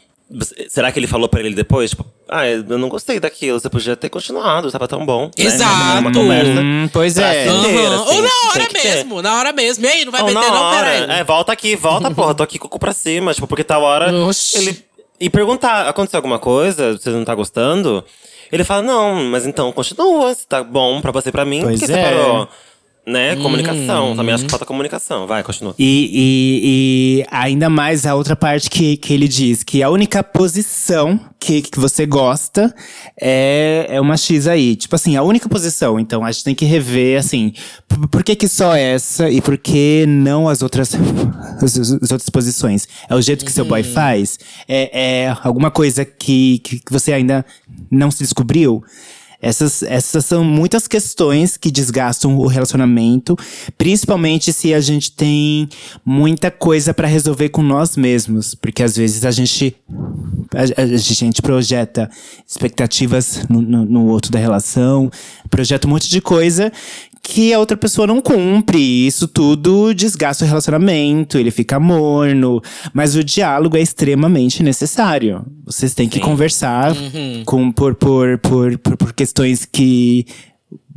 Será 0.69 0.93
que 0.93 0.99
ele 0.99 1.07
falou 1.07 1.27
pra 1.29 1.41
ele 1.41 1.55
depois? 1.55 1.91
Tipo, 1.91 2.05
ah, 2.29 2.47
eu 2.47 2.63
não 2.79 2.89
gostei 2.91 3.19
daquilo, 3.19 3.59
você 3.59 3.71
podia 3.71 3.97
ter 3.97 4.11
continuado, 4.11 4.71
tava 4.71 4.87
tão 4.87 5.05
bom. 5.07 5.31
né? 5.39 5.45
Exato. 5.45 6.01
Uma 6.01 6.13
conversa. 6.13 6.61
Hum, 6.61 6.89
pois 6.93 7.17
é. 7.17 7.45
ter, 7.45 7.49
Aham. 7.51 8.03
assim, 8.03 8.15
Ou 8.17 8.23
na 8.23 8.51
hora 8.51 8.67
que 8.67 8.75
ter. 8.75 8.95
mesmo, 8.95 9.23
na 9.23 9.39
hora 9.39 9.53
mesmo. 9.55 9.85
E 9.87 9.89
aí, 9.89 10.05
não 10.05 10.13
vai 10.13 10.21
Ou 10.21 10.27
meter, 10.29 10.41
na 10.41 10.51
não? 10.51 10.63
hora. 10.63 10.85
Peraí. 11.07 11.21
É, 11.21 11.25
volta 11.25 11.53
aqui, 11.53 11.75
volta, 11.77 12.11
porra, 12.11 12.35
tô 12.35 12.43
aqui 12.43 12.59
com 12.59 12.67
o 12.67 12.71
cu 12.71 12.79
pra 12.79 12.93
cima. 12.93 13.33
Tipo, 13.33 13.47
porque 13.47 13.65
tal 13.65 13.83
hora. 13.83 14.13
Oxi. 14.27 14.59
Ele, 14.59 14.85
e 15.19 15.31
perguntar: 15.31 15.89
aconteceu 15.89 16.19
alguma 16.19 16.39
coisa? 16.39 16.93
Você 16.99 17.09
não 17.09 17.25
tá 17.25 17.35
gostando? 17.35 18.05
Ele 18.53 18.65
fala: 18.65 18.83
não, 18.83 19.15
mas 19.25 19.47
então 19.47 19.73
continua. 19.73 20.35
Se 20.35 20.47
tá 20.47 20.63
bom 20.63 21.01
pra 21.01 21.11
você 21.11 21.31
e 21.31 21.33
pra 21.33 21.47
mim, 21.47 21.63
Pois 21.63 21.81
por 21.81 21.87
que 21.87 21.93
você 21.93 21.99
é. 21.99 22.03
parou? 22.05 22.49
Né? 23.09 23.35
Hum. 23.35 23.43
Comunicação. 23.43 24.15
Também 24.15 24.35
acho 24.35 24.45
que 24.45 24.51
falta 24.51 24.67
comunicação. 24.67 25.27
Vai, 25.27 25.43
continua. 25.43 25.75
E, 25.79 26.11
e- 26.13 27.21
e 27.23 27.27
ainda 27.31 27.71
mais 27.71 28.05
a 28.05 28.15
outra 28.15 28.37
parte 28.37 28.69
que, 28.69 28.99
que 28.99 29.15
ele 29.15 29.27
diz: 29.27 29.63
que 29.63 29.83
a 29.83 29.89
única 29.89 30.23
posição 30.23 31.19
que, 31.41 31.63
que 31.63 31.79
você 31.81 32.05
gosta 32.05 32.75
é, 33.19 33.87
é 33.89 34.01
uma 34.01 34.17
X 34.19 34.47
aí. 34.47 34.77
Tipo 34.77 34.95
assim, 34.95 35.17
a 35.17 35.23
única 35.23 35.49
posição. 35.49 35.99
Então 35.99 36.23
a 36.23 36.31
gente 36.31 36.45
tem 36.45 36.55
que 36.55 36.67
rever, 36.67 37.19
assim, 37.19 37.55
por, 37.89 38.09
por 38.09 38.23
que, 38.23 38.37
que 38.37 38.47
só 38.47 38.75
essa 38.77 39.31
e 39.31 39.41
por 39.41 39.57
que 39.57 40.05
não 40.07 40.47
as 40.47 40.61
outras, 40.61 40.95
as, 41.63 41.77
as 41.79 42.13
outras 42.13 42.29
posições? 42.29 42.87
É 43.09 43.15
o 43.15 43.23
jeito 43.23 43.43
que 43.43 43.51
seu 43.53 43.65
boy 43.65 43.83
faz? 43.83 44.39
É, 44.69 45.25
é 45.25 45.37
alguma 45.43 45.71
coisa 45.71 46.05
que, 46.05 46.59
que, 46.59 46.79
que 46.81 46.93
você 46.93 47.15
ainda 47.15 47.43
não 47.91 48.11
se 48.11 48.19
descobriu? 48.19 48.85
Essas, 49.41 49.85
essas 49.85 50.25
são 50.25 50.43
muitas 50.43 50.89
questões 50.89 51.57
que 51.57 51.71
desgastam 51.71 52.37
o 52.37 52.49
relacionamento, 52.49 53.37
principalmente 53.77 54.53
se 54.53 54.75
a 54.75 54.81
gente 54.81 55.13
tem 55.13 55.69
muita 56.05 56.51
coisa 56.51 56.93
pra 56.93 57.07
resolver 57.07 57.49
com 57.51 57.63
nós 57.63 57.97
mesmos, 57.97 58.57
porque 58.57 58.83
às 58.83 58.97
vezes 58.97 59.25
a 59.25 59.31
gente 59.31 59.77
a, 60.55 60.83
a 60.83 60.97
gente 60.97 61.41
projeta 61.41 62.11
expectativas 62.47 63.47
no, 63.49 63.63
no, 63.63 63.85
no 63.85 64.07
outro 64.07 64.33
da 64.33 64.41
relação, 64.41 65.09
projeta 65.49 65.87
um 65.87 65.91
monte 65.91 66.09
de 66.09 66.21
coisa 66.21 66.73
que 67.23 67.53
a 67.53 67.59
outra 67.59 67.77
pessoa 67.77 68.07
não 68.07 68.21
cumpre. 68.21 69.07
Isso 69.07 69.29
tudo 69.29 69.93
desgasta 69.95 70.45
o 70.45 70.49
relacionamento, 70.49 71.39
ele 71.39 71.51
fica 71.51 71.79
morno. 71.79 72.61
Mas 72.93 73.15
o 73.15 73.23
diálogo 73.23 73.77
é 73.77 73.81
extremamente 73.81 74.63
necessário. 74.63 75.45
Vocês 75.65 75.95
têm 75.95 76.09
que 76.09 76.21
conversar 76.21 76.95
com, 77.45 77.71
por, 77.71 77.95
por, 77.95 78.39
por, 78.39 78.79
por, 78.79 79.13
questões 79.13 79.65
que. 79.65 80.27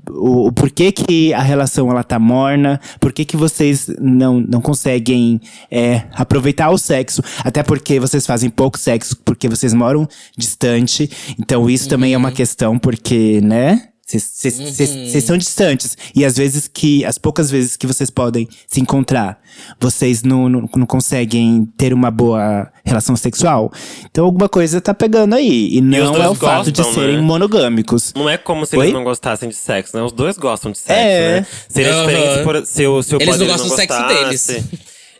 O, 0.10 0.47
o 0.47 0.51
porquê 0.51 0.91
que 0.91 1.31
a 1.31 1.41
relação 1.41 1.89
ela 1.91 2.03
tá 2.03 2.17
morna, 2.17 2.81
por 2.99 3.13
que 3.13 3.38
vocês 3.38 3.88
não, 3.99 4.41
não 4.41 4.60
conseguem 4.60 5.39
é, 5.69 6.03
aproveitar 6.13 6.71
o 6.71 6.77
sexo, 6.77 7.21
até 7.43 7.62
porque 7.62 7.99
vocês 7.99 8.25
fazem 8.25 8.49
pouco 8.49 8.79
sexo, 8.79 9.15
porque 9.23 9.47
vocês 9.47 9.73
moram 9.73 10.07
distante. 10.36 11.10
Então 11.39 11.69
isso 11.69 11.88
também 11.88 12.13
é 12.13 12.17
uma 12.17 12.31
questão, 12.31 12.79
porque, 12.79 13.39
né? 13.41 13.90
Vocês 14.19 15.24
são 15.24 15.38
distantes. 15.38 15.97
E 16.15 16.26
às 16.26 16.36
vezes 16.38 16.67
que. 16.67 17.04
As 17.06 17.17
poucas 17.17 17.50
vezes 17.52 17.78
que 17.78 17.88
vocês 17.88 18.10
podem 18.10 18.47
se 18.67 18.80
encontrar, 18.82 19.39
vocês 19.80 20.24
não, 20.24 20.50
não, 20.50 20.69
não 20.76 20.86
conseguem 20.86 21.67
ter 21.78 21.93
uma 21.93 22.10
boa 22.12 22.71
relação 22.84 23.15
sexual. 23.15 23.71
Então 24.10 24.26
alguma 24.26 24.50
coisa 24.50 24.82
tá 24.82 24.93
pegando 24.93 25.36
aí. 25.36 25.76
E 25.76 25.82
não 25.82 26.12
dois 26.12 26.24
é 26.26 26.30
o 26.30 26.36
fato 26.36 26.71
de 26.71 26.82
gostam, 26.82 26.93
serem 27.02 27.15
né? 27.17 27.21
monogâmicos. 27.21 28.13
Não 28.15 28.30
é 28.30 28.38
como 28.38 28.65
se 28.65 28.76
Oi? 28.78 28.86
eles 28.86 28.93
não 28.93 29.04
gostassem 29.04 29.50
de 29.50 29.56
sexo, 29.56 29.95
né? 29.95 30.04
Os 30.04 30.12
dois 30.12 30.38
gostam 30.38 30.71
de 30.71 30.78
sexo, 30.78 30.93
É. 30.93 31.39
né? 31.41 31.47
Seria 31.69 31.93
Aham. 31.93 32.06
diferente 32.08 32.34
se, 32.38 32.43
por- 32.43 32.65
se 32.65 32.88
o, 32.88 33.04
se 33.04 33.15
o 33.15 33.21
Eles 33.21 33.38
não 33.38 33.47
gostam 33.47 33.67
do 33.69 33.76
sexo 33.76 34.08
deles. 34.08 34.47
gostasse. 34.47 34.69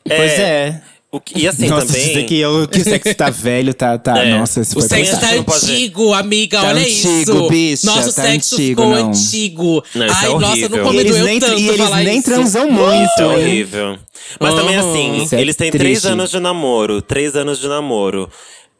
Pois 0.04 0.32
é. 0.40 0.82
O 1.14 1.20
que, 1.20 1.38
e 1.38 1.46
assim 1.46 1.68
nossa, 1.68 1.88
também. 1.88 2.08
dizer 2.08 2.24
que, 2.24 2.40
eu, 2.40 2.66
que 2.70 2.80
o 2.80 2.84
sexo 2.86 3.14
tá 3.16 3.30
velho, 3.30 3.74
tá. 3.74 3.98
tá 3.98 4.18
É. 4.24 4.40
Nossa, 4.40 4.62
isso 4.62 4.78
O 4.78 4.80
foi 4.80 4.88
sexo 4.88 5.20
tá 5.20 5.32
antigo, 5.34 6.14
amiga. 6.14 6.62
Tá 6.62 6.70
olha 6.70 6.82
antigo, 6.82 7.32
isso. 7.32 7.48
bicha, 7.50 7.86
Nosso 7.88 8.16
tá 8.16 8.22
sexo 8.24 8.56
antigo, 8.56 8.82
ficou 8.82 8.96
não. 8.96 9.10
antigo. 9.10 9.84
Não, 9.94 10.06
isso 10.06 10.16
Ai, 10.16 10.26
é 10.26 10.30
nossa, 10.30 10.48
horrível. 10.48 10.70
não 10.78 10.86
como 10.86 11.00
eles 11.02 11.12
doeu 11.12 11.26
nem, 11.26 11.40
tanto 11.42 11.60
e 11.60 11.68
eles 11.68 11.78
falar 11.82 12.04
nem 12.04 12.18
isso. 12.18 12.24
transam 12.30 12.72
muito. 12.72 13.12
Isso 13.12 13.22
é 13.22 13.26
horrível. 13.26 14.00
Mas 14.40 14.56
também, 14.56 14.78
Aham. 14.78 14.90
assim, 14.90 15.36
é 15.36 15.42
eles 15.42 15.56
têm 15.58 15.70
três 15.70 16.00
triste. 16.00 16.08
anos 16.14 16.32
de 16.32 16.40
namoro. 16.40 17.02
Três 17.02 17.36
anos 17.36 17.60
de 17.60 17.68
namoro. 17.68 18.30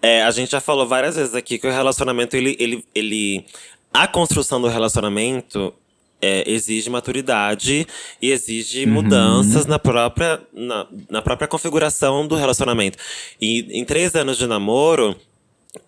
É, 0.02 0.24
a 0.24 0.32
gente 0.32 0.52
já 0.52 0.62
falou 0.62 0.88
várias 0.88 1.18
vezes 1.18 1.36
aqui 1.36 1.60
que 1.60 1.68
o 1.68 1.72
relacionamento, 1.72 2.38
ele. 2.38 2.56
ele, 2.60 2.86
ele 2.96 3.46
a 3.94 4.08
construção 4.08 4.62
do 4.62 4.70
relacionamento 4.70 5.74
é, 6.22 6.44
exige 6.50 6.90
maturidade 6.90 7.88
e 8.22 8.32
exige 8.32 8.86
Uhum. 8.86 8.92
mudanças 8.94 9.66
na 9.66 9.80
própria, 9.80 10.40
na, 10.54 10.88
na 11.10 11.22
própria 11.22 11.48
configuração 11.48 12.28
do 12.28 12.36
relacionamento. 12.36 12.98
E 13.42 13.68
em 13.80 13.84
três 13.86 14.16
anos 14.16 14.38
de 14.38 14.46
namoro, 14.48 15.16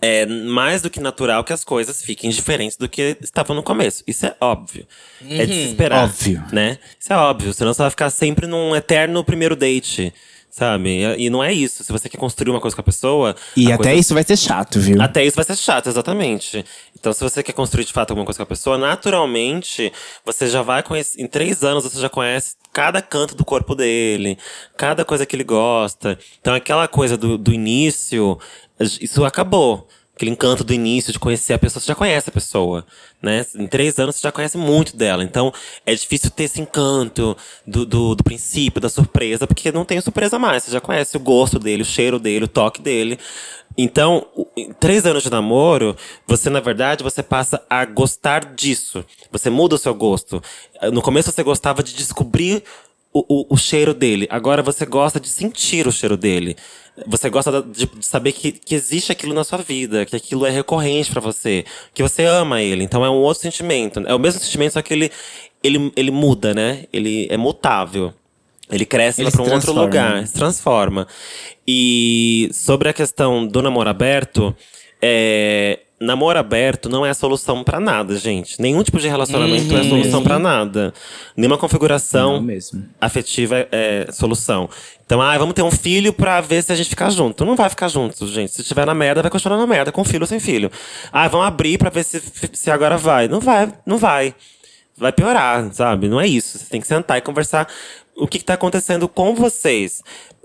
é 0.01 0.25
mais 0.25 0.81
do 0.81 0.89
que 0.89 0.99
natural 1.01 1.43
que 1.43 1.51
as 1.51 1.63
coisas 1.63 2.01
fiquem 2.01 2.29
diferentes 2.29 2.77
do 2.77 2.87
que 2.87 3.17
estavam 3.21 3.53
no 3.55 3.61
começo. 3.61 4.01
Isso 4.07 4.25
é 4.25 4.33
óbvio. 4.39 4.87
É 5.29 5.45
de 5.45 5.53
se 5.53 5.63
esperar. 5.69 6.05
Óbvio. 6.05 6.41
Né? 6.53 6.77
Isso 6.99 7.11
é 7.11 7.17
óbvio. 7.17 7.53
Senão 7.53 7.73
você 7.73 7.81
vai 7.81 7.89
ficar 7.91 8.09
sempre 8.09 8.47
num 8.47 8.73
eterno 8.75 9.23
primeiro 9.25 9.55
date. 9.55 10.13
Sabe? 10.49 11.01
E 11.17 11.31
não 11.31 11.43
é 11.43 11.51
isso. 11.51 11.83
Se 11.83 11.91
você 11.91 12.07
quer 12.07 12.17
construir 12.19 12.51
uma 12.51 12.61
coisa 12.61 12.75
com 12.75 12.81
a 12.81 12.83
pessoa. 12.83 13.35
E 13.57 13.65
até 13.71 13.75
coisa- 13.85 13.93
isso 13.99 14.13
vai 14.13 14.23
ser 14.23 14.37
chato, 14.37 14.79
viu? 14.79 15.01
até 15.01 15.25
isso 15.25 15.35
vai 15.35 15.43
ser 15.43 15.57
chato, 15.57 15.89
exatamente. 15.89 16.63
Então, 17.03 17.11
se 17.11 17.21
você 17.21 17.43
quer 17.43 17.51
construir 17.51 17.83
de 17.83 17.91
fato 17.91 18.11
alguma 18.11 18.23
coisa 18.23 18.37
com 18.37 18.43
a 18.43 18.45
pessoa, 18.45 18.77
naturalmente, 18.77 19.91
você 20.23 20.47
já 20.47 20.61
vai 20.61 20.81
conhecer. 20.81 21.21
Em 21.21 21.27
três 21.27 21.61
anos, 21.61 21.83
você 21.83 21.99
já 21.99 22.07
conhece 22.07 22.55
cada 22.71 23.01
canto 23.01 23.35
do 23.35 23.43
corpo 23.43 23.75
dele, 23.75 24.37
cada 24.77 25.03
coisa 25.03 25.25
que 25.25 25.35
ele 25.35 25.43
gosta. 25.43 26.17
Então, 26.39 26.53
aquela 26.55 26.87
coisa 26.87 27.17
do, 27.17 27.37
do 27.37 27.51
início, 27.51 28.39
isso 28.79 29.25
acabou. 29.25 29.85
Aquele 30.15 30.29
encanto 30.29 30.63
do 30.63 30.73
início 30.73 31.11
de 31.11 31.17
conhecer 31.17 31.53
a 31.53 31.59
pessoa, 31.59 31.81
você 31.81 31.87
já 31.87 31.95
conhece 31.95 32.29
a 32.29 32.31
pessoa, 32.31 32.85
né? 33.19 33.43
Em 33.55 33.65
três 33.65 33.97
anos 33.97 34.15
você 34.15 34.21
já 34.21 34.31
conhece 34.31 34.57
muito 34.57 34.95
dela. 34.95 35.23
Então 35.23 35.51
é 35.85 35.95
difícil 35.95 36.29
ter 36.29 36.43
esse 36.43 36.61
encanto 36.61 37.35
do, 37.65 37.83
do, 37.83 38.13
do 38.13 38.23
princípio, 38.23 38.79
da 38.79 38.89
surpresa, 38.89 39.47
porque 39.47 39.71
não 39.71 39.83
tem 39.83 39.99
surpresa 40.01 40.37
mais. 40.37 40.63
Você 40.63 40.71
já 40.71 40.79
conhece 40.79 41.17
o 41.17 41.19
gosto 41.19 41.57
dele, 41.57 41.81
o 41.81 41.85
cheiro 41.85 42.19
dele, 42.19 42.45
o 42.45 42.47
toque 42.47 42.79
dele. 42.79 43.17
Então, 43.75 44.27
em 44.55 44.71
três 44.73 45.05
anos 45.05 45.23
de 45.23 45.31
namoro, 45.31 45.95
você, 46.27 46.49
na 46.49 46.59
verdade, 46.59 47.03
você 47.03 47.23
passa 47.23 47.63
a 47.67 47.83
gostar 47.85 48.53
disso. 48.53 49.03
Você 49.31 49.49
muda 49.49 49.75
o 49.75 49.79
seu 49.79 49.95
gosto. 49.95 50.43
No 50.91 51.01
começo 51.01 51.31
você 51.31 51.41
gostava 51.41 51.81
de 51.81 51.95
descobrir 51.95 52.63
o, 53.11 53.25
o, 53.27 53.53
o 53.53 53.57
cheiro 53.57 53.93
dele. 53.93 54.27
Agora 54.29 54.61
você 54.61 54.85
gosta 54.85 55.19
de 55.19 55.29
sentir 55.29 55.87
o 55.87 55.91
cheiro 55.91 56.17
dele. 56.17 56.55
Você 57.07 57.29
gosta 57.29 57.61
de, 57.61 57.85
de 57.87 58.05
saber 58.05 58.31
que, 58.33 58.51
que 58.51 58.75
existe 58.75 59.11
aquilo 59.11 59.33
na 59.33 59.43
sua 59.43 59.57
vida, 59.57 60.05
que 60.05 60.15
aquilo 60.15 60.45
é 60.45 60.51
recorrente 60.51 61.11
pra 61.11 61.19
você, 61.19 61.65
que 61.93 62.03
você 62.03 62.23
ama 62.25 62.61
ele. 62.61 62.83
Então 62.83 63.03
é 63.03 63.09
um 63.09 63.15
outro 63.15 63.41
sentimento. 63.41 63.99
É 64.01 64.13
o 64.13 64.19
mesmo 64.19 64.39
sentimento, 64.39 64.73
só 64.73 64.81
que 64.81 64.93
ele, 64.93 65.11
ele, 65.63 65.91
ele 65.95 66.11
muda, 66.11 66.53
né? 66.53 66.85
Ele 66.93 67.27
é 67.31 67.37
mutável. 67.37 68.13
Ele 68.69 68.85
cresce 68.85 69.29
para 69.29 69.41
um 69.41 69.51
outro 69.51 69.73
lugar, 69.73 70.25
se 70.25 70.33
transforma. 70.33 71.07
E 71.67 72.49
sobre 72.53 72.89
a 72.89 72.93
questão 72.93 73.45
do 73.45 73.61
namoro 73.61 73.89
aberto, 73.89 74.55
é, 75.01 75.79
namoro 76.03 76.37
aberto 76.37 76.89
não 76.89 77.05
é 77.05 77.09
a 77.09 77.13
solução 77.13 77.63
pra 77.63 77.79
nada, 77.79 78.15
gente. 78.17 78.61
Nenhum 78.61 78.83
tipo 78.83 78.99
de 78.99 79.07
relacionamento 79.07 79.75
é 79.75 79.79
a 79.79 79.83
solução 79.83 80.23
pra 80.23 80.37
nada. 80.37 80.93
Nenhuma 81.35 81.57
configuração 81.57 82.45
afetiva 82.99 83.57
é, 83.57 83.67
é 83.71 84.11
solução. 84.11 84.69
Então, 85.05 85.21
ah, 85.21 85.37
vamos 85.37 85.53
ter 85.53 85.61
um 85.61 85.71
filho 85.71 86.13
pra 86.13 86.41
ver 86.41 86.63
se 86.63 86.71
a 86.71 86.75
gente 86.75 86.89
ficar 86.89 87.09
junto. 87.09 87.45
Não 87.45 87.55
vai 87.55 87.69
ficar 87.69 87.87
junto, 87.87 88.27
gente. 88.27 88.51
Se 88.51 88.63
tiver 88.63 88.85
na 88.85 88.93
merda, 88.93 89.21
vai 89.21 89.31
continuar 89.31 89.57
na 89.57 89.67
merda, 89.67 89.91
com 89.91 90.03
filho 90.03 90.23
ou 90.23 90.27
sem 90.27 90.39
filho. 90.39 90.71
Ah, 91.11 91.27
vamos 91.27 91.47
abrir 91.47 91.77
pra 91.77 91.89
ver 91.89 92.03
se, 92.03 92.21
se 92.53 92.71
agora 92.71 92.97
vai. 92.97 93.27
Não 93.27 93.39
vai, 93.39 93.71
não 93.85 93.97
vai. 93.97 94.33
Vai 94.97 95.11
piorar, 95.11 95.73
sabe? 95.73 96.07
Não 96.07 96.19
é 96.19 96.27
isso. 96.27 96.57
Você 96.57 96.65
tem 96.65 96.81
que 96.81 96.87
sentar 96.87 97.17
e 97.17 97.21
conversar 97.21 97.67
o 98.15 98.27
que, 98.27 98.39
que 98.39 98.45
tá 98.45 98.53
acontecendo 98.53 99.07
com 99.07 99.35
vocês. 99.35 100.01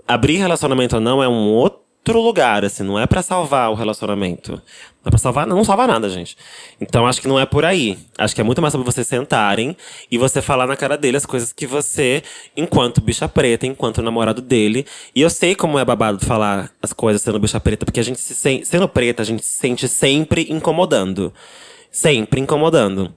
Abrir 0.07 0.37
relacionamento 0.37 0.95
ou 0.95 1.01
não 1.01 1.21
é 1.21 1.27
um 1.27 1.49
outro 1.49 1.88
lugar, 2.17 2.63
assim, 2.63 2.83
não 2.83 2.97
é 2.97 3.05
pra 3.05 3.21
salvar 3.21 3.69
o 3.69 3.75
relacionamento. 3.75 4.53
Não 4.53 5.07
é 5.07 5.09
pra 5.09 5.17
salvar, 5.17 5.45
não 5.45 5.63
salva 5.63 5.85
nada, 5.85 6.09
gente. 6.09 6.35
Então 6.79 7.05
acho 7.05 7.21
que 7.21 7.27
não 7.27 7.39
é 7.39 7.45
por 7.45 7.65
aí. 7.65 7.97
Acho 8.17 8.33
que 8.33 8.41
é 8.41 8.43
muito 8.43 8.61
mais 8.61 8.71
sobre 8.71 8.85
vocês 8.85 9.05
sentarem 9.05 9.75
e 10.09 10.17
você 10.17 10.41
falar 10.41 10.65
na 10.65 10.75
cara 10.75 10.97
dele 10.97 11.17
as 11.17 11.25
coisas 11.25 11.53
que 11.53 11.67
você, 11.67 12.23
enquanto 12.55 13.01
bicha 13.01 13.27
preta, 13.27 13.67
enquanto 13.67 14.01
namorado 14.01 14.41
dele. 14.41 14.85
E 15.13 15.21
eu 15.21 15.29
sei 15.29 15.55
como 15.55 15.77
é 15.77 15.85
babado 15.85 16.25
falar 16.25 16.71
as 16.81 16.93
coisas 16.93 17.21
sendo 17.21 17.39
bicha 17.39 17.59
preta, 17.59 17.85
porque 17.85 17.99
a 17.99 18.03
gente 18.03 18.19
se 18.19 18.33
sente, 18.33 18.65
sendo 18.65 18.87
preta, 18.87 19.21
a 19.21 19.25
gente 19.25 19.43
se 19.43 19.59
sente 19.59 19.87
sempre 19.87 20.47
incomodando. 20.49 21.33
Sempre 21.91 22.39
incomodando. 22.39 23.13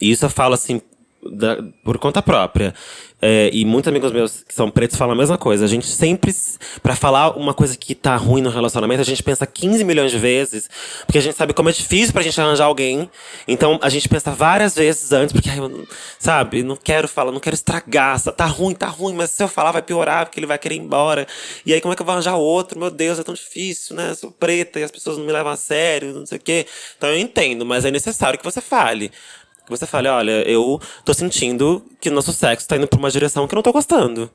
E 0.00 0.10
isso 0.10 0.24
eu 0.24 0.30
falo 0.30 0.54
assim 0.54 0.80
da- 1.22 1.58
por 1.84 1.98
conta 1.98 2.22
própria. 2.22 2.74
É, 3.22 3.50
e 3.52 3.66
muitos 3.66 3.88
amigos 3.88 4.10
meus 4.12 4.42
que 4.42 4.54
são 4.54 4.70
pretos 4.70 4.96
falam 4.96 5.14
a 5.14 5.18
mesma 5.18 5.36
coisa. 5.36 5.66
A 5.66 5.68
gente 5.68 5.86
sempre, 5.86 6.34
pra 6.82 6.96
falar 6.96 7.36
uma 7.36 7.52
coisa 7.52 7.76
que 7.76 7.94
tá 7.94 8.16
ruim 8.16 8.40
no 8.40 8.48
relacionamento, 8.48 9.02
a 9.02 9.04
gente 9.04 9.22
pensa 9.22 9.46
15 9.46 9.84
milhões 9.84 10.10
de 10.10 10.18
vezes, 10.18 10.70
porque 11.04 11.18
a 11.18 11.20
gente 11.20 11.36
sabe 11.36 11.52
como 11.52 11.68
é 11.68 11.72
difícil 11.72 12.14
pra 12.14 12.22
gente 12.22 12.40
arranjar 12.40 12.64
alguém. 12.64 13.10
Então 13.46 13.78
a 13.82 13.90
gente 13.90 14.08
pensa 14.08 14.30
várias 14.30 14.74
vezes 14.74 15.12
antes, 15.12 15.34
porque, 15.34 15.50
sabe, 16.18 16.62
não 16.62 16.76
quero 16.76 17.06
falar, 17.06 17.30
não 17.30 17.40
quero 17.40 17.54
estragar. 17.54 18.18
Tá 18.32 18.46
ruim, 18.46 18.74
tá 18.74 18.86
ruim, 18.86 19.14
mas 19.14 19.30
se 19.30 19.42
eu 19.42 19.48
falar 19.48 19.72
vai 19.72 19.82
piorar, 19.82 20.24
porque 20.24 20.40
ele 20.40 20.46
vai 20.46 20.58
querer 20.58 20.76
ir 20.76 20.78
embora. 20.78 21.26
E 21.66 21.74
aí 21.74 21.80
como 21.82 21.92
é 21.92 21.96
que 21.96 22.00
eu 22.00 22.06
vou 22.06 22.14
arranjar 22.14 22.36
outro? 22.36 22.78
Meu 22.78 22.90
Deus, 22.90 23.18
é 23.18 23.22
tão 23.22 23.34
difícil, 23.34 23.94
né? 23.96 24.10
Eu 24.10 24.14
sou 24.14 24.30
preta 24.30 24.80
e 24.80 24.82
as 24.82 24.90
pessoas 24.90 25.18
não 25.18 25.26
me 25.26 25.32
levam 25.32 25.52
a 25.52 25.56
sério, 25.56 26.14
não 26.14 26.24
sei 26.24 26.38
o 26.38 26.40
quê. 26.40 26.66
Então 26.96 27.10
eu 27.10 27.18
entendo, 27.18 27.66
mas 27.66 27.84
é 27.84 27.90
necessário 27.90 28.38
que 28.38 28.44
você 28.44 28.62
fale. 28.62 29.12
Você 29.70 29.86
fale, 29.86 30.08
olha, 30.08 30.42
eu 30.48 30.80
tô 31.04 31.14
sentindo 31.14 31.82
que 32.00 32.10
nosso 32.10 32.32
sexo 32.32 32.66
tá 32.68 32.76
indo 32.76 32.86
pra 32.86 32.98
uma 32.98 33.10
direção 33.10 33.46
que 33.46 33.54
eu 33.54 33.56
não 33.56 33.62
tô 33.62 33.72
gostando. 33.72 34.28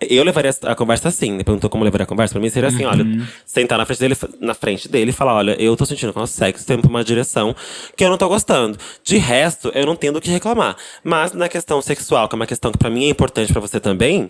Eu 0.00 0.24
levaria 0.24 0.50
a 0.64 0.74
conversa 0.74 1.08
assim. 1.08 1.34
Ele 1.34 1.44
perguntou 1.44 1.70
como 1.70 1.84
levaria 1.84 2.04
a 2.04 2.06
conversa. 2.06 2.34
Pra 2.34 2.40
mim 2.40 2.50
seria 2.50 2.68
assim, 2.68 2.84
olha, 2.84 3.04
sentar 3.46 3.78
na 3.78 3.86
frente 3.86 4.00
dele, 4.00 4.16
na 4.40 4.52
frente 4.52 4.88
dele 4.88 5.10
e 5.10 5.12
falar, 5.12 5.34
olha, 5.34 5.56
eu 5.60 5.74
tô 5.76 5.86
sentindo 5.86 6.12
que 6.12 6.18
nosso 6.18 6.34
sexo 6.34 6.66
tá 6.66 6.74
indo 6.74 6.82
pra 6.82 6.90
uma 6.90 7.02
direção 7.04 7.54
que 7.96 8.04
eu 8.04 8.10
não 8.10 8.18
tô 8.18 8.28
gostando. 8.28 8.76
De 9.02 9.16
resto, 9.16 9.70
eu 9.74 9.86
não 9.86 9.96
tenho 9.96 10.12
do 10.12 10.20
que 10.20 10.30
reclamar. 10.30 10.76
Mas 11.02 11.32
na 11.32 11.48
questão 11.48 11.80
sexual, 11.80 12.28
que 12.28 12.34
é 12.34 12.36
uma 12.36 12.46
questão 12.46 12.70
que 12.70 12.78
pra 12.78 12.90
mim 12.90 13.06
é 13.06 13.08
importante 13.08 13.52
pra 13.52 13.60
você 13.60 13.80
também, 13.80 14.28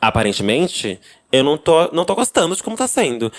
aparentemente, 0.00 0.98
eu 1.30 1.44
não 1.44 1.56
tô, 1.56 1.92
não 1.92 2.04
tô 2.04 2.14
gostando 2.14 2.56
de 2.56 2.62
como 2.62 2.76
tá 2.76 2.88
sendo. 2.88 3.30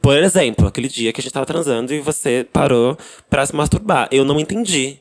Por 0.00 0.16
exemplo, 0.16 0.66
aquele 0.66 0.88
dia 0.88 1.12
que 1.12 1.20
a 1.20 1.22
gente 1.22 1.32
tava 1.32 1.46
transando 1.46 1.92
e 1.92 2.00
você 2.00 2.46
parou 2.52 2.96
pra 3.28 3.44
se 3.44 3.54
masturbar. 3.54 4.08
Eu 4.10 4.24
não 4.24 4.38
entendi. 4.38 4.98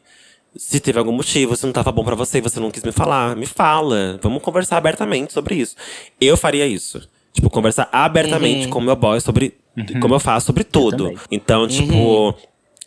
Se 0.55 0.79
teve 0.79 0.97
algum 0.99 1.11
motivo, 1.11 1.55
se 1.55 1.65
não 1.65 1.71
tava 1.73 1.91
bom 1.91 2.03
pra 2.03 2.15
você 2.15 2.39
e 2.39 2.41
você 2.41 2.59
não 2.59 2.71
quis 2.71 2.83
me 2.83 2.91
falar, 2.91 3.35
me 3.35 3.45
fala. 3.45 4.19
Vamos 4.21 4.41
conversar 4.41 4.77
abertamente 4.77 5.31
sobre 5.31 5.55
isso. 5.55 5.75
Eu 6.19 6.35
faria 6.35 6.65
isso. 6.65 7.07
Tipo, 7.33 7.49
conversar 7.49 7.87
abertamente 7.91 8.67
com 8.67 8.79
o 8.79 8.81
meu 8.81 8.95
boy 8.95 9.21
sobre 9.21 9.53
como 10.01 10.15
eu 10.15 10.19
faço 10.19 10.47
sobre 10.47 10.63
tudo. 10.63 11.13
Então, 11.31 11.67
tipo, 11.67 12.35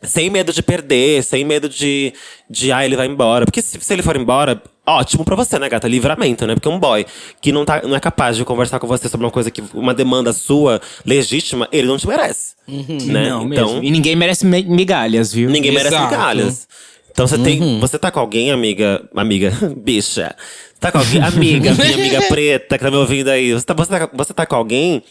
sem 0.03 0.29
medo 0.29 0.53
de 0.53 0.63
perder, 0.63 1.23
sem 1.23 1.45
medo 1.45 1.69
de, 1.69 2.13
de 2.51 2.73
ah, 2.73 2.85
ele 2.85 2.97
vai 2.97 3.07
embora. 3.07 3.47
Porque 3.47 3.63
se, 3.63 3.79
se 3.81 3.93
ele 3.93 4.03
for 4.03 4.17
embora, 4.17 4.61
ótimo 4.85 5.25
pra 5.25 5.37
você, 5.37 5.59
né, 5.61 5.69
gata? 5.69 5.87
Livramento, 5.87 6.45
né? 6.47 6.55
Porque 6.55 6.69
um 6.69 6.79
boy 6.79 7.07
que 7.41 7.53
não, 7.53 7.65
tá, 7.65 7.81
não 7.83 7.95
é 7.95 8.01
capaz 8.01 8.37
de 8.37 8.45
conversar 8.45 8.81
com 8.81 8.87
você 8.89 9.09
sobre 9.09 9.25
uma 9.25 9.31
coisa 9.31 9.51
que. 9.51 9.63
uma 9.73 9.95
demanda 9.95 10.33
sua 10.33 10.81
legítima, 11.07 11.69
ele 11.71 11.87
não 11.87 11.97
te 11.97 12.07
merece. 12.09 12.55
Né? 12.67 13.29
Não, 13.31 13.45
então, 13.47 13.69
mesmo. 13.75 13.85
E 13.85 13.91
ninguém 13.93 14.17
merece 14.17 14.45
me- 14.45 14.65
migalhas, 14.65 15.33
viu? 15.33 15.49
Ninguém 15.49 15.71
merece 15.73 15.95
Exato. 15.95 16.11
migalhas. 16.13 16.69
Então 17.13 17.27
você 17.27 17.39
tem. 17.39 17.79
Você 17.79 17.99
tá 17.99 18.11
com 18.11 18.21
alguém, 18.21 18.51
amiga. 18.51 19.05
Amiga, 19.15 19.53
bicha. 19.77 20.35
Tá 20.81 20.91
com 20.91 20.99
alguém, 20.99 21.23
amiga, 21.23 21.73
minha 21.75 21.95
amiga 21.95 22.23
preta 22.23 22.77
que 22.77 22.85
tá 22.85 22.91
me 22.91 22.97
ouvindo 22.97 23.29
aí. 23.29 23.53
Você 23.53 23.65
tá, 23.65 23.73
você, 23.73 23.91
tá, 23.91 24.11
você 24.13 24.35
tá 24.35 24.45
com 24.45 24.57
alguém. 24.57 25.03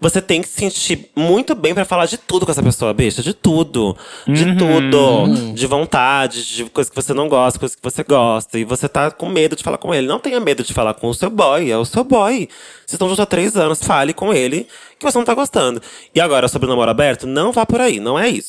Você 0.00 0.22
tem 0.22 0.40
que 0.40 0.48
se 0.48 0.54
sentir 0.54 1.10
muito 1.14 1.54
bem 1.54 1.74
pra 1.74 1.84
falar 1.84 2.06
de 2.06 2.16
tudo 2.16 2.46
com 2.46 2.52
essa 2.52 2.62
pessoa, 2.62 2.94
bicha. 2.94 3.22
De 3.22 3.34
tudo. 3.34 3.94
De 4.26 4.56
tudo. 4.56 5.52
De 5.52 5.66
vontade, 5.66 6.42
de 6.56 6.64
coisas 6.70 6.88
que 6.88 6.96
você 6.96 7.12
não 7.12 7.28
gosta, 7.28 7.58
coisas 7.58 7.76
que 7.76 7.82
você 7.82 8.02
gosta. 8.02 8.58
E 8.58 8.64
você 8.64 8.88
tá 8.88 9.10
com 9.10 9.28
medo 9.28 9.54
de 9.54 9.62
falar 9.62 9.76
com 9.76 9.94
ele. 9.94 10.06
Não 10.06 10.18
tenha 10.18 10.40
medo 10.40 10.64
de 10.64 10.72
falar 10.72 10.94
com 10.94 11.08
o 11.08 11.12
seu 11.12 11.28
boy. 11.28 11.70
É 11.70 11.76
o 11.76 11.84
seu 11.84 12.02
boy. 12.02 12.48
Vocês 12.86 12.94
estão 12.94 13.08
juntos 13.08 13.20
há 13.20 13.26
três 13.26 13.56
anos. 13.56 13.82
Fale 13.82 14.14
com 14.14 14.32
ele 14.32 14.66
que 15.00 15.10
você 15.10 15.18
não 15.18 15.24
tá 15.24 15.34
gostando. 15.34 15.80
E 16.14 16.20
agora, 16.20 16.46
sobre 16.46 16.66
o 16.66 16.68
namoro 16.68 16.90
aberto, 16.90 17.26
não 17.26 17.50
vá 17.52 17.64
por 17.64 17.80
aí. 17.80 17.98
Não 17.98 18.18
é 18.18 18.28
isso. 18.28 18.48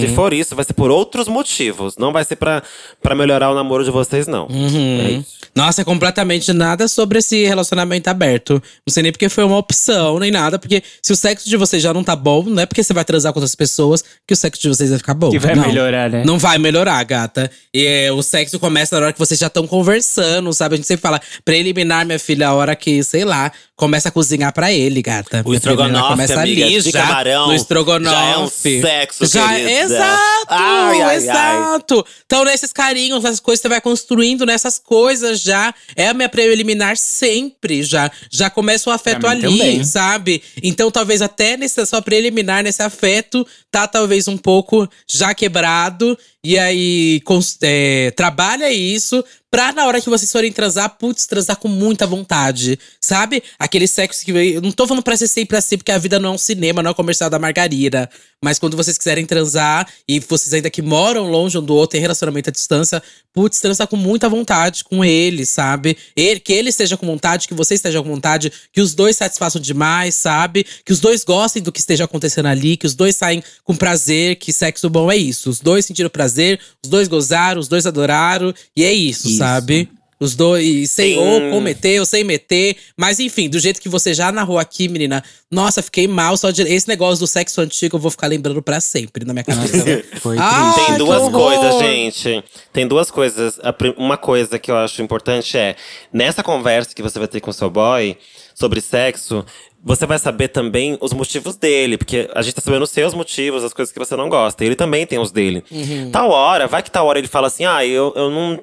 Se 0.00 0.08
for 0.14 0.32
isso, 0.32 0.54
vai 0.54 0.64
ser 0.64 0.72
por 0.72 0.90
outros 0.90 1.26
motivos. 1.28 1.96
Não 1.98 2.12
vai 2.12 2.24
ser 2.24 2.36
pra, 2.36 2.62
pra 3.02 3.14
melhorar 3.14 3.50
o 3.50 3.54
namoro 3.54 3.84
de 3.84 3.90
vocês, 3.90 4.26
não. 4.26 4.46
É 4.48 5.10
isso. 5.10 5.38
Nossa, 5.54 5.82
é 5.82 5.84
completamente 5.84 6.52
nada 6.52 6.86
sobre 6.86 7.18
esse 7.18 7.44
relacionamento 7.44 8.08
aberto. 8.08 8.62
Não 8.86 8.92
sei 8.92 9.02
nem 9.02 9.10
porque 9.12 9.28
foi 9.28 9.42
uma 9.42 9.56
opção, 9.56 10.18
nem 10.20 10.30
nada. 10.30 10.58
Porque 10.58 10.82
se 11.02 11.12
o 11.12 11.16
sexo 11.16 11.48
de 11.48 11.56
vocês 11.56 11.82
já 11.82 11.92
não 11.92 12.04
tá 12.04 12.14
bom, 12.14 12.44
não 12.44 12.62
é 12.62 12.66
porque 12.66 12.82
você 12.82 12.92
vai 12.92 13.04
transar 13.04 13.32
com 13.32 13.40
outras 13.40 13.56
pessoas 13.56 14.04
que 14.26 14.34
o 14.34 14.36
sexo 14.36 14.62
de 14.62 14.68
vocês 14.68 14.90
vai 14.90 14.98
ficar 14.98 15.14
bom. 15.14 15.30
Que 15.30 15.38
vai 15.38 15.56
Não. 15.56 15.66
melhorar, 15.66 16.08
né? 16.08 16.22
Não 16.24 16.38
vai 16.38 16.58
melhorar, 16.58 17.02
gata. 17.02 17.50
E 17.74 17.84
é, 17.84 18.12
o 18.12 18.22
sexo 18.22 18.58
começa 18.60 18.96
na 18.96 19.06
hora 19.06 19.12
que 19.12 19.18
vocês 19.18 19.40
já 19.40 19.48
estão 19.48 19.66
conversando, 19.66 20.52
sabe? 20.52 20.74
A 20.74 20.76
gente 20.76 20.86
sempre 20.86 21.02
fala, 21.02 21.20
preliminar, 21.44 22.06
minha 22.06 22.18
filha, 22.18 22.48
a 22.48 22.54
hora 22.54 22.76
que, 22.76 23.02
sei 23.02 23.24
lá, 23.24 23.50
começa 23.74 24.08
a 24.08 24.12
cozinhar 24.12 24.52
pra 24.52 24.72
ele, 24.72 25.00
gata. 25.02 25.42
O 25.44 25.50
Minha 25.50 25.60
preliminar 25.90 25.98
estrogonofe, 25.98 26.08
começa 26.10 26.40
amiga, 26.40 26.64
ali 26.66 26.80
de 26.82 26.90
já, 26.90 27.02
camarão, 27.06 27.46
No 27.48 27.54
estrogonofe. 27.54 28.14
já 28.16 28.24
é 28.24 28.38
um 28.38 28.48
sexo, 28.48 29.26
Já, 29.26 29.48
querida. 29.48 29.70
Exato, 29.70 30.46
Ai, 30.48 31.00
ai, 31.00 31.02
ai. 31.02 31.16
exato. 31.16 32.06
Então, 32.24 32.44
nesses 32.44 32.72
carinhos, 32.72 33.22
nessas 33.22 33.40
coisas, 33.40 33.60
você 33.62 33.68
vai 33.68 33.80
construindo 33.80 34.44
nessas 34.46 34.78
coisas 34.78 35.40
já. 35.40 35.74
É 35.96 36.08
a 36.08 36.14
minha 36.14 36.28
preliminar 36.28 36.96
sempre 36.96 37.82
já. 37.82 38.10
Já 38.30 38.48
começa 38.50 38.88
o 38.90 38.92
afeto 38.92 39.26
ali, 39.26 39.42
também. 39.58 39.84
sabe? 39.84 40.42
Então, 40.62 40.90
talvez 40.90 41.22
até 41.22 41.56
nessa 41.56 41.84
sua 41.86 42.02
preliminar, 42.02 42.62
nesse 42.62 42.82
afeto, 42.82 43.46
tá 43.70 43.86
talvez 43.86 44.28
um 44.28 44.36
pouco 44.36 44.88
já 45.06 45.34
quebrado. 45.34 46.18
E 46.44 46.56
aí, 46.56 47.20
é, 47.62 48.12
trabalha 48.12 48.70
isso 48.70 49.24
pra 49.50 49.72
na 49.72 49.86
hora 49.86 50.00
que 50.00 50.10
vocês 50.10 50.30
forem 50.30 50.52
transar, 50.52 50.96
putz, 50.98 51.26
transar 51.26 51.56
com 51.56 51.68
muita 51.68 52.06
vontade, 52.06 52.78
sabe? 53.00 53.42
Aquele 53.58 53.86
sexo 53.86 54.24
que. 54.24 54.30
Eu 54.30 54.62
não 54.62 54.72
tô 54.72 54.86
falando 54.86 55.02
pra 55.02 55.16
ser 55.16 55.28
sempre 55.28 55.56
assim, 55.56 55.76
porque 55.76 55.92
a 55.92 55.98
vida 55.98 56.18
não 56.18 56.30
é 56.30 56.32
um 56.34 56.38
cinema, 56.38 56.82
não 56.82 56.90
é 56.90 56.92
um 56.92 56.94
comercial 56.94 57.30
da 57.30 57.38
margarina. 57.38 58.08
Mas 58.42 58.58
quando 58.58 58.76
vocês 58.76 58.96
quiserem 58.96 59.26
transar 59.26 59.88
e 60.06 60.20
vocês 60.20 60.54
ainda 60.54 60.70
que 60.70 60.80
moram 60.80 61.28
longe 61.28 61.58
um 61.58 61.62
do 61.62 61.74
outro, 61.74 61.92
tem 61.92 62.00
relacionamento 62.00 62.50
à 62.50 62.52
distância, 62.52 63.02
putz, 63.32 63.58
transar 63.58 63.88
com 63.88 63.96
muita 63.96 64.28
vontade 64.28 64.84
com 64.84 65.04
ele, 65.04 65.44
sabe? 65.44 65.96
Ele, 66.14 66.38
que 66.38 66.52
ele 66.52 66.68
esteja 66.68 66.96
com 66.96 67.04
vontade, 67.04 67.48
que 67.48 67.54
você 67.54 67.74
esteja 67.74 68.00
com 68.00 68.08
vontade, 68.08 68.52
que 68.72 68.80
os 68.80 68.94
dois 68.94 69.16
satisfaçam 69.16 69.60
demais, 69.60 70.14
sabe? 70.14 70.64
Que 70.84 70.92
os 70.92 71.00
dois 71.00 71.24
gostem 71.24 71.60
do 71.60 71.72
que 71.72 71.80
esteja 71.80 72.04
acontecendo 72.04 72.46
ali, 72.46 72.76
que 72.76 72.86
os 72.86 72.94
dois 72.94 73.16
saem 73.16 73.42
com 73.64 73.74
prazer, 73.74 74.36
que 74.36 74.52
sexo 74.52 74.88
bom 74.88 75.10
é 75.10 75.16
isso. 75.16 75.50
Os 75.50 75.58
dois 75.58 75.84
sentiram 75.84 76.08
prazer, 76.08 76.27
os 76.34 76.90
dois 76.90 77.08
gozaram, 77.08 77.60
os 77.60 77.68
dois 77.68 77.86
adoraram, 77.86 78.52
e 78.76 78.84
é 78.84 78.92
isso, 78.92 79.28
Isso. 79.28 79.38
sabe? 79.38 79.88
Os 80.20 80.34
dois, 80.34 80.90
sem 80.90 81.16
ou 81.16 81.52
com 81.52 81.60
meter 81.60 82.00
ou 82.00 82.06
sem 82.06 82.24
meter. 82.24 82.76
Mas 82.96 83.20
enfim, 83.20 83.48
do 83.48 83.60
jeito 83.60 83.80
que 83.80 83.88
você 83.88 84.12
já 84.12 84.32
narrou 84.32 84.58
aqui, 84.58 84.88
menina. 84.88 85.22
Nossa, 85.48 85.80
fiquei 85.80 86.08
mal 86.08 86.36
só 86.36 86.50
de. 86.50 86.62
Esse 86.62 86.88
negócio 86.88 87.20
do 87.20 87.26
sexo 87.28 87.60
antigo 87.60 87.96
eu 87.96 88.00
vou 88.00 88.10
ficar 88.10 88.26
lembrando 88.26 88.60
pra 88.60 88.80
sempre 88.80 89.24
na 89.24 89.32
minha 89.32 89.44
cabeça. 89.44 89.84
Foi 90.20 90.36
Ah. 90.42 90.74
Tem 90.74 90.98
duas 90.98 91.30
coisas, 91.30 91.78
gente. 91.78 92.44
Tem 92.72 92.88
duas 92.88 93.12
coisas. 93.12 93.60
Uma 93.96 94.16
coisa 94.16 94.58
que 94.58 94.72
eu 94.72 94.76
acho 94.76 95.00
importante 95.00 95.56
é, 95.56 95.76
nessa 96.12 96.42
conversa 96.42 96.92
que 96.92 97.02
você 97.02 97.16
vai 97.16 97.28
ter 97.28 97.40
com 97.40 97.52
seu 97.52 97.70
boy 97.70 98.16
sobre 98.56 98.80
sexo, 98.80 99.46
você 99.82 100.06
vai 100.06 100.18
saber 100.18 100.48
também 100.48 100.98
os 101.00 101.12
motivos 101.12 101.56
dele. 101.56 101.96
Porque 101.96 102.28
a 102.34 102.42
gente 102.42 102.54
tá 102.54 102.60
sabendo 102.60 102.82
os 102.82 102.90
seus 102.90 103.14
motivos, 103.14 103.62
as 103.64 103.72
coisas 103.72 103.92
que 103.92 103.98
você 103.98 104.16
não 104.16 104.28
gosta. 104.28 104.64
Ele 104.64 104.74
também 104.74 105.06
tem 105.06 105.18
os 105.18 105.30
dele. 105.30 105.64
Tal 106.10 106.30
hora, 106.30 106.66
vai 106.66 106.82
que 106.82 106.90
tal 106.90 107.06
hora 107.06 107.18
ele 107.18 107.28
fala 107.28 107.46
assim: 107.46 107.64
ah, 107.64 107.84
eu, 107.84 108.12
eu, 108.16 108.30
não, 108.30 108.60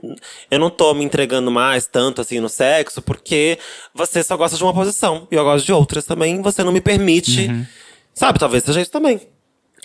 eu 0.51 0.59
não 0.59 0.69
tô 0.69 0.93
me 0.93 1.03
entregando 1.03 1.49
mais 1.51 1.87
tanto 1.87 2.21
assim 2.21 2.39
no 2.39 2.49
sexo, 2.49 3.01
porque 3.01 3.57
você 3.93 4.23
só 4.23 4.35
gosta 4.35 4.57
de 4.57 4.63
uma 4.63 4.73
posição. 4.73 5.27
E 5.31 5.35
eu 5.35 5.43
gosto 5.43 5.65
de 5.65 5.73
outras 5.73 6.05
também. 6.05 6.41
Você 6.41 6.63
não 6.63 6.71
me 6.71 6.81
permite. 6.81 7.47
Sabe, 8.13 8.39
talvez 8.39 8.63
seja 8.63 8.81
isso 8.81 8.91
também. 8.91 9.19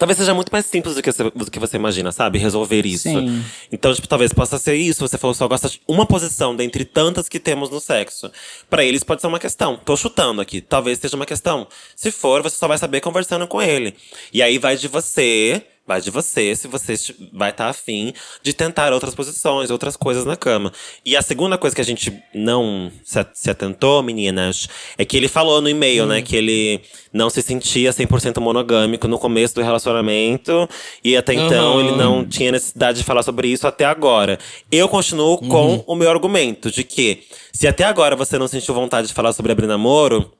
Talvez 0.00 0.16
seja 0.16 0.32
muito 0.32 0.50
mais 0.50 0.64
simples 0.64 0.94
do 0.94 1.02
que, 1.02 1.12
você, 1.12 1.24
do 1.24 1.50
que 1.50 1.58
você 1.58 1.76
imagina, 1.76 2.10
sabe? 2.10 2.38
Resolver 2.38 2.86
isso. 2.86 3.02
Sim. 3.02 3.44
Então, 3.70 3.92
tipo, 3.92 4.08
talvez 4.08 4.32
possa 4.32 4.56
ser 4.56 4.74
isso. 4.74 5.06
Você 5.06 5.18
falou 5.18 5.34
só 5.34 5.46
gosta 5.46 5.68
de 5.68 5.78
uma 5.86 6.06
posição 6.06 6.56
dentre 6.56 6.86
tantas 6.86 7.28
que 7.28 7.38
temos 7.38 7.68
no 7.68 7.78
sexo. 7.78 8.32
Pra 8.70 8.82
eles 8.82 9.04
pode 9.04 9.20
ser 9.20 9.26
uma 9.26 9.38
questão. 9.38 9.76
Tô 9.76 9.94
chutando 9.98 10.40
aqui. 10.40 10.62
Talvez 10.62 10.98
seja 10.98 11.16
uma 11.16 11.26
questão. 11.26 11.68
Se 11.94 12.10
for, 12.10 12.40
você 12.42 12.56
só 12.56 12.66
vai 12.66 12.78
saber 12.78 13.02
conversando 13.02 13.46
com 13.46 13.60
ele. 13.60 13.94
E 14.32 14.42
aí 14.42 14.56
vai 14.56 14.74
de 14.74 14.88
você 14.88 15.66
Vai 15.90 16.00
de 16.00 16.08
você, 16.08 16.54
se 16.54 16.68
você 16.68 16.94
vai 17.32 17.50
estar 17.50 17.68
afim 17.68 18.12
de 18.44 18.52
tentar 18.52 18.92
outras 18.92 19.12
posições, 19.12 19.72
outras 19.72 19.96
coisas 19.96 20.24
na 20.24 20.36
cama. 20.36 20.72
E 21.04 21.16
a 21.16 21.20
segunda 21.20 21.58
coisa 21.58 21.74
que 21.74 21.82
a 21.82 21.84
gente 21.84 22.16
não 22.32 22.92
se 23.02 23.50
atentou, 23.50 24.00
meninas, 24.00 24.68
é 24.96 25.04
que 25.04 25.16
ele 25.16 25.26
falou 25.26 25.60
no 25.60 25.68
e-mail, 25.68 26.06
né? 26.06 26.22
Que 26.22 26.36
ele 26.36 26.80
não 27.12 27.28
se 27.28 27.42
sentia 27.42 27.90
100% 27.90 28.40
monogâmico 28.40 29.08
no 29.08 29.18
começo 29.18 29.56
do 29.56 29.62
relacionamento. 29.62 30.68
E 31.02 31.16
até 31.16 31.34
então 31.34 31.72
Aham. 31.72 31.80
ele 31.80 31.96
não 31.96 32.24
tinha 32.24 32.52
necessidade 32.52 32.98
de 32.98 33.04
falar 33.04 33.24
sobre 33.24 33.48
isso 33.48 33.66
até 33.66 33.84
agora. 33.84 34.38
Eu 34.70 34.88
continuo 34.88 35.38
com 35.38 35.82
o 35.88 35.96
meu 35.96 36.08
argumento 36.08 36.70
de 36.70 36.84
que 36.84 37.24
se 37.52 37.66
até 37.66 37.82
agora 37.82 38.14
você 38.14 38.38
não 38.38 38.46
sentiu 38.46 38.72
vontade 38.72 39.08
de 39.08 39.12
falar 39.14 39.32
sobre 39.32 39.50
abrir 39.50 39.66
namoro, 39.66 40.30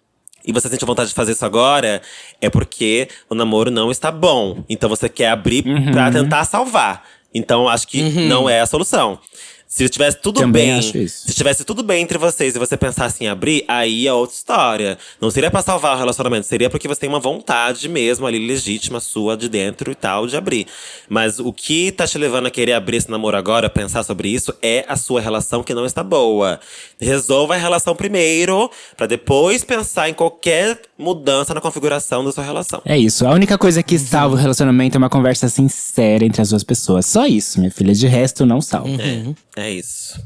e 0.44 0.52
você 0.52 0.68
sente 0.68 0.84
vontade 0.84 1.08
de 1.08 1.14
fazer 1.14 1.32
isso 1.32 1.44
agora, 1.44 2.00
é 2.40 2.48
porque 2.50 3.08
o 3.28 3.34
namoro 3.34 3.70
não 3.70 3.90
está 3.90 4.10
bom. 4.10 4.64
Então 4.68 4.88
você 4.88 5.08
quer 5.08 5.28
abrir 5.28 5.64
pra 5.92 6.10
tentar 6.10 6.44
salvar. 6.44 7.04
Então 7.32 7.68
acho 7.68 7.86
que 7.86 8.02
não 8.02 8.48
é 8.48 8.60
a 8.60 8.66
solução. 8.66 9.18
Se 9.72 9.88
tivesse 9.88 10.18
tudo 10.18 10.40
Também 10.40 10.66
bem, 10.66 10.78
acho 10.78 10.98
isso. 10.98 11.28
se 11.28 11.32
tivesse 11.32 11.64
tudo 11.64 11.84
bem 11.84 12.02
entre 12.02 12.18
vocês 12.18 12.56
e 12.56 12.58
você 12.58 12.76
pensasse 12.76 13.22
em 13.22 13.28
abrir, 13.28 13.64
aí 13.68 14.04
é 14.04 14.12
outra 14.12 14.34
história. 14.34 14.98
Não 15.20 15.30
seria 15.30 15.48
pra 15.48 15.62
salvar 15.62 15.94
o 15.94 15.98
relacionamento, 15.98 16.44
seria 16.44 16.68
porque 16.68 16.88
você 16.88 17.02
tem 17.02 17.08
uma 17.08 17.20
vontade 17.20 17.88
mesmo 17.88 18.26
ali 18.26 18.44
legítima 18.44 18.98
sua 18.98 19.36
de 19.36 19.48
dentro 19.48 19.92
e 19.92 19.94
tal 19.94 20.26
de 20.26 20.36
abrir. 20.36 20.66
Mas 21.08 21.38
o 21.38 21.52
que 21.52 21.92
tá 21.92 22.04
te 22.04 22.18
levando 22.18 22.46
a 22.46 22.50
querer 22.50 22.72
abrir 22.72 22.96
esse 22.96 23.08
namoro 23.08 23.36
agora, 23.36 23.70
pensar 23.70 24.02
sobre 24.02 24.28
isso, 24.28 24.52
é 24.60 24.84
a 24.88 24.96
sua 24.96 25.20
relação 25.20 25.62
que 25.62 25.72
não 25.72 25.86
está 25.86 26.02
boa. 26.02 26.58
Resolva 27.00 27.54
a 27.54 27.56
relação 27.56 27.94
primeiro, 27.94 28.68
pra 28.96 29.06
depois 29.06 29.62
pensar 29.62 30.08
em 30.08 30.14
qualquer 30.14 30.80
mudança 30.98 31.54
na 31.54 31.60
configuração 31.60 32.24
da 32.24 32.32
sua 32.32 32.42
relação. 32.42 32.82
É 32.84 32.98
isso. 32.98 33.24
A 33.24 33.30
única 33.30 33.56
coisa 33.56 33.84
que 33.84 33.96
salva 33.96 34.34
o 34.34 34.38
relacionamento 34.38 34.96
é 34.96 34.98
uma 34.98 35.08
conversa 35.08 35.48
sincera 35.48 36.24
entre 36.24 36.42
as 36.42 36.50
duas 36.50 36.64
pessoas. 36.64 37.06
Só 37.06 37.24
isso, 37.24 37.60
minha 37.60 37.70
filha. 37.70 37.94
De 37.94 38.08
resto, 38.08 38.44
não 38.44 38.60
salva. 38.60 38.90
É, 39.00 39.22
é 39.62 39.70
isso. 39.70 40.20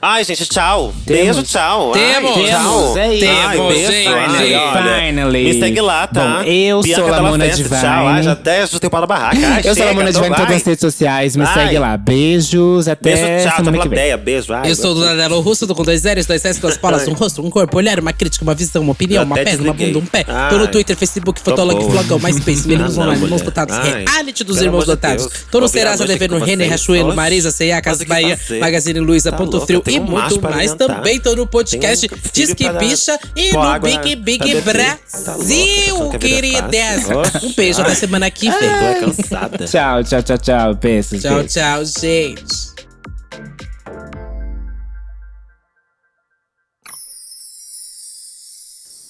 Ai, 0.00 0.24
gente, 0.24 0.46
tchau. 0.46 0.92
Temos. 1.06 1.24
Beijo, 1.36 1.42
tchau. 1.42 1.92
Ai, 1.94 2.00
Temos. 2.14 2.32
tchau. 2.32 2.98
É 2.98 3.14
isso. 3.14 3.26
Ai, 3.26 3.56
Temos, 3.56 3.72
beijo. 3.74 3.92
gente. 3.92 4.08
Ai, 4.08 4.54
olha. 4.54 5.02
Finally. 5.12 5.44
Me 5.44 5.60
segue 5.60 5.80
lá, 5.80 6.06
tá? 6.06 6.42
Bom, 6.42 6.42
eu 6.50 6.80
Bianca 6.80 7.00
sou 7.02 7.10
Della 7.10 7.22
Lamona 7.22 7.44
Festa, 7.44 7.62
Divine. 7.62 7.80
Tchau. 7.80 8.08
Ai, 8.08 8.22
já 8.22 8.32
até 8.32 8.66
já 8.66 8.78
tem 8.78 8.88
o 8.88 8.90
pau 8.90 9.00
na 9.00 9.06
barraca. 9.06 9.36
Ai, 9.36 9.58
Eu 9.58 9.62
sou 9.62 9.70
a 9.70 9.74
chega, 9.74 9.86
Lamona 9.86 10.12
Divine 10.12 10.26
em 10.26 10.34
todas 10.34 10.50
ai. 10.50 10.56
as 10.56 10.62
redes 10.64 10.80
sociais. 10.80 11.36
Me 11.36 11.44
Ai. 11.44 11.54
segue 11.54 11.78
lá. 11.78 11.96
Beijos. 11.96 12.88
Até 12.88 13.14
Beijo, 13.14 13.22
tchau. 13.22 13.42
Tchau, 13.42 13.56
semana 13.56 13.78
que 13.78 13.88
vem. 13.88 13.90
plateia. 13.90 14.16
Beijo. 14.16 14.52
Ai, 14.52 14.70
Eu 14.70 14.74
sou 14.74 14.92
o 14.92 14.94
Donadelo 14.94 15.40
Russo, 15.40 15.66
tô 15.66 15.74
com 15.74 15.82
dois 15.82 16.00
zeros, 16.00 16.26
dois 16.26 16.44
S, 16.44 16.60
duas 16.60 16.76
palas, 16.76 17.06
um 17.08 17.12
rosto, 17.12 17.44
um 17.44 17.50
corpo, 17.50 17.76
olhar, 17.76 17.98
uma 18.00 18.12
crítica, 18.12 18.44
uma 18.44 18.54
visão, 18.54 18.82
uma 18.82 18.92
opinião, 18.92 19.24
uma 19.24 19.36
perna, 19.36 19.62
uma 19.64 19.72
bunda, 19.74 19.98
um 19.98 20.06
pé. 20.06 20.24
Ai. 20.28 20.50
Tô 20.50 20.58
no 20.58 20.68
Twitter, 20.68 20.96
Facebook, 20.96 21.40
Fotolog. 21.40 21.82
Flogão, 21.82 22.18
MySpace, 22.18 22.66
Meninos 22.66 22.96
Ah, 22.98 23.00
não, 23.00 23.02
Online, 23.08 23.24
Irmãos 23.24 23.40
mulher. 23.40 23.44
Dotados, 23.44 23.76
Ai, 23.76 24.04
reality 24.08 24.44
dos 24.44 24.60
Irmãos 24.60 24.86
Dotados. 24.86 25.28
Tô 25.50 25.60
no 25.60 25.68
Serasa 25.68 26.04
Rene, 26.04 26.28
vocês. 26.28 26.70
Rachuelo, 26.70 27.14
Marisa, 27.14 27.50
C&A, 27.50 27.80
que 27.80 28.04
Bahia? 28.06 28.38
Magazine 28.60 29.00
Luiza, 29.00 29.30
Tá 29.30 29.36
Ponto 29.36 29.60
Frio 29.66 29.81
e 29.90 29.98
um 29.98 30.04
muito 30.04 30.40
mais. 30.40 30.74
Também 30.74 31.20
tô 31.20 31.34
no 31.34 31.46
podcast 31.46 32.06
um 32.06 32.30
Disque 32.32 32.68
Bicha 32.78 33.18
e 33.36 33.52
no 33.52 33.80
Big 33.80 34.16
Big. 34.16 34.54
Tá 34.54 34.60
Brasil, 34.60 36.12
é 36.12 36.18
queridas. 36.18 37.04
Um 37.42 37.52
beijo, 37.52 37.82
até 37.82 37.94
semana 37.94 38.30
que 38.30 38.50
Tô 38.50 38.58
vem. 38.58 38.68
é 38.68 39.00
cansada. 39.00 39.64
Tchau, 39.64 40.04
tchau, 40.04 40.22
tchau, 40.22 40.38
tchau. 40.38 40.74
Beijos. 40.74 41.20
Tchau, 41.22 41.34
beijos. 41.34 41.52
tchau, 41.52 41.84
gente. 41.84 42.72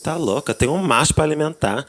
Tá 0.02 0.16
louca, 0.16 0.52
tem 0.52 0.68
um 0.68 0.78
macho 0.78 1.14
pra 1.14 1.22
alimentar. 1.22 1.86